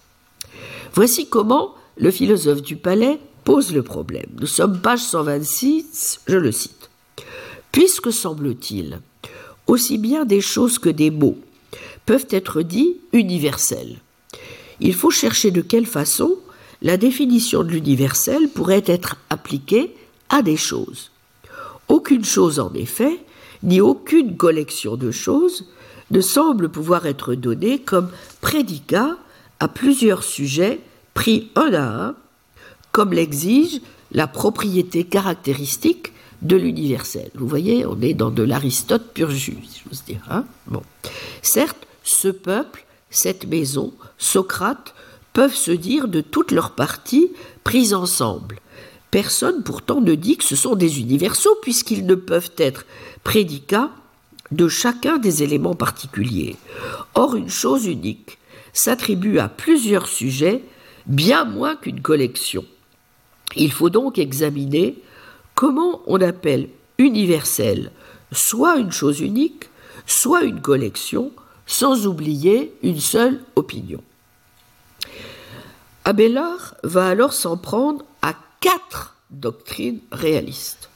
[0.94, 4.30] Voici comment le philosophe du palais pose le problème.
[4.40, 6.90] Nous sommes page 126, je le cite.
[7.72, 9.02] Puisque semble-t-il,
[9.66, 11.38] aussi bien des choses que des mots
[12.08, 13.98] peuvent être dits universels,
[14.80, 16.38] il faut chercher de quelle façon
[16.82, 19.96] la définition de l'universel pourrait être appliquée
[20.30, 21.12] à des choses.
[21.88, 23.20] Aucune chose en effet,
[23.64, 25.66] ni aucune collection de choses
[26.12, 28.10] ne semble pouvoir être donnée comme
[28.42, 29.18] prédicat
[29.60, 30.80] à plusieurs sujets
[31.14, 32.16] pris un à un,
[32.92, 33.82] comme l'exige
[34.12, 36.14] la propriété caractéristique
[36.44, 37.32] de l'universel.
[37.34, 40.22] Vous voyez, on est dans de l'Aristote pur jus, si j'ose dire.
[40.30, 40.84] Hein bon.
[41.42, 44.94] Certes, ce peuple, cette maison, Socrate,
[45.34, 47.32] peuvent se dire de toutes leurs parties
[47.64, 48.60] prises ensemble.
[49.12, 52.86] Personne pourtant ne dit que ce sont des universaux, puisqu'ils ne peuvent être
[53.24, 53.92] prédicats
[54.52, 56.56] de chacun des éléments particuliers.
[57.14, 58.38] Or, une chose unique
[58.74, 60.64] s'attribue à plusieurs sujets
[61.06, 62.66] bien moins qu'une collection.
[63.56, 65.02] Il faut donc examiner
[65.56, 67.92] comment on appelle universel
[68.32, 69.70] soit une chose unique,
[70.06, 71.32] soit une collection,
[71.68, 74.02] sans oublier une seule opinion.
[76.06, 80.90] Abélard va alors s'en prendre à quatre doctrines réalistes.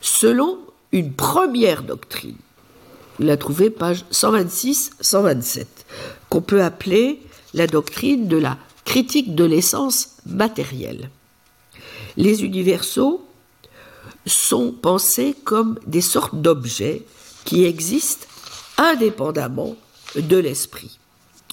[0.00, 0.58] Selon
[0.92, 2.36] une première doctrine,
[3.18, 5.66] vous la trouvez page 126-127,
[6.30, 11.10] qu'on peut appeler la doctrine de la critique de l'essence matérielle.
[12.16, 13.24] Les universaux
[14.26, 17.02] sont pensés comme des sortes d'objets
[17.44, 18.26] qui existent
[18.78, 19.76] indépendamment
[20.16, 20.98] de l'esprit.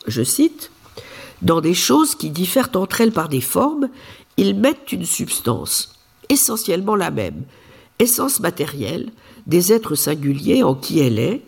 [0.07, 0.71] Je cite,
[1.41, 3.89] Dans des choses qui diffèrent entre elles par des formes,
[4.37, 5.95] ils mettent une substance,
[6.29, 7.43] essentiellement la même,
[7.99, 9.11] essence matérielle,
[9.47, 11.41] des êtres singuliers en qui elle est,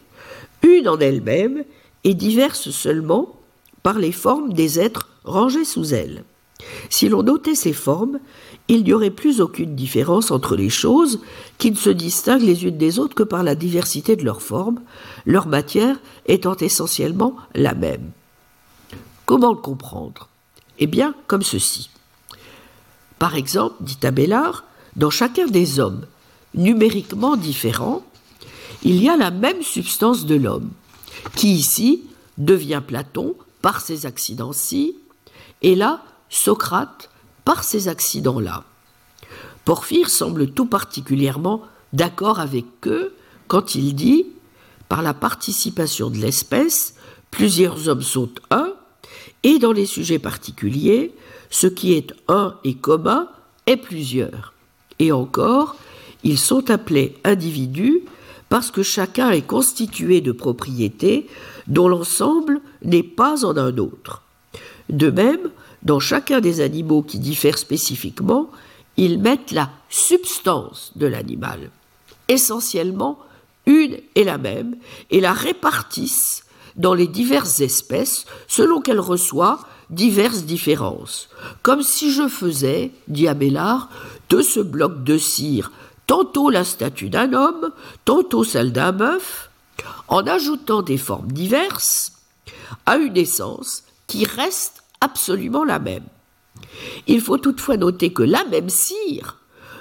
[0.64, 1.64] une en elle-même,
[2.04, 3.40] et diverse seulement
[3.82, 6.24] par les formes des êtres rangés sous elle.
[6.90, 8.20] Si l'on notait ces formes,
[8.68, 11.20] il n'y aurait plus aucune différence entre les choses
[11.58, 14.80] qui ne se distinguent les unes des autres que par la diversité de leurs formes,
[15.26, 18.12] leur matière étant essentiellement la même.
[19.26, 20.30] Comment le comprendre?
[20.80, 21.90] Eh bien, comme ceci.
[23.20, 26.06] Par exemple, dit Abélard, dans chacun des hommes,
[26.54, 28.04] numériquement différents,
[28.84, 30.72] il y a la même substance de l'homme,
[31.36, 32.04] qui ici
[32.38, 34.98] devient Platon par ces accidents-ci,
[35.62, 37.10] et là, Socrate
[37.46, 38.64] par ces accidents-là.
[39.66, 41.62] Porphyre semble tout particulièrement
[41.94, 43.16] d'accord avec eux
[43.48, 44.26] quand il dit
[44.90, 46.96] Par la participation de l'espèce,
[47.32, 48.74] plusieurs hommes sont un,
[49.44, 51.14] et dans les sujets particuliers,
[51.50, 53.28] ce qui est un et commun
[53.68, 54.54] est plusieurs.
[55.00, 55.76] Et encore,
[56.24, 58.02] ils sont appelés individus
[58.50, 61.28] parce que chacun est constitué de propriétés
[61.68, 64.22] dont l'ensemble n'est pas en un autre.
[64.90, 65.50] De même,
[65.82, 68.50] dans chacun des animaux qui diffèrent spécifiquement,
[68.96, 71.72] ils mettent la substance de l'animal,
[72.28, 73.18] essentiellement
[73.66, 74.76] une et la même,
[75.10, 76.44] et la répartissent
[76.76, 79.60] dans les diverses espèces selon qu'elle reçoit
[79.90, 81.30] diverses différences.
[81.62, 83.90] Comme si je faisais, dit Abélard,
[84.30, 85.72] de ce bloc de cire
[86.08, 87.72] tantôt la statue d'un homme,
[88.06, 89.50] tantôt celle d'un bœuf,
[90.08, 92.14] en ajoutant des formes diverses
[92.86, 96.06] à une essence qui reste absolument la même.
[97.08, 99.38] Il faut toutefois noter que la même cire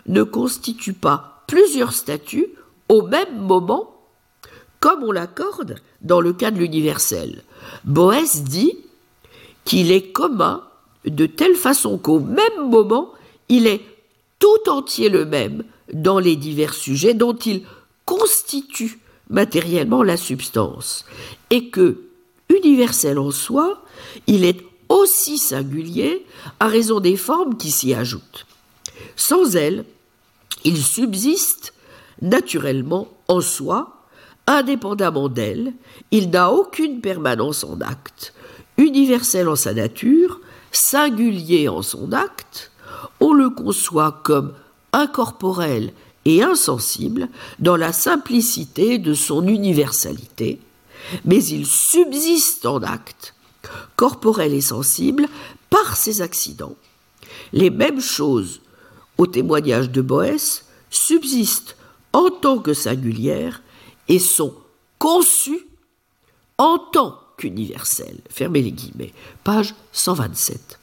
[0.07, 2.49] ne constitue pas plusieurs statues
[2.93, 3.91] au même moment,
[4.79, 7.43] comme on l'accorde dans le cas de l'universel.
[7.85, 8.77] Boès dit
[9.65, 10.63] qu'il est commun
[11.07, 13.13] de telle façon qu'au même moment,
[13.49, 13.81] il est
[14.39, 15.65] tout entier le même
[15.95, 17.63] dans les divers sujets dont il
[18.05, 19.01] constitue
[19.31, 21.07] matériellement la substance,
[21.49, 22.03] et que,
[22.51, 23.83] universel en soi,
[24.27, 24.61] il est
[24.91, 26.27] aussi singulier
[26.61, 28.45] à raison des formes qui s'y ajoutent.
[29.17, 29.87] Sans elles,
[30.65, 31.73] il subsiste
[32.23, 34.07] naturellement en soi,
[34.47, 35.75] indépendamment d'elle,
[36.11, 38.33] il n'a aucune permanence en acte,
[38.79, 40.41] universel en sa nature,
[40.71, 42.71] singulier en son acte,
[43.21, 44.55] on le conçoit comme
[44.93, 45.93] incorporel
[46.25, 47.29] et insensible
[47.59, 50.61] dans la simplicité de son universalité,
[51.25, 53.35] mais il subsiste en acte,
[53.97, 55.27] corporel et sensible,
[55.71, 56.77] par ses accidents.
[57.53, 58.61] Les mêmes choses,
[59.19, 61.77] au témoignage de Boès, subsistent
[62.13, 63.63] en tant que singulières
[64.09, 64.55] et sont
[64.99, 65.67] conçues
[66.59, 68.21] en tant qu'universelles.
[68.29, 69.13] Fermez les guillemets.
[69.45, 70.79] Page 127.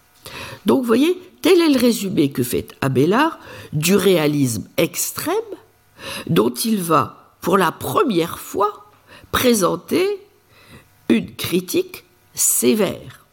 [0.65, 3.39] Donc, vous voyez, tel est le résumé que fait Abélard
[3.73, 5.35] du réalisme extrême
[6.27, 8.91] dont il va, pour la première fois,
[9.31, 10.05] présenter
[11.07, 12.03] une critique
[12.33, 13.25] sévère.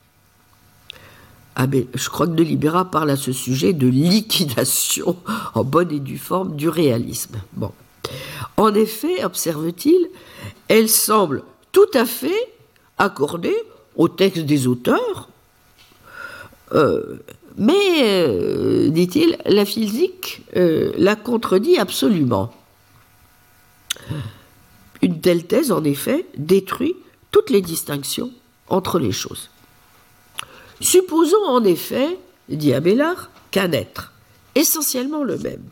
[1.58, 5.16] je crois que de Libéra parle à ce sujet de liquidation
[5.54, 7.36] en bonne et due forme du réalisme.
[7.52, 7.72] Bon.
[8.56, 10.08] En effet, observe-t-il,
[10.68, 11.42] elle semble
[11.72, 12.52] tout à fait
[12.98, 13.56] accordée
[13.96, 15.28] au texte des auteurs,
[16.72, 17.18] euh,
[17.56, 22.52] mais, euh, dit-il, la physique euh, la contredit absolument.
[25.02, 26.96] Une telle thèse, en effet, détruit
[27.30, 28.30] toutes les distinctions
[28.68, 29.50] entre les choses.
[30.80, 32.18] Supposons en effet,
[32.48, 34.12] dit Abélard, qu'un être,
[34.54, 35.62] essentiellement le même,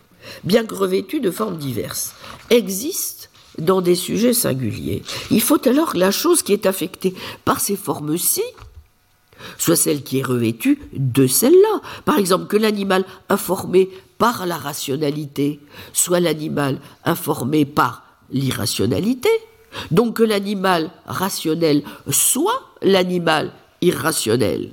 [0.44, 2.14] bien que revêtu de formes diverses,
[2.50, 5.02] existe dans des sujets singuliers.
[5.30, 7.14] Il faut alors que la chose qui est affectée
[7.44, 8.42] par ces formes-ci
[9.58, 11.80] soit celle qui est revêtue de celle-là.
[12.04, 15.60] Par exemple, que l'animal informé par la rationalité
[15.92, 19.28] soit l'animal informé par l'irrationalité.
[19.90, 24.72] Donc que l'animal rationnel soit l'animal irrationnel.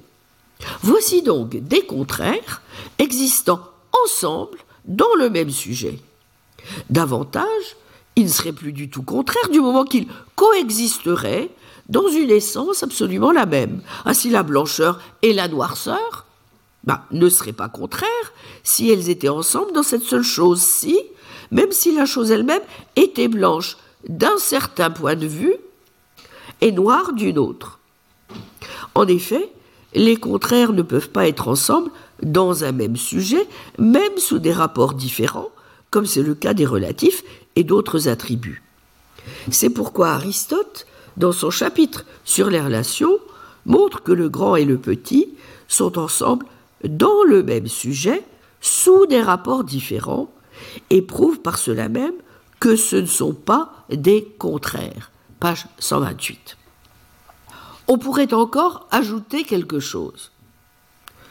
[0.84, 2.61] Voici donc des contraires
[2.99, 3.61] existant
[4.06, 5.99] ensemble dans le même sujet.
[6.90, 7.76] Davantage,
[8.16, 11.49] ils ne seraient plus du tout contraires du moment qu'ils coexisteraient
[11.90, 13.82] dans une essence absolument la même.
[14.06, 16.26] Ainsi la blancheur et la noirceur
[16.84, 18.34] bah, ne seraient pas contraires
[18.64, 20.99] si elles étaient ensemble dans cette seule chose, si,
[21.52, 22.62] même si la chose elle-même
[22.95, 23.78] était blanche
[24.08, 25.56] d'un certain point de vue
[26.62, 27.80] et noire d'une autre.
[28.95, 29.52] En effet,
[29.94, 31.91] les contraires ne peuvent pas être ensemble
[32.22, 35.49] dans un même sujet, même sous des rapports différents,
[35.89, 37.23] comme c'est le cas des relatifs
[37.56, 38.64] et d'autres attributs.
[39.52, 40.85] C'est pourquoi Aristote
[41.18, 43.18] dans son chapitre sur les relations,
[43.65, 45.30] montre que le grand et le petit
[45.68, 46.45] sont ensemble
[46.84, 48.23] dans le même sujet,
[48.60, 50.31] sous des rapports différents,
[50.89, 52.14] et prouve par cela même
[52.60, 55.11] que ce ne sont pas des contraires.
[55.39, 56.57] Page 128.
[57.88, 60.31] On pourrait encore ajouter quelque chose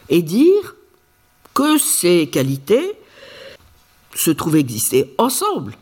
[0.09, 0.75] et dire
[1.55, 2.93] que ces qualités
[4.15, 5.77] se trouvent exister ensemble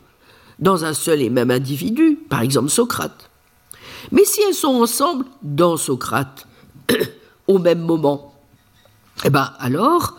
[0.58, 3.30] dans un seul et même individu, par exemple Socrate.
[4.12, 6.46] Mais si elles sont ensemble dans Socrate,
[7.46, 8.34] au même moment,
[9.24, 10.18] eh bien alors,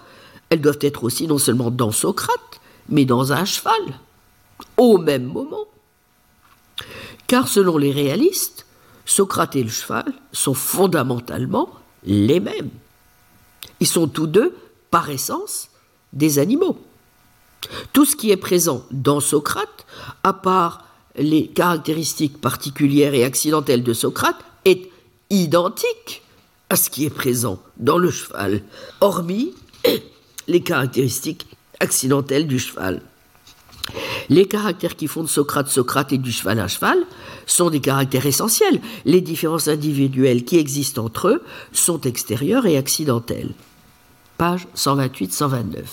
[0.49, 3.99] elles doivent être aussi non seulement dans Socrate, mais dans un cheval,
[4.77, 5.65] au même moment.
[7.27, 8.65] Car selon les réalistes,
[9.05, 11.69] Socrate et le cheval sont fondamentalement
[12.03, 12.69] les mêmes.
[13.79, 14.55] Ils sont tous deux,
[14.91, 15.69] par essence,
[16.13, 16.77] des animaux.
[17.93, 19.85] Tout ce qui est présent dans Socrate,
[20.23, 20.85] à part
[21.15, 24.89] les caractéristiques particulières et accidentelles de Socrate est
[25.29, 26.23] identique
[26.69, 28.63] à ce qui est présent dans le cheval,
[29.01, 29.53] hormis
[30.47, 31.47] les caractéristiques
[31.79, 33.01] accidentelles du cheval.
[34.29, 36.99] Les caractères qui font de Socrate Socrate et du cheval un cheval
[37.47, 38.79] sont des caractères essentiels.
[39.05, 43.53] Les différences individuelles qui existent entre eux sont extérieures et accidentelles.
[44.39, 45.83] Page 128-129.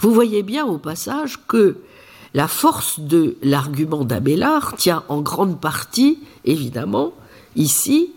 [0.00, 1.78] Vous voyez bien au passage que
[2.32, 7.12] la force de l'argument d'Abélard tient en grande partie, évidemment,
[7.56, 8.12] ici,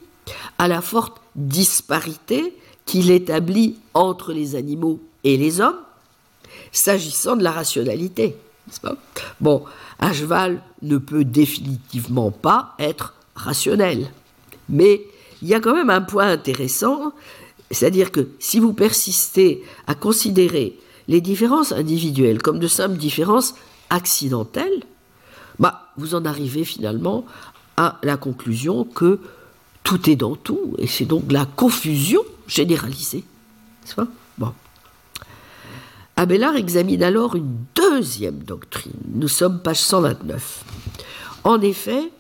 [0.60, 2.56] à la forte disparité
[2.86, 5.80] qu'il établit entre les animaux et les hommes,
[6.72, 8.38] s'agissant de la rationalité.
[8.84, 8.96] Pas?
[9.40, 9.64] Bon,
[10.00, 14.12] un cheval ne peut définitivement pas être rationnel.
[14.70, 15.02] Mais
[15.42, 17.14] il y a quand même un point intéressant,
[17.74, 20.78] c'est-à-dire que si vous persistez à considérer
[21.08, 23.56] les différences individuelles comme de simples différences
[23.90, 24.84] accidentelle,
[25.60, 27.26] bah, vous en arrivez finalement
[27.78, 29.20] à la conclusion que
[29.84, 33.24] tout est dans tout, et c'est donc la confusion généralisée.
[33.96, 34.08] Pas?
[34.38, 34.54] Bon.
[36.16, 38.94] Abélard examine alors une deuxième doctrine.
[39.14, 40.64] Nous sommes page 129.
[41.44, 42.12] En effet,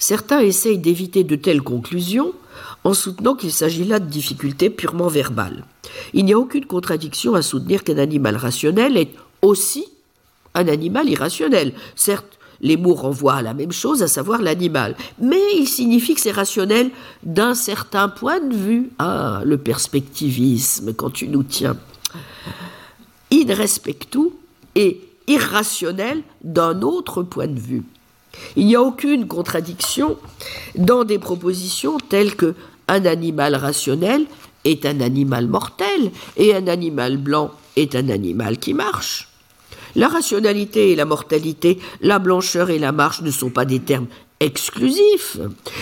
[0.00, 2.32] certains essayent d'éviter de telles conclusions
[2.82, 5.64] en soutenant qu'il s'agit là de difficultés purement verbales.
[6.14, 9.10] Il n'y a aucune contradiction à soutenir qu'un animal rationnel est
[9.42, 9.84] aussi
[10.54, 11.74] un animal irrationnel.
[11.94, 16.20] Certes, les mots renvoient à la même chose, à savoir l'animal, mais il signifie que
[16.20, 16.90] c'est rationnel
[17.22, 18.90] d'un certain point de vue.
[18.98, 21.76] Ah, le perspectivisme, quand tu nous tiens.
[23.32, 23.44] In
[24.74, 27.84] et irrationnel d'un autre point de vue.
[28.56, 30.16] Il n'y a aucune contradiction
[30.76, 32.54] dans des propositions telles que
[32.88, 34.26] un animal rationnel
[34.64, 39.28] est un animal mortel et un animal blanc est un animal qui marche.
[39.96, 44.06] La rationalité et la mortalité, la blancheur et la marche ne sont pas des termes
[44.40, 45.38] exclusifs.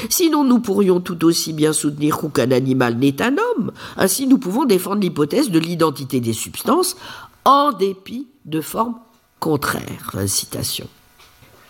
[0.08, 3.72] Sinon, nous pourrions tout aussi bien soutenir qu'un animal n'est un homme.
[3.96, 6.96] Ainsi, nous pouvons défendre l'hypothèse de l'identité des substances
[7.44, 8.96] en dépit de formes
[9.40, 10.14] contraires.
[10.26, 10.88] Citation.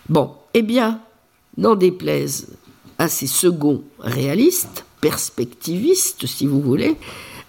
[0.09, 0.99] Bon, eh bien,
[1.57, 2.47] n'en déplaise
[2.97, 6.97] à ces seconds réalistes, perspectivistes, si vous voulez,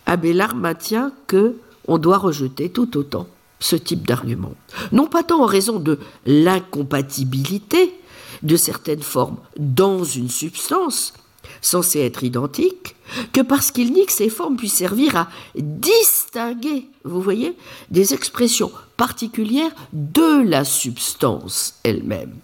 [0.05, 1.57] Abélard maintient que
[1.89, 3.27] on doit rejeter tout autant
[3.61, 4.53] ce type d'argument.
[4.93, 7.95] Non pas tant en raison de l'incompatibilité
[8.43, 11.15] de certaines formes dans une substance
[11.63, 12.95] censée être identique,
[13.33, 17.57] que parce qu'il nie que ces formes puissent servir à distinguer, vous voyez,
[17.91, 22.35] des expressions particulières de la substance elle-même.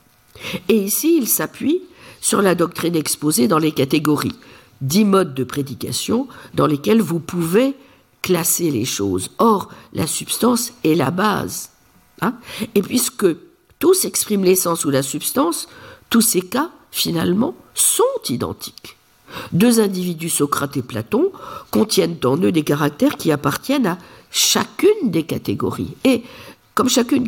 [0.69, 1.83] Et ici, il s'appuie
[2.21, 4.37] sur la doctrine exposée dans les catégories
[4.81, 7.75] dix modes de prédication dans lesquels vous pouvez
[8.23, 9.31] classer les choses.
[9.39, 11.71] Or, la substance est la base.
[12.23, 12.33] Hein.
[12.75, 13.27] et puisque
[13.79, 15.69] tous expriment l'essence ou la substance,
[16.09, 18.97] tous ces cas, finalement, sont identiques.
[19.53, 21.31] Deux individus, Socrate et Platon,
[21.71, 23.99] contiennent en eux des caractères qui appartiennent à
[24.31, 25.95] chacune des catégories.
[26.05, 26.23] Et
[26.77, 27.27] comme chacune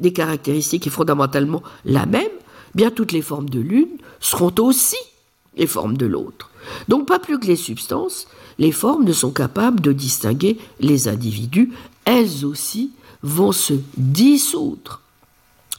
[0.00, 2.32] des caractéristiques est fondamentalement la même,
[2.74, 4.96] bien toutes les formes de l'une seront aussi
[5.58, 6.50] les formes de l'autre.
[6.88, 8.26] Donc pas plus que les substances,
[8.58, 11.70] les formes ne sont capables de distinguer les individus,
[12.06, 12.92] elles aussi
[13.22, 15.02] vont se dissoudre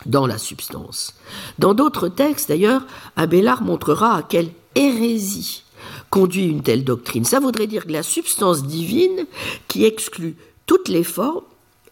[0.05, 1.15] dans la substance.
[1.57, 5.63] Dans d'autres textes, d'ailleurs, Abélard montrera à quelle hérésie
[6.11, 7.25] conduit une telle doctrine.
[7.25, 9.25] Ça voudrait dire que la substance divine,
[9.67, 10.35] qui exclut
[10.67, 11.41] toutes les formes,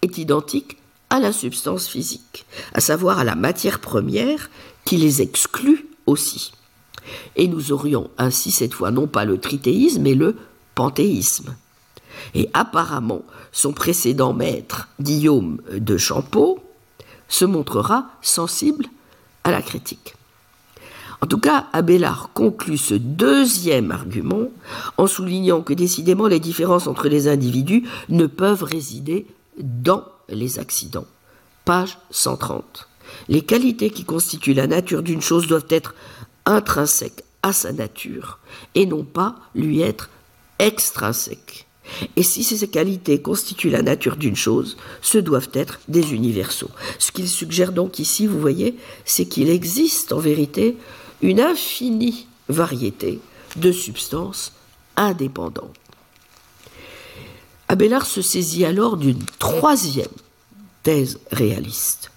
[0.04, 0.77] est identique
[1.10, 4.50] à la substance physique, à savoir à la matière première
[4.86, 6.52] qui les exclut aussi.
[7.36, 10.36] Et nous aurions ainsi cette fois non pas le tritéisme, mais le
[10.76, 11.56] panthéisme.
[12.36, 16.60] Et apparemment, son précédent maître, Guillaume de Champeau,
[17.30, 18.86] se montrera sensible
[19.44, 20.16] à la critique.
[21.22, 24.50] En tout cas, Abélard conclut ce deuxième argument
[24.98, 29.26] en soulignant que décidément les différences entre les individus ne peuvent résider
[29.58, 31.08] dans les accidents.
[31.66, 32.88] Page 130.
[33.30, 35.96] Les qualités qui constituent la nature d'une chose doivent être
[36.46, 38.40] intrinsèques à sa nature
[38.76, 40.10] et non pas lui être
[40.60, 41.68] extrinsèques.
[42.16, 46.70] Et si ces qualités constituent la nature d'une chose, ce doivent être des universaux.
[47.00, 48.76] Ce qu'il suggère donc ici, vous voyez,
[49.06, 50.76] c'est qu'il existe en vérité
[51.22, 53.20] une infinie variété
[53.56, 54.54] de substances
[54.96, 55.76] indépendantes.
[57.70, 60.08] Abélard se saisit alors d'une troisième
[60.84, 62.12] thèse réaliste.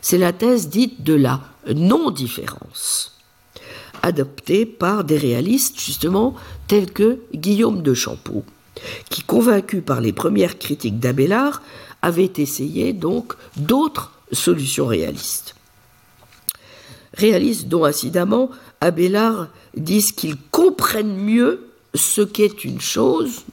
[0.00, 3.18] C'est la thèse dite de la non-différence,
[4.02, 6.34] adoptée par des réalistes justement
[6.68, 8.44] tels que Guillaume de Champeau,
[9.10, 11.62] qui, convaincu par les premières critiques d'Abélard,
[12.02, 15.54] avait essayé donc d'autres solutions réalistes.
[17.14, 18.50] Réalistes dont incidemment
[18.80, 23.44] Abélard disent qu'ils comprennent mieux ce qu'est une chose,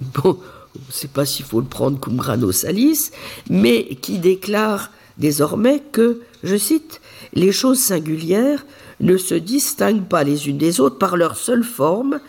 [0.00, 0.38] bon,
[0.76, 3.10] on ne sait pas s'il faut le prendre comme grano salis,
[3.48, 7.00] mais qui déclare désormais que, je cite,
[7.32, 8.64] les choses singulières
[9.00, 12.20] ne se distinguent pas les unes des autres par leur seule forme,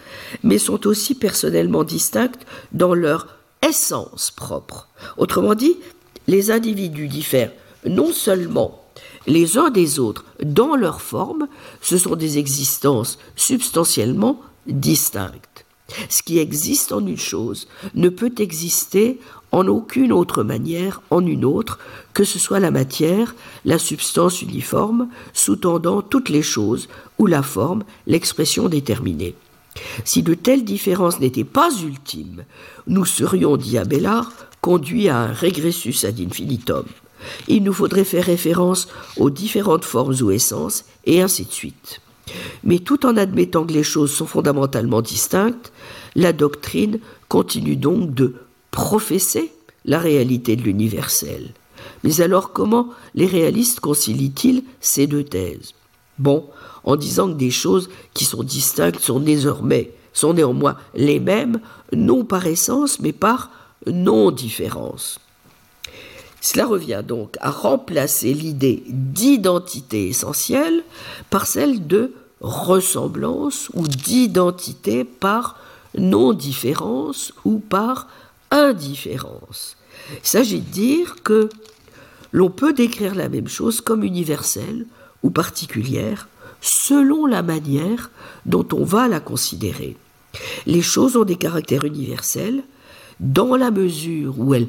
[0.44, 3.28] mais sont aussi personnellement distinctes dans leur
[3.68, 4.90] essence propre.
[5.18, 5.78] Autrement dit,
[6.28, 7.52] les individus diffèrent
[7.86, 8.82] non seulement
[9.28, 11.48] les uns des autres dans leur forme,
[11.82, 15.55] ce sont des existences substantiellement distinctes.
[16.10, 19.20] Ce qui existe en une chose ne peut exister
[19.52, 21.80] en aucune autre manière en une autre,
[22.14, 26.90] que ce soit la matière, la substance uniforme, sous-tendant toutes les choses,
[27.20, 29.36] ou la forme, l'expression déterminée.
[30.04, 32.46] Si de telles différences n'étaient pas ultimes,
[32.88, 34.32] nous serions, dit Abélard,
[34.62, 36.86] conduits à un regressus ad infinitum.
[37.48, 38.88] Il nous faudrait faire référence
[39.18, 42.02] aux différentes formes ou essences, et ainsi de suite.
[42.64, 45.72] Mais tout en admettant que les choses sont fondamentalement distinctes,
[46.16, 48.36] la doctrine continue donc de
[48.72, 49.52] professer
[49.86, 51.52] la réalité de l'universel.
[52.04, 55.74] Mais alors comment les réalistes concilient-ils ces deux thèses?
[56.18, 56.46] Bon,
[56.84, 61.60] en disant que des choses qui sont distinctes sont désormais, sont néanmoins les mêmes,
[61.94, 63.52] non par essence, mais par
[63.86, 65.20] non-différence.
[66.46, 70.84] Cela revient donc à remplacer l'idée d'identité essentielle
[71.32, 75.60] par celle de ressemblance ou d'identité par
[75.98, 78.10] non-différence ou par
[78.52, 79.76] indifférence.
[80.12, 81.50] Il s'agit de dire que
[82.32, 84.86] l'on peut décrire la même chose comme universelle
[85.24, 86.30] ou particulière
[86.62, 88.12] selon la manière
[88.46, 89.98] dont on va la considérer.
[90.68, 92.62] Les choses ont des caractères universels
[93.20, 94.68] dans la mesure où elles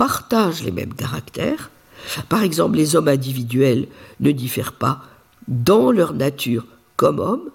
[0.00, 1.70] partagent les mêmes caractères.
[2.30, 3.86] Par exemple, les hommes individuels
[4.20, 5.02] ne diffèrent pas
[5.46, 6.64] dans leur nature
[6.96, 7.50] comme hommes.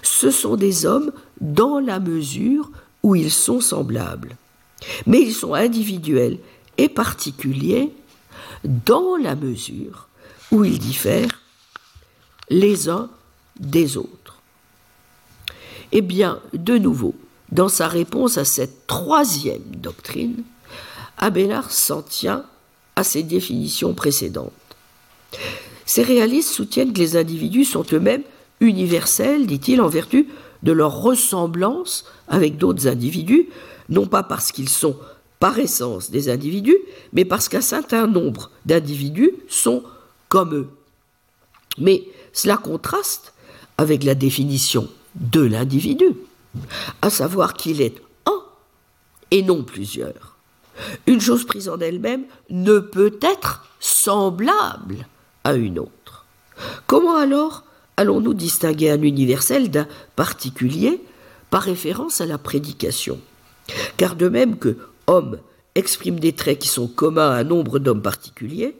[0.00, 1.12] Ce sont des hommes
[1.42, 2.70] dans la mesure
[3.02, 4.38] où ils sont semblables.
[5.06, 6.38] Mais ils sont individuels
[6.78, 7.92] et particuliers
[8.64, 10.08] dans la mesure
[10.52, 11.42] où ils diffèrent
[12.48, 13.10] les uns
[13.60, 14.40] des autres.
[15.92, 17.14] Eh bien, de nouveau,
[17.52, 20.42] dans sa réponse à cette troisième doctrine,
[21.18, 22.44] Abélard s'en tient
[22.96, 24.52] à ses définitions précédentes.
[25.84, 28.22] Ces réalistes soutiennent que les individus sont eux-mêmes
[28.60, 30.28] universels, dit-il, en vertu
[30.62, 33.48] de leur ressemblance avec d'autres individus,
[33.88, 34.96] non pas parce qu'ils sont
[35.38, 36.78] par essence des individus,
[37.12, 39.84] mais parce qu'un certain nombre d'individus sont
[40.28, 40.68] comme eux.
[41.78, 43.34] Mais cela contraste
[43.78, 46.06] avec la définition de l'individu,
[47.02, 48.42] à savoir qu'il est un
[49.30, 50.35] et non plusieurs.
[51.06, 55.06] Une chose prise en elle-même ne peut être semblable
[55.44, 56.26] à une autre.
[56.86, 57.64] Comment alors
[57.96, 59.86] allons-nous distinguer un universel d'un
[60.16, 61.00] particulier
[61.50, 63.20] par référence à la prédication?
[63.96, 64.76] Car de même que
[65.06, 65.38] homme
[65.74, 68.76] exprime des traits qui sont communs à un nombre d'hommes particuliers,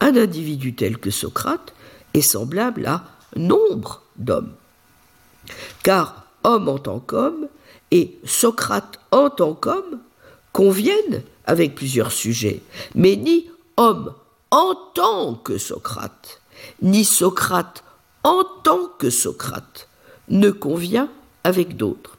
[0.00, 1.74] un individu tel que Socrate
[2.14, 3.04] est semblable à
[3.36, 4.52] nombre d'hommes.
[5.82, 7.48] Car homme en tant qu'homme
[7.90, 10.00] et Socrate en tant qu'homme
[10.60, 12.60] conviennent avec plusieurs sujets,
[12.94, 14.12] mais ni homme
[14.50, 16.42] en tant que Socrate,
[16.82, 17.82] ni Socrate
[18.24, 19.88] en tant que Socrate
[20.28, 21.08] ne convient
[21.44, 22.18] avec d'autres.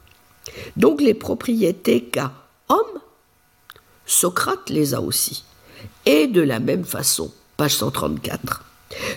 [0.76, 2.34] Donc les propriétés qu'a
[2.68, 3.00] homme,
[4.08, 5.44] Socrate les a aussi,
[6.08, 8.64] et de la même façon, page 134.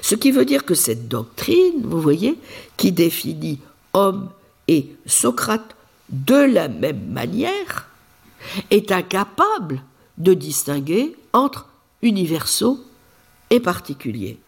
[0.02, 2.38] Ce qui veut dire que cette doctrine, vous voyez,
[2.76, 3.58] qui définit
[3.94, 4.28] homme
[4.68, 5.74] et Socrate
[6.10, 7.88] de la même manière,
[8.70, 9.82] est incapable
[10.18, 11.68] de distinguer entre
[12.02, 12.80] universaux
[13.50, 14.38] et particuliers.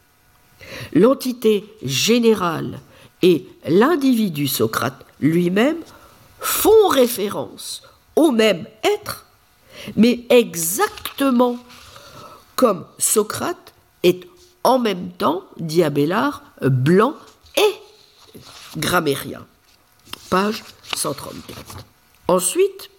[0.92, 2.80] L'entité générale
[3.22, 5.78] et l'individu Socrate lui-même
[6.40, 7.82] font référence
[8.14, 9.26] au même être,
[9.96, 11.58] mais exactement
[12.56, 14.26] comme Socrate est
[14.64, 17.14] en même temps, dit Abélard, blanc
[17.56, 19.46] et grammairien.
[20.30, 20.64] Page
[20.96, 21.84] 134.
[22.28, 22.90] Ensuite,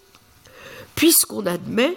[0.98, 1.95] puisqu'on admet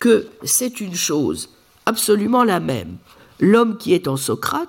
[0.00, 1.50] que c'est une chose
[1.86, 2.96] absolument la même,
[3.38, 4.68] l'homme qui est en Socrate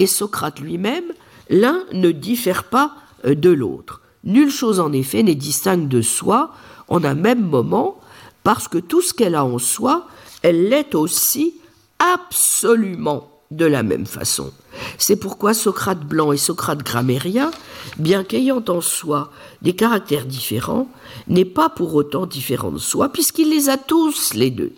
[0.00, 1.04] et Socrate lui-même,
[1.48, 4.02] l'un ne diffère pas euh, de l'autre.
[4.24, 6.50] Nulle chose en effet n'est distincte de soi
[6.88, 8.00] en un même moment,
[8.42, 10.08] parce que tout ce qu'elle a en soi,
[10.42, 11.54] elle l'est aussi
[12.00, 14.52] absolument de la même façon.
[14.98, 17.52] C'est pourquoi Socrate blanc et Socrate grammairien,
[17.98, 19.30] bien qu'ayant en soi
[19.60, 20.88] des caractères différents,
[21.28, 24.72] n'est pas pour autant différent de soi, puisqu'il les a tous les deux,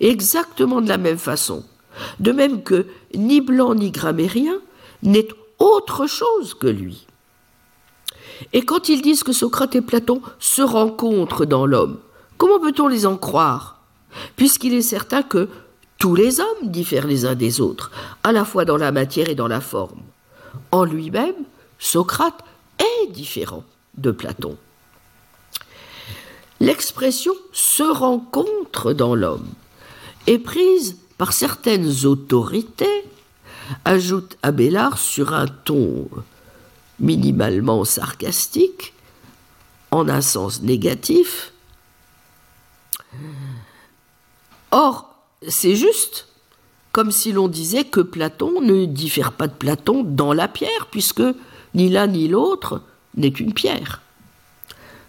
[0.00, 1.64] exactement de la même façon.
[2.20, 4.58] De même que ni blanc ni grammairien
[5.02, 5.28] n'est
[5.58, 7.06] autre chose que lui.
[8.52, 11.98] Et quand ils disent que Socrate et Platon se rencontrent dans l'homme,
[12.38, 13.82] comment peut-on les en croire?
[14.36, 15.48] Puisqu'il est certain que
[15.98, 17.92] tous les hommes diffèrent les uns des autres,
[18.24, 20.00] à la fois dans la matière et dans la forme.
[20.70, 21.36] En lui-même,
[21.78, 22.42] Socrate
[22.78, 23.64] est différent
[23.96, 24.56] de Platon.
[26.62, 29.48] L'expression se rencontre dans l'homme
[30.28, 33.04] est prise par certaines autorités,
[33.84, 36.08] ajoute Abélard sur un ton
[37.00, 38.94] minimalement sarcastique,
[39.90, 41.52] en un sens négatif.
[44.70, 45.16] Or,
[45.48, 46.28] c'est juste
[46.92, 51.24] comme si l'on disait que Platon ne diffère pas de Platon dans la pierre, puisque
[51.74, 52.82] ni l'un ni l'autre
[53.16, 54.00] n'est une pierre.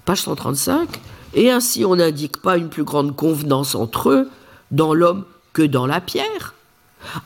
[0.05, 0.99] Page 135.
[1.33, 4.29] Et ainsi on n'indique pas une plus grande convenance entre eux
[4.71, 6.53] dans l'homme que dans la pierre,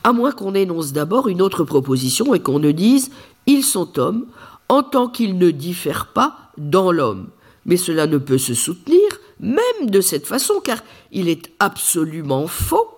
[0.04, 3.10] à moins qu'on énonce d'abord une autre proposition et qu'on ne dise
[3.46, 4.26] ils sont hommes
[4.68, 7.28] en tant qu'il ne diffère pas dans l'homme.
[7.64, 9.02] Mais cela ne peut se soutenir
[9.40, 10.78] même de cette façon, car
[11.12, 12.88] il est absolument faux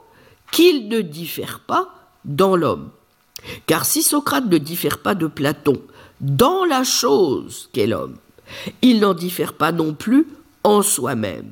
[0.51, 2.91] qu'il ne diffère pas dans l'homme.
[3.67, 5.81] Car si Socrate ne diffère pas de Platon
[6.21, 8.17] dans la chose qu'est l'homme,
[8.83, 10.27] il n'en diffère pas non plus
[10.65, 11.51] en soi-même.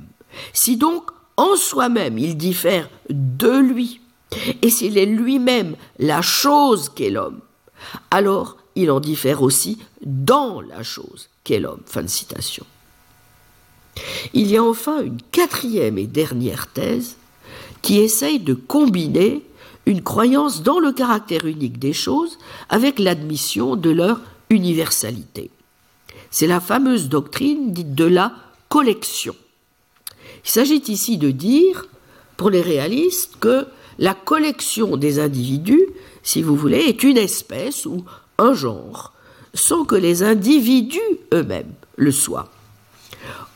[0.53, 4.01] Si donc en soi-même il diffère de lui,
[4.63, 7.41] et s'il est lui-même la chose qu'est l'homme,
[8.11, 11.83] alors il en diffère aussi dans la chose qu'est l'homme.
[11.87, 12.65] Fin de citation.
[14.33, 17.17] Il y a enfin une quatrième et dernière thèse
[17.83, 19.43] qui essaye de combiner
[19.87, 24.21] une croyance dans le caractère unique des choses avec l'admission de leur
[24.51, 25.51] universalité.
[26.31, 28.33] C'est la fameuse doctrine dite de la
[28.69, 29.35] collection.
[30.45, 31.87] Il s'agit ici de dire,
[32.37, 33.67] pour les réalistes, que
[33.99, 35.87] la collection des individus,
[36.23, 38.05] si vous voulez, est une espèce ou
[38.39, 39.13] un genre,
[39.55, 41.01] sans que les individus
[41.35, 42.51] eux-mêmes le soient.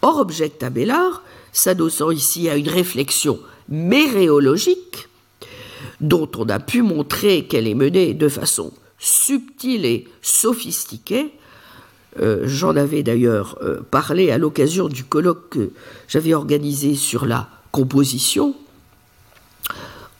[0.03, 1.23] Or, objecte Abélard,
[1.53, 5.09] s'adossant ici à une réflexion méréologique,
[6.01, 11.33] dont on a pu montrer qu'elle est menée de façon subtile et sophistiquée,
[12.21, 15.71] euh, j'en avais d'ailleurs euh, parlé à l'occasion du colloque que
[16.09, 18.55] j'avais organisé sur la composition.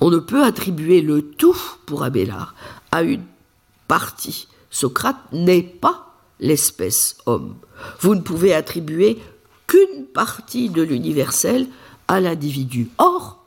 [0.01, 1.57] On ne peut attribuer le tout
[1.87, 2.55] pour Abélard
[2.91, 3.25] à une
[3.89, 4.49] partie.
[4.71, 7.57] Socrate n'est pas l'espèce homme.
[8.01, 9.19] Vous ne pouvez attribuer
[9.67, 11.67] qu'une partie de l'universel
[12.09, 12.89] à l'individu.
[12.99, 13.45] Or,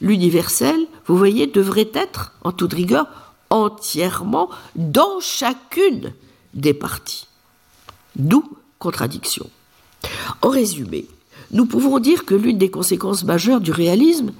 [0.00, 3.06] l'universel, vous voyez, devrait être, en toute rigueur,
[3.50, 6.14] entièrement dans chacune
[6.54, 7.26] des parties.
[8.16, 8.44] D'où
[8.78, 9.48] contradiction.
[10.42, 11.06] En résumé,
[11.52, 14.32] nous pouvons dire que l'une des conséquences majeures du réalisme,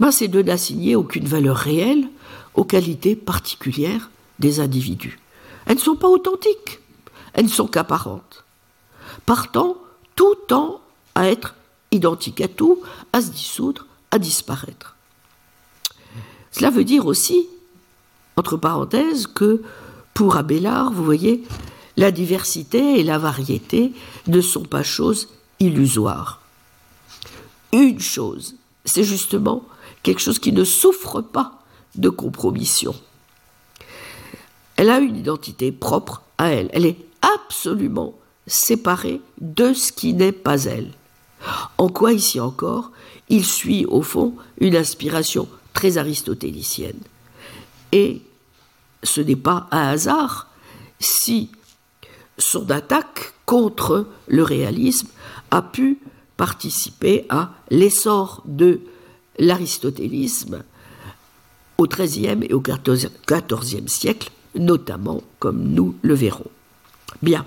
[0.00, 2.08] ben, c'est de n'assigner aucune valeur réelle
[2.54, 5.18] aux qualités particulières des individus.
[5.66, 6.80] Elles ne sont pas authentiques,
[7.32, 8.44] elles ne sont qu'apparentes.
[9.26, 9.76] Partant,
[10.16, 10.80] tout tend
[11.14, 11.54] à être
[11.90, 12.80] identique à tout,
[13.12, 14.96] à se dissoudre, à disparaître.
[16.50, 17.48] Cela veut dire aussi,
[18.36, 19.62] entre parenthèses, que
[20.12, 21.44] pour Abélard, vous voyez,
[21.96, 23.92] la diversité et la variété
[24.26, 25.28] ne sont pas choses
[25.60, 26.40] illusoires.
[27.72, 29.64] Une chose, c'est justement
[30.02, 31.60] quelque chose qui ne souffre pas
[31.94, 32.94] de compromission.
[34.76, 36.68] Elle a une identité propre à elle.
[36.72, 38.14] Elle est absolument
[38.46, 40.92] séparée de ce qui n'est pas elle.
[41.78, 42.90] En quoi ici encore,
[43.28, 47.00] il suit au fond une inspiration très aristotélicienne.
[47.92, 48.22] Et
[49.02, 50.48] ce n'est pas un hasard
[50.98, 51.50] si
[52.38, 55.08] son attaque contre le réalisme
[55.50, 55.98] a pu
[56.36, 58.80] participer à l'essor de
[59.38, 60.64] l'aristotélisme
[61.78, 66.50] au XIIIe et au XIVe siècle, notamment comme nous le verrons.
[67.22, 67.44] Bien.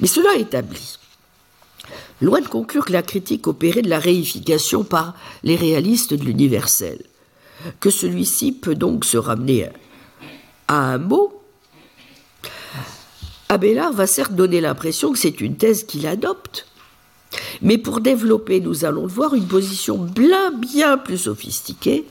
[0.00, 0.98] Mais cela établi,
[2.20, 7.02] loin de conclure que la critique opérait de la réification par les réalistes de l'universel,
[7.80, 9.68] que celui-ci peut donc se ramener
[10.68, 11.41] à un mot
[13.52, 16.66] Abélard va certes donner l'impression que c'est une thèse qu'il adopte,
[17.60, 22.06] mais pour développer, nous allons le voir, une position bien, bien plus sophistiquée,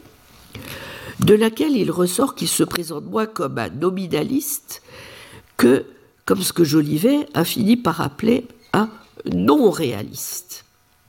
[1.19, 4.83] de laquelle il ressort qu'il se présente moins comme un nominaliste
[5.57, 5.85] que
[6.25, 8.89] comme ce que Jolivet a fini par appeler un
[9.33, 10.65] non-réaliste.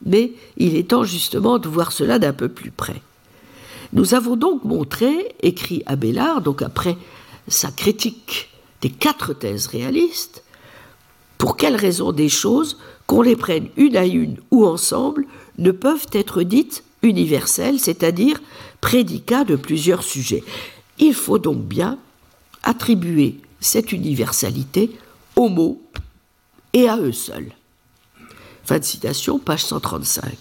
[0.07, 3.03] Mais il est temps justement de voir cela d'un peu plus près.
[3.93, 6.97] Nous avons donc montré, écrit Abélard, donc après
[7.49, 8.49] sa critique
[8.83, 10.43] des quatre thèses réalistes,
[11.39, 15.27] pour quelles raisons des choses, qu'on les prenne une à une ou ensemble,
[15.59, 18.41] ne peuvent être dites universelles, c'est-à-dire
[18.81, 20.45] prédicats de plusieurs sujets.
[20.99, 21.99] Il faut donc bien
[22.63, 24.91] attribuer cette universalité
[25.37, 25.81] aux mots
[26.73, 27.53] et à eux seuls.
[28.65, 30.33] Fin de citation, page 135.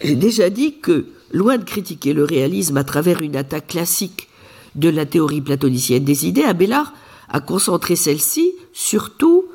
[0.00, 4.28] J'ai déjà dit que, loin de critiquer le réalisme à travers une attaque classique
[4.76, 6.94] de la théorie platonicienne des idées, Abélard
[7.30, 9.46] a concentré celle-ci surtout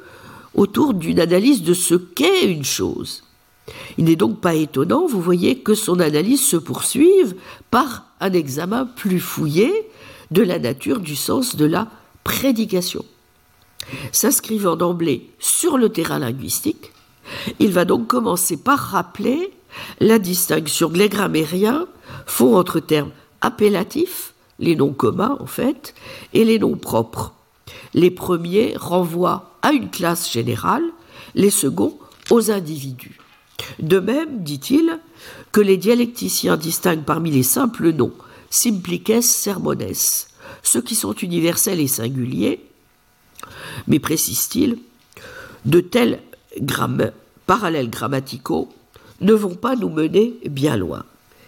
[0.53, 3.23] autour d'une analyse de ce qu'est une chose.
[3.97, 7.35] Il n'est donc pas étonnant, vous voyez, que son analyse se poursuive
[7.71, 9.89] par un examen plus fouillé
[10.31, 11.87] de la nature du sens de la
[12.23, 13.03] prédication.
[14.11, 16.91] S'inscrivant d'emblée sur le terrain linguistique,
[17.59, 19.51] il va donc commencer par rappeler
[19.99, 21.87] la distinction que les grammairiens
[22.25, 23.11] font entre termes
[23.41, 25.93] appellatifs, les noms communs en fait,
[26.33, 27.33] et les noms propres.
[27.95, 30.83] Les premiers renvoient à une classe générale,
[31.33, 31.97] les seconds
[32.29, 33.17] aux individus.
[33.79, 34.99] De même, dit-il,
[35.53, 38.13] que les dialecticiens distinguent parmi les simples noms
[38.49, 39.93] simplices sermones,
[40.61, 42.65] ceux qui sont universels et singuliers,
[43.87, 44.77] mais précise-t-il
[45.63, 46.21] de tels
[47.47, 48.69] parallèles grammaticaux
[49.21, 51.05] ne vont pas nous mener bien loin.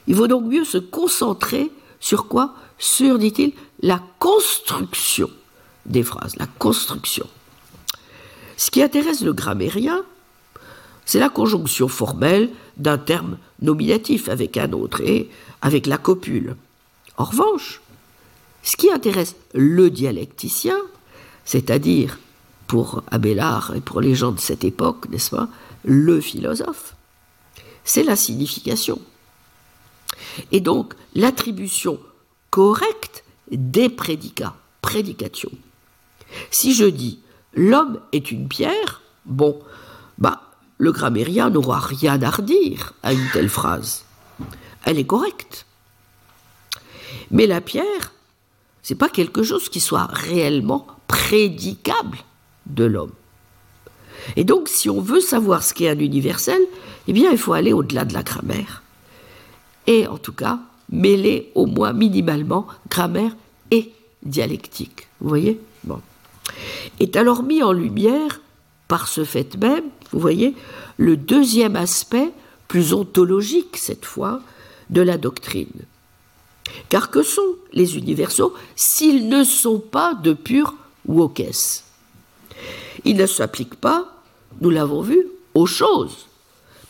[0.07, 2.55] Il vaut donc mieux se concentrer sur quoi?
[2.77, 3.51] Sur, dit-il,
[3.81, 5.29] la construction
[5.87, 7.27] des phrases, la construction.
[8.57, 10.03] Ce qui intéresse le grammairien,
[11.05, 15.29] c'est la conjonction formelle d'un terme nominatif avec un autre et
[15.61, 16.55] avec la copule.
[17.17, 17.81] En revanche,
[18.63, 20.77] ce qui intéresse le dialecticien,
[21.45, 22.19] c'est-à-dire
[22.67, 25.47] pour Abélard et pour les gens de cette époque, n'est-ce pas,
[25.85, 26.95] le philosophe,
[27.85, 28.99] c'est la signification.
[30.51, 31.99] Et donc l'attribution
[32.49, 35.51] correcte des prédicats, prédication.
[36.51, 37.19] Si je dis
[37.53, 39.59] l'homme est une pierre, bon,
[40.17, 40.41] bah,
[40.77, 44.05] le grammairien n'aura rien à redire à une telle phrase.
[44.85, 45.65] Elle est correcte.
[47.31, 48.13] Mais la pierre,
[48.83, 52.19] c'est pas quelque chose qui soit réellement prédicable
[52.67, 53.11] de l'homme.
[54.35, 56.61] Et donc, si on veut savoir ce qu'est un universel,
[57.07, 58.83] eh bien, il faut aller au-delà de la grammaire.
[59.87, 60.59] Et en tout cas,
[60.89, 63.35] mêler au moins minimalement grammaire
[63.71, 63.91] et
[64.23, 65.07] dialectique.
[65.21, 65.59] Vous voyez?
[65.83, 66.01] Bon.
[66.99, 68.41] Est alors mis en lumière,
[68.87, 70.55] par ce fait même, vous voyez,
[70.97, 72.31] le deuxième aspect,
[72.67, 74.41] plus ontologique cette fois,
[74.89, 75.85] de la doctrine.
[76.89, 80.75] Car que sont les universaux s'ils ne sont pas de pure
[81.05, 81.83] wokes?
[83.05, 84.21] Ils ne s'appliquent pas,
[84.61, 86.27] nous l'avons vu, aux choses,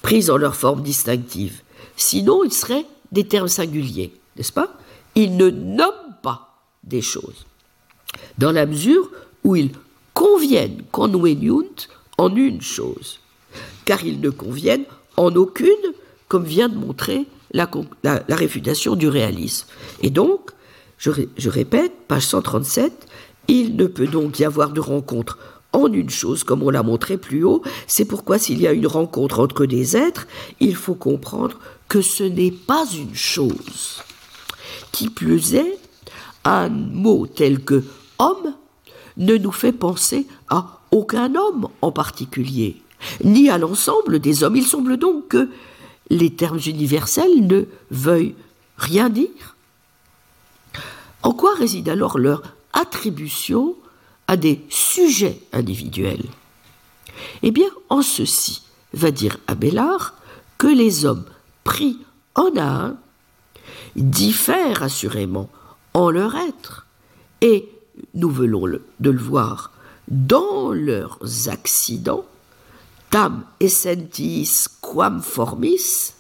[0.02, 1.62] prises en leur forme distinctive.
[1.96, 4.74] Sinon, ils seraient des termes singuliers, n'est-ce pas?
[5.16, 7.46] Ils ne nomment pas des choses.
[8.38, 9.10] Dans la mesure
[9.44, 9.72] où ils
[10.14, 10.84] conviennent
[12.18, 13.20] en une chose,
[13.86, 14.86] car ils ne conviennent
[15.16, 15.68] en aucune,
[16.28, 17.70] comme vient de montrer la,
[18.30, 19.68] réfutation du réalisme.
[20.02, 20.52] Et donc,
[20.98, 23.08] je, je répète, page 137,
[23.48, 25.38] il ne peut donc y avoir de rencontre
[25.74, 27.62] en une chose, comme on l'a montré plus haut.
[27.88, 30.28] C'est pourquoi s'il y a une rencontre entre des êtres,
[30.60, 34.02] il faut comprendre que ce n'est pas une chose.
[34.92, 35.78] Qui plus est,
[36.44, 37.84] un mot tel que
[38.20, 38.54] homme
[39.18, 42.82] ne nous fait penser à aucun homme en particulier,
[43.24, 44.56] ni à l'ensemble des hommes.
[44.56, 45.50] Il semble donc que
[46.10, 48.36] les termes universels ne veuillent
[48.78, 49.56] rien dire.
[51.24, 53.76] En quoi réside alors leur attribution
[54.28, 56.26] à des sujets individuels?
[57.42, 58.62] Eh bien, en ceci,
[58.94, 60.14] va dire Abélard,
[60.58, 61.26] que les hommes
[61.64, 62.00] pris
[62.36, 62.96] en un
[63.96, 65.50] diffèrent assurément
[65.94, 66.86] en leur être,
[67.42, 67.68] et
[68.18, 68.66] nous venons
[69.00, 69.72] de le voir
[70.10, 72.26] dans leurs accidents,
[73.10, 76.14] tam essentis quam formis,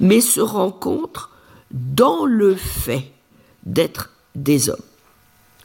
[0.00, 1.30] mais se rencontrent
[1.72, 3.12] dans le fait
[3.64, 4.76] d'être des hommes.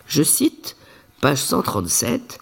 [0.08, 0.76] Je cite,
[1.22, 2.40] page 137,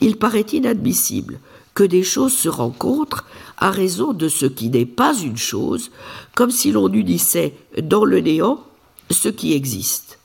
[0.00, 1.40] Il paraît inadmissible
[1.74, 3.26] que des choses se rencontrent
[3.58, 5.90] à raison de ce qui n'est pas une chose,
[6.34, 8.64] comme si l'on unissait dans le néant
[9.10, 10.18] ce qui existe.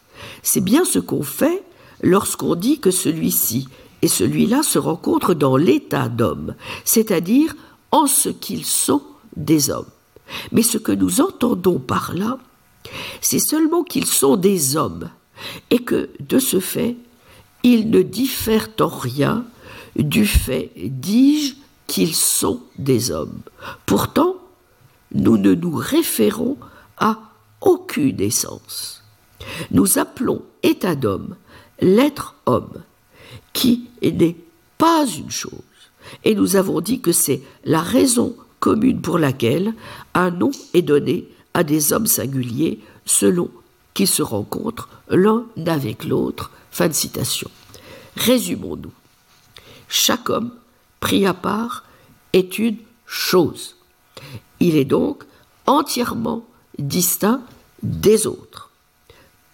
[0.43, 1.63] C'est bien ce qu'on fait
[2.01, 3.67] lorsqu'on dit que celui-ci
[4.01, 7.55] et celui-là se rencontrent dans l'état d'homme, c'est-à-dire
[7.91, 9.01] en ce qu'ils sont
[9.35, 9.89] des hommes.
[10.51, 12.37] Mais ce que nous entendons par là,
[13.21, 15.09] c'est seulement qu'ils sont des hommes,
[15.69, 16.95] et que, de ce fait,
[17.63, 19.45] ils ne diffèrent en rien
[19.95, 21.55] du fait, dis-je,
[21.87, 23.41] qu'ils sont des hommes.
[23.85, 24.35] Pourtant,
[25.13, 26.57] nous ne nous référons
[26.97, 27.19] à
[27.61, 29.03] aucune essence.
[29.71, 31.35] Nous appelons état d'homme
[31.79, 32.83] l'être homme,
[33.53, 34.37] qui n'est
[34.77, 35.51] pas une chose.
[36.23, 39.73] Et nous avons dit que c'est la raison commune pour laquelle
[40.13, 43.49] un nom est donné à des hommes singuliers selon
[43.93, 46.51] qu'ils se rencontrent l'un avec l'autre.
[46.71, 47.49] Fin de citation.
[48.17, 48.91] Résumons-nous.
[49.87, 50.51] Chaque homme,
[50.99, 51.85] pris à part,
[52.33, 53.77] est une chose.
[54.59, 55.23] Il est donc
[55.67, 56.45] entièrement
[56.77, 57.41] distinct
[57.81, 58.71] des autres,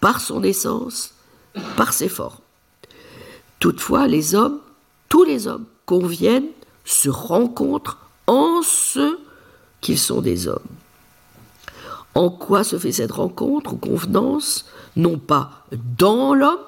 [0.00, 1.11] par son essence,
[1.76, 2.38] par ses formes.
[3.58, 4.60] Toutefois, les hommes,
[5.08, 6.48] tous les hommes, conviennent,
[6.84, 9.18] se rencontrent en ce
[9.80, 10.58] qu'ils sont des hommes.
[12.14, 14.66] En quoi se fait cette rencontre ou convenance?
[14.96, 15.66] Non pas
[15.98, 16.58] dans l'homme.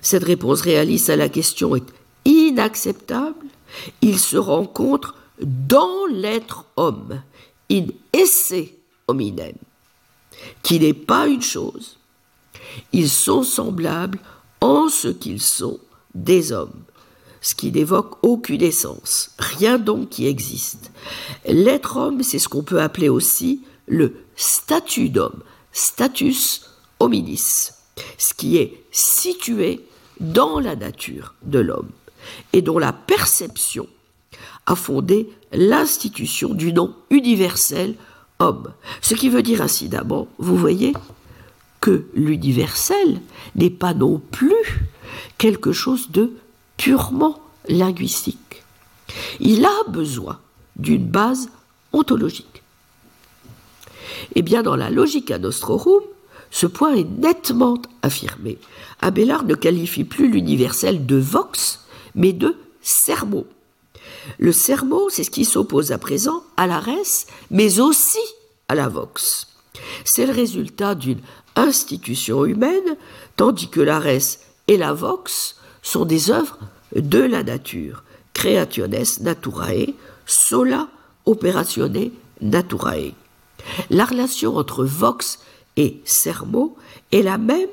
[0.00, 1.86] Cette réponse réaliste à la question est
[2.24, 3.46] inacceptable.
[4.02, 7.22] Il se rencontre dans l'être homme,
[7.70, 8.54] in esse
[9.08, 9.56] hominem,
[10.62, 11.98] qui n'est pas une chose.
[12.92, 14.18] Ils sont semblables
[14.60, 15.78] en ce qu'ils sont
[16.14, 16.82] des hommes,
[17.40, 20.90] ce qui n'évoque aucune essence, rien donc qui existe.
[21.46, 25.42] L'être homme, c'est ce qu'on peut appeler aussi le statut d'homme,
[25.72, 26.70] status
[27.00, 27.72] hominis,
[28.18, 29.84] ce qui est situé
[30.20, 31.90] dans la nature de l'homme
[32.52, 33.86] et dont la perception
[34.66, 37.94] a fondé l'institution du nom universel
[38.38, 38.72] homme.
[39.02, 40.94] Ce qui veut dire incidemment, vous voyez,
[41.84, 43.20] que l'universel
[43.56, 44.80] n'est pas non plus
[45.36, 46.32] quelque chose de
[46.78, 47.38] purement
[47.68, 48.64] linguistique.
[49.38, 50.40] Il a besoin
[50.76, 51.50] d'une base
[51.92, 52.62] ontologique.
[54.34, 56.00] Eh bien, dans la Logica Nostrorum,
[56.50, 58.56] ce point est nettement affirmé.
[59.02, 61.80] Abélard ne qualifie plus l'universel de vox,
[62.14, 63.46] mais de sermo.
[64.38, 68.24] Le sermo, c'est ce qui s'oppose à présent à la res, mais aussi
[68.68, 69.48] à la vox.
[70.06, 71.20] C'est le résultat d'une
[71.56, 72.96] institution humaine,
[73.36, 76.58] tandis que la res et la vox sont des œuvres
[76.94, 78.02] de la nature,
[78.32, 79.94] creationes naturae,
[80.26, 80.88] sola
[81.26, 82.10] operatione
[82.40, 83.12] naturae.
[83.90, 85.38] La relation entre vox
[85.76, 86.76] et sermo
[87.12, 87.68] est la même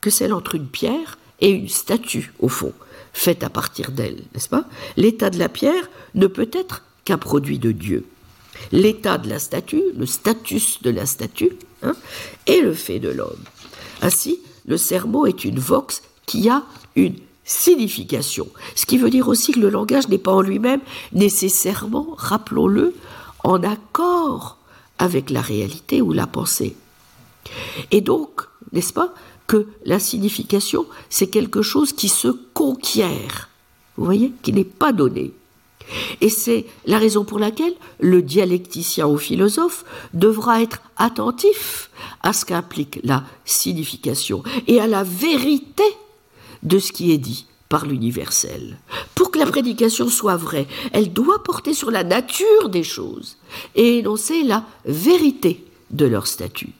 [0.00, 2.72] que celle entre une pierre et une statue, au fond,
[3.12, 4.64] faite à partir d'elle, n'est-ce pas?
[4.96, 8.06] L'état de la pierre ne peut être qu'un produit de Dieu.
[8.72, 11.52] L'état de la statue, le status de la statue,
[11.82, 11.94] hein,
[12.46, 13.42] est le fait de l'homme.
[14.02, 16.64] Ainsi, le sermo est une vox qui a
[16.96, 20.80] une signification, ce qui veut dire aussi que le langage n'est pas en lui-même
[21.12, 22.94] nécessairement, rappelons-le,
[23.42, 24.58] en accord
[24.98, 26.74] avec la réalité ou la pensée.
[27.90, 29.12] Et donc, n'est-ce pas,
[29.46, 33.50] que la signification, c'est quelque chose qui se conquiert,
[33.96, 35.32] vous voyez, qui n'est pas donné.
[36.20, 41.90] Et c'est la raison pour laquelle le dialecticien ou philosophe devra être attentif
[42.22, 45.84] à ce qu'implique la signification et à la vérité
[46.62, 48.78] de ce qui est dit par l'universel.
[49.14, 53.36] Pour que la prédication soit vraie, elle doit porter sur la nature des choses
[53.74, 56.70] et énoncer la vérité de leur statut.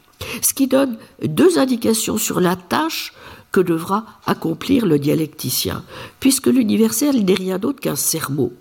[0.40, 3.12] Ce qui donne deux indications sur la tâche
[3.52, 5.84] que devra accomplir le dialecticien,
[6.18, 8.52] puisque l'universel n'est rien d'autre qu'un sermot.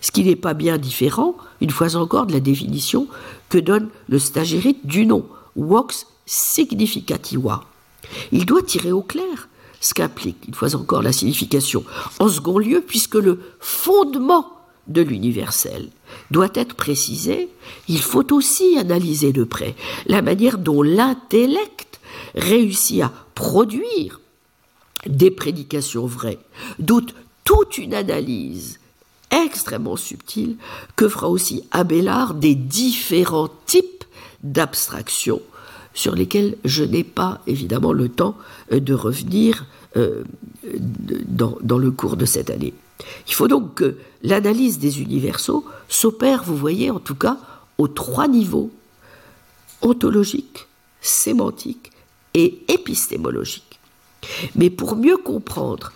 [0.00, 3.08] Ce qui n'est pas bien différent, une fois encore, de la définition
[3.48, 5.26] que donne le stagérite du nom,
[5.56, 7.64] vox significativa.
[8.32, 9.48] Il doit tirer au clair
[9.80, 11.84] ce qu'implique, une fois encore, la signification.
[12.18, 14.50] En second lieu, puisque le fondement
[14.86, 15.90] de l'universel
[16.30, 17.48] doit être précisé,
[17.88, 19.74] il faut aussi analyser de près
[20.06, 22.00] la manière dont l'intellect
[22.34, 24.20] réussit à produire
[25.06, 26.38] des prédications vraies,
[26.78, 27.14] doute
[27.44, 28.80] toute une analyse
[29.42, 30.56] extrêmement subtile
[30.96, 34.04] que fera aussi Abélard des différents types
[34.42, 35.40] d'abstractions
[35.94, 38.36] sur lesquels je n'ai pas évidemment le temps
[38.72, 39.66] euh, de revenir
[39.96, 40.24] euh,
[41.28, 42.74] dans, le cours de cette année.
[43.28, 47.38] Il faut donc que l'analyse des universaux s'opère, vous voyez, en tout cas,
[47.78, 48.70] aux trois niveaux
[49.82, 50.66] ontologique,
[51.00, 51.92] sémantique
[52.34, 53.78] et épistémologique.
[54.56, 55.92] Mais pour mieux comprendre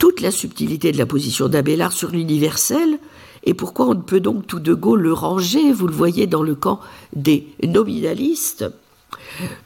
[0.00, 2.98] toute la subtilité de la position d'Abélard sur l'universel,
[3.44, 6.42] et pourquoi on ne peut donc tout de go le ranger, vous le voyez, dans
[6.42, 6.80] le camp
[7.14, 8.64] des nominalistes,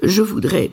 [0.02, 0.72] je voudrais,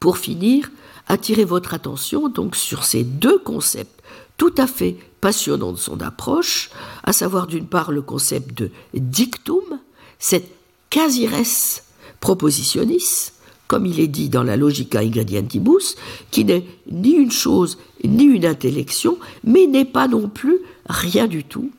[0.00, 0.70] pour finir,
[1.08, 4.02] attirer votre attention donc sur ces deux concepts
[4.38, 6.70] tout à fait passionnants de son approche,
[7.04, 9.78] à savoir d'une part le concept de dictum,
[10.18, 10.50] cette
[10.88, 11.32] casires
[12.20, 13.32] propositionis,
[13.72, 15.96] comme il est dit dans la Logica Ingredientibus,
[16.30, 20.58] qui n'est ni une chose ni une intellection, mais n'est pas non plus
[20.90, 21.70] rien du tout,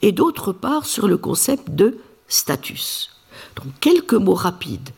[0.00, 3.10] et d'autre part sur le concept de status.
[3.54, 4.88] Donc quelques mots rapides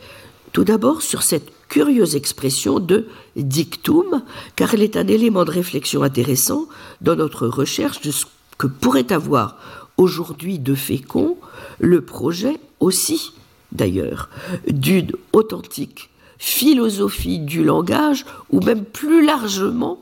[0.53, 4.23] tout d'abord sur cette curieuse expression de dictum,
[4.55, 6.69] car elle est un élément de réflexion intéressant
[7.01, 8.27] dans notre recherche de ce
[8.59, 9.57] que pourrait avoir
[9.97, 11.37] aujourd'hui de fécond
[11.81, 13.33] le projet aussi,
[13.73, 14.31] d'ailleurs,
[14.69, 19.99] d'une authentique philosophie du langage, ou même plus largement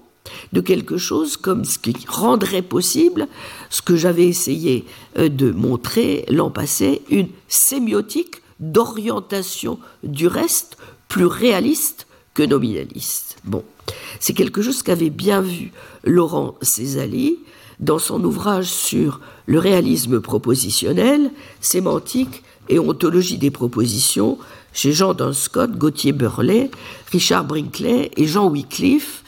[0.53, 3.29] de quelque chose comme ce qui rendrait possible
[3.71, 4.85] ce que j'avais essayé
[5.19, 10.77] euh, de montrer l'an passé, une sémiotique d'orientation du reste
[11.09, 13.37] plus réaliste que nominaliste.
[13.45, 13.65] Bon,
[14.21, 15.73] c'est quelque chose qu'avait bien vu
[16.05, 17.39] Laurent Césali
[17.81, 21.31] dans son ouvrage sur le réalisme propositionnel,
[21.61, 24.39] sémantique et ontologie des propositions
[24.77, 26.71] chez Jean Dunscott, Gauthier Burlet,
[27.11, 29.25] Richard Brinkley et Jean Wycliffe,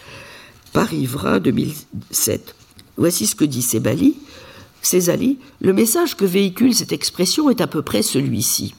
[0.75, 2.55] Paris-Vrin 2007.
[2.99, 5.39] Voici ce que dit Césali.
[5.61, 8.75] Le message que véhicule cette expression est à peu près celui-ci.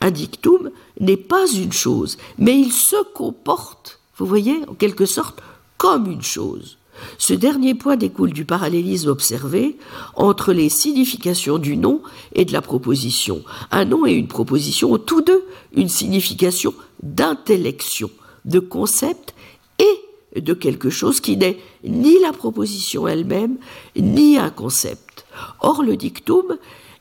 [0.00, 0.70] Un dictum
[1.00, 5.42] n'est pas une chose, mais il se comporte, vous voyez, en quelque sorte,
[5.76, 6.78] comme une chose.
[7.18, 9.76] Ce dernier point découle du parallélisme observé
[10.14, 12.02] entre les significations du nom
[12.34, 13.42] et de la proposition.
[13.70, 15.44] Un nom et une proposition ont tous deux
[15.74, 18.10] une signification d'intellection,
[18.44, 19.34] de concept
[19.78, 23.56] et de quelque chose qui n'est ni la proposition elle-même,
[23.96, 25.26] ni un concept.
[25.60, 26.56] Or, le dictum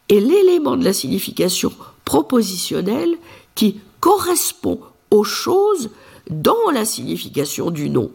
[0.10, 1.72] est l'élément de la signification
[2.06, 3.18] propositionnelle
[3.56, 4.80] qui correspond
[5.12, 5.90] aux choses
[6.30, 8.12] dans la signification du nom.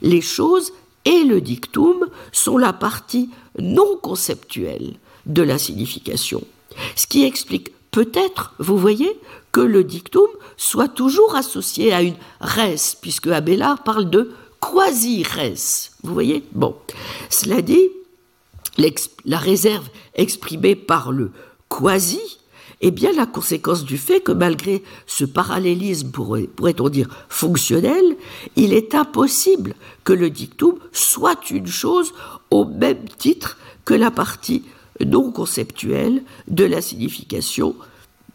[0.00, 0.72] Les choses
[1.04, 4.94] et le dictum sont la partie non conceptuelle
[5.26, 6.42] de la signification.
[6.96, 9.18] Ce qui explique peut-être, vous voyez,
[9.52, 15.90] que le dictum soit toujours associé à une res, puisque Abélard parle de quasi-res.
[16.02, 16.44] Vous voyez?
[16.52, 16.74] Bon.
[17.28, 17.88] Cela dit,
[19.24, 21.32] la réserve exprimée par le
[21.68, 22.38] quasi
[22.82, 28.16] est bien la conséquence du fait que malgré ce parallélisme, pourrait-on dire, fonctionnel,
[28.56, 32.12] il est impossible que le dictum soit une chose
[32.50, 34.64] au même titre que la partie
[35.04, 37.74] non conceptuelle de la signification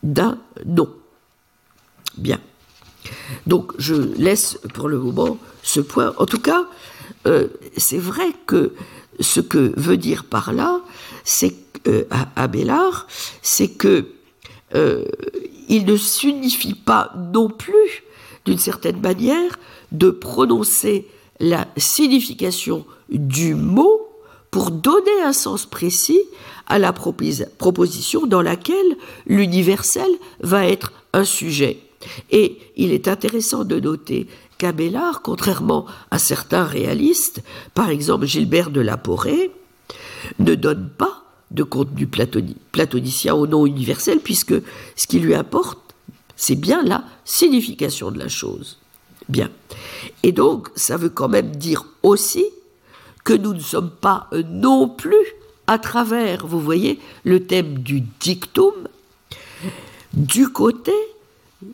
[0.01, 0.89] d'un nom.
[2.17, 2.39] Bien.
[3.45, 6.13] Donc je laisse pour le moment ce point.
[6.17, 6.65] En tout cas,
[7.25, 8.73] euh, c'est vrai que
[9.19, 10.81] ce que veut dire par là,
[11.23, 11.55] c'est
[11.87, 12.05] euh,
[12.35, 13.07] à, Bellard,
[13.41, 14.05] c'est que
[14.75, 15.05] euh,
[15.69, 18.03] il ne signifie pas non plus,
[18.45, 19.59] d'une certaine manière,
[19.91, 21.07] de prononcer
[21.39, 24.07] la signification du mot
[24.51, 26.21] pour donner un sens précis
[26.67, 30.09] à la proposition dans laquelle l'universel
[30.41, 31.79] va être un sujet.
[32.31, 34.27] Et il est intéressant de noter
[34.57, 37.41] qu'Abélard, contrairement à certains réalistes,
[37.73, 39.51] par exemple Gilbert de la Porée,
[40.39, 44.55] ne donne pas de contenu platonicien au nom universel, puisque
[44.95, 45.79] ce qui lui importe,
[46.35, 48.79] c'est bien la signification de la chose.
[49.29, 49.49] Bien.
[50.23, 52.45] Et donc, ça veut quand même dire aussi
[53.23, 55.25] que nous ne sommes pas non plus,
[55.67, 58.73] à travers, vous voyez, le thème du dictum,
[60.13, 60.93] du côté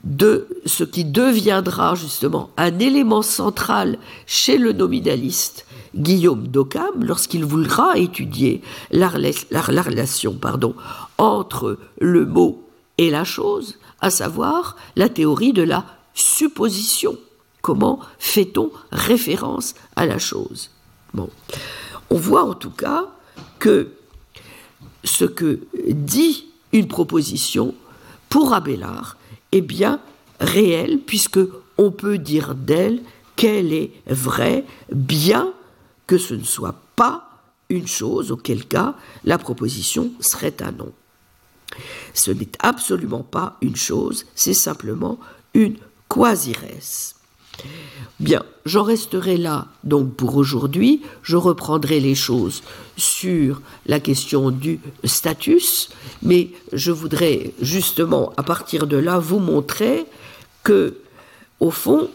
[0.03, 7.97] de ce qui deviendra justement un élément central chez le nominaliste Guillaume d'Occam lorsqu'il voudra
[7.97, 8.61] étudier
[8.91, 10.75] la, relation pardon,
[11.17, 12.67] entre le mot
[12.97, 17.17] et la chose, à savoir la théorie de la supposition.
[17.61, 20.69] Comment fait-on référence à la chose?
[21.13, 21.29] Bon.
[22.09, 23.05] On voit en tout cas
[23.59, 23.91] que
[25.03, 27.73] ce que dit une proposition
[28.29, 29.17] pour Abélard
[29.51, 29.99] est bien
[30.39, 31.39] réelle, puisque
[31.77, 33.01] on peut dire d'elle
[33.35, 35.53] qu'elle est vraie, bien
[36.07, 37.29] que ce ne soit pas
[37.69, 40.91] une chose, auquel cas la proposition serait un nom.
[42.13, 45.19] Ce n'est absolument pas une chose, c'est simplement
[45.53, 45.77] une
[46.09, 47.15] quasi-res.
[48.19, 51.01] Bien, j'en resterai là donc pour aujourd'hui.
[51.23, 52.63] Je reprendrai les choses
[52.95, 55.89] sur la question du status,
[56.21, 60.05] mais je voudrais justement à partir de là vous montrer
[60.63, 60.97] que,
[61.59, 62.09] au fond,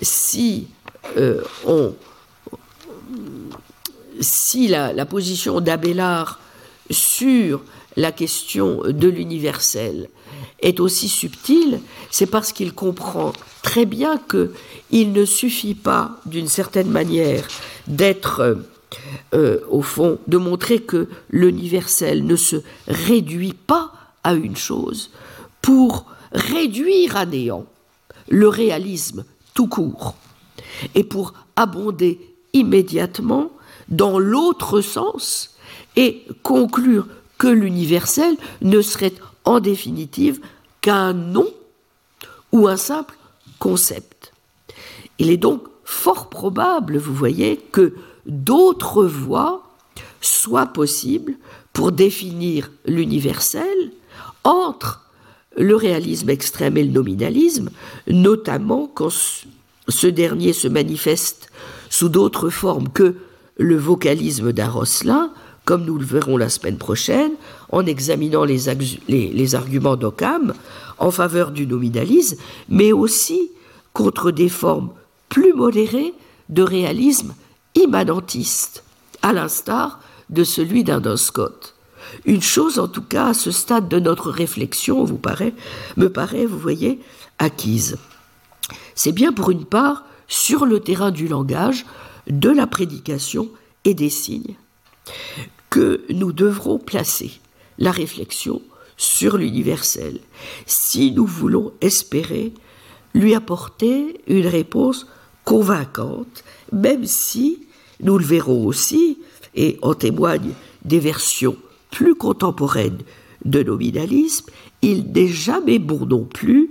[0.00, 0.68] si
[1.16, 1.94] euh, on
[4.20, 6.40] si la, position d'Abélard
[6.90, 7.62] sur
[7.96, 10.08] la question de l'universel
[10.60, 11.80] est aussi subtile,
[12.10, 13.32] c'est parce qu'il comprend
[13.62, 14.52] très bien que
[14.90, 17.46] il ne suffit pas, d'une certaine manière,
[17.86, 18.54] d'être euh,
[19.34, 22.56] euh, au fond, de montrer que l'universel ne se
[22.86, 23.92] réduit pas
[24.24, 25.10] à une chose
[25.60, 27.66] pour réduire à néant
[28.28, 29.24] le réalisme
[29.54, 30.14] tout court
[30.94, 33.50] et pour abonder immédiatement
[33.88, 35.56] dans l'autre sens
[35.96, 37.06] et conclure
[37.38, 39.14] que l'universel ne serait
[39.44, 40.40] en définitive
[40.80, 41.48] qu'un nom
[42.52, 43.16] ou un simple
[43.58, 44.32] concept.
[45.18, 47.94] Il est donc fort probable, vous voyez, que
[48.26, 49.62] d'autres voies
[50.20, 51.34] soient possibles
[51.72, 53.92] pour définir l'universel
[54.44, 55.02] entre
[55.56, 57.70] le réalisme extrême et le nominalisme,
[58.06, 61.50] notamment quand ce dernier se manifeste
[61.98, 63.16] sous d'autres formes que
[63.56, 65.32] le vocalisme d'un Rosselin,
[65.64, 67.32] comme nous le verrons la semaine prochaine,
[67.72, 70.54] en examinant les, arguments d'Occam
[70.98, 72.38] en faveur du nominalisme,
[72.68, 73.50] mais aussi
[73.94, 74.90] contre des formes
[75.28, 76.14] plus modérées
[76.50, 77.34] de réalisme
[77.74, 78.84] immanentiste,
[79.22, 79.98] à l'instar
[80.30, 81.74] de celui d'un Scott.
[82.26, 85.52] Une chose, en tout cas, à ce stade de notre réflexion, vous paraît,
[85.96, 87.00] me paraît, vous voyez,
[87.40, 87.96] acquise.
[88.94, 91.84] C'est bien pour une part sur le terrain du langage,
[92.28, 93.48] de la prédication
[93.84, 94.54] et des signes
[95.70, 97.32] que nous devrons placer
[97.78, 98.62] la réflexion
[98.96, 100.20] sur l'universel,
[100.66, 102.52] si nous voulons espérer
[103.14, 105.06] lui apporter une réponse
[105.44, 107.66] convaincante, même si,
[108.00, 109.18] nous le verrons aussi,
[109.54, 110.52] et en témoignent
[110.84, 111.56] des versions
[111.90, 112.98] plus contemporaines
[113.44, 114.50] de nominalisme,
[114.82, 116.70] il n'est jamais bon non plus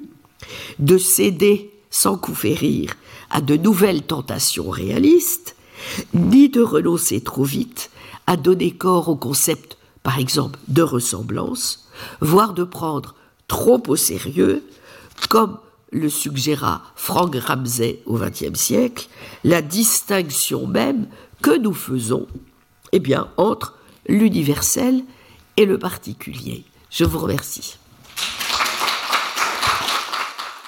[0.79, 2.95] de céder sans coup férir
[3.29, 5.55] à de nouvelles tentations réalistes,
[6.13, 7.91] ni de renoncer trop vite
[8.25, 9.77] à donner corps au concept
[10.07, 11.89] par exemple, de ressemblance,
[12.21, 13.13] voire de prendre
[13.49, 14.63] trop au sérieux,
[15.27, 15.57] comme
[15.91, 19.09] le suggéra Frank Ramsey au XXe siècle,
[19.43, 21.07] la distinction même
[21.41, 22.25] que nous faisons
[22.93, 23.75] eh bien, entre
[24.07, 25.03] l'universel
[25.57, 26.63] et le particulier.
[26.89, 27.76] Je vous remercie.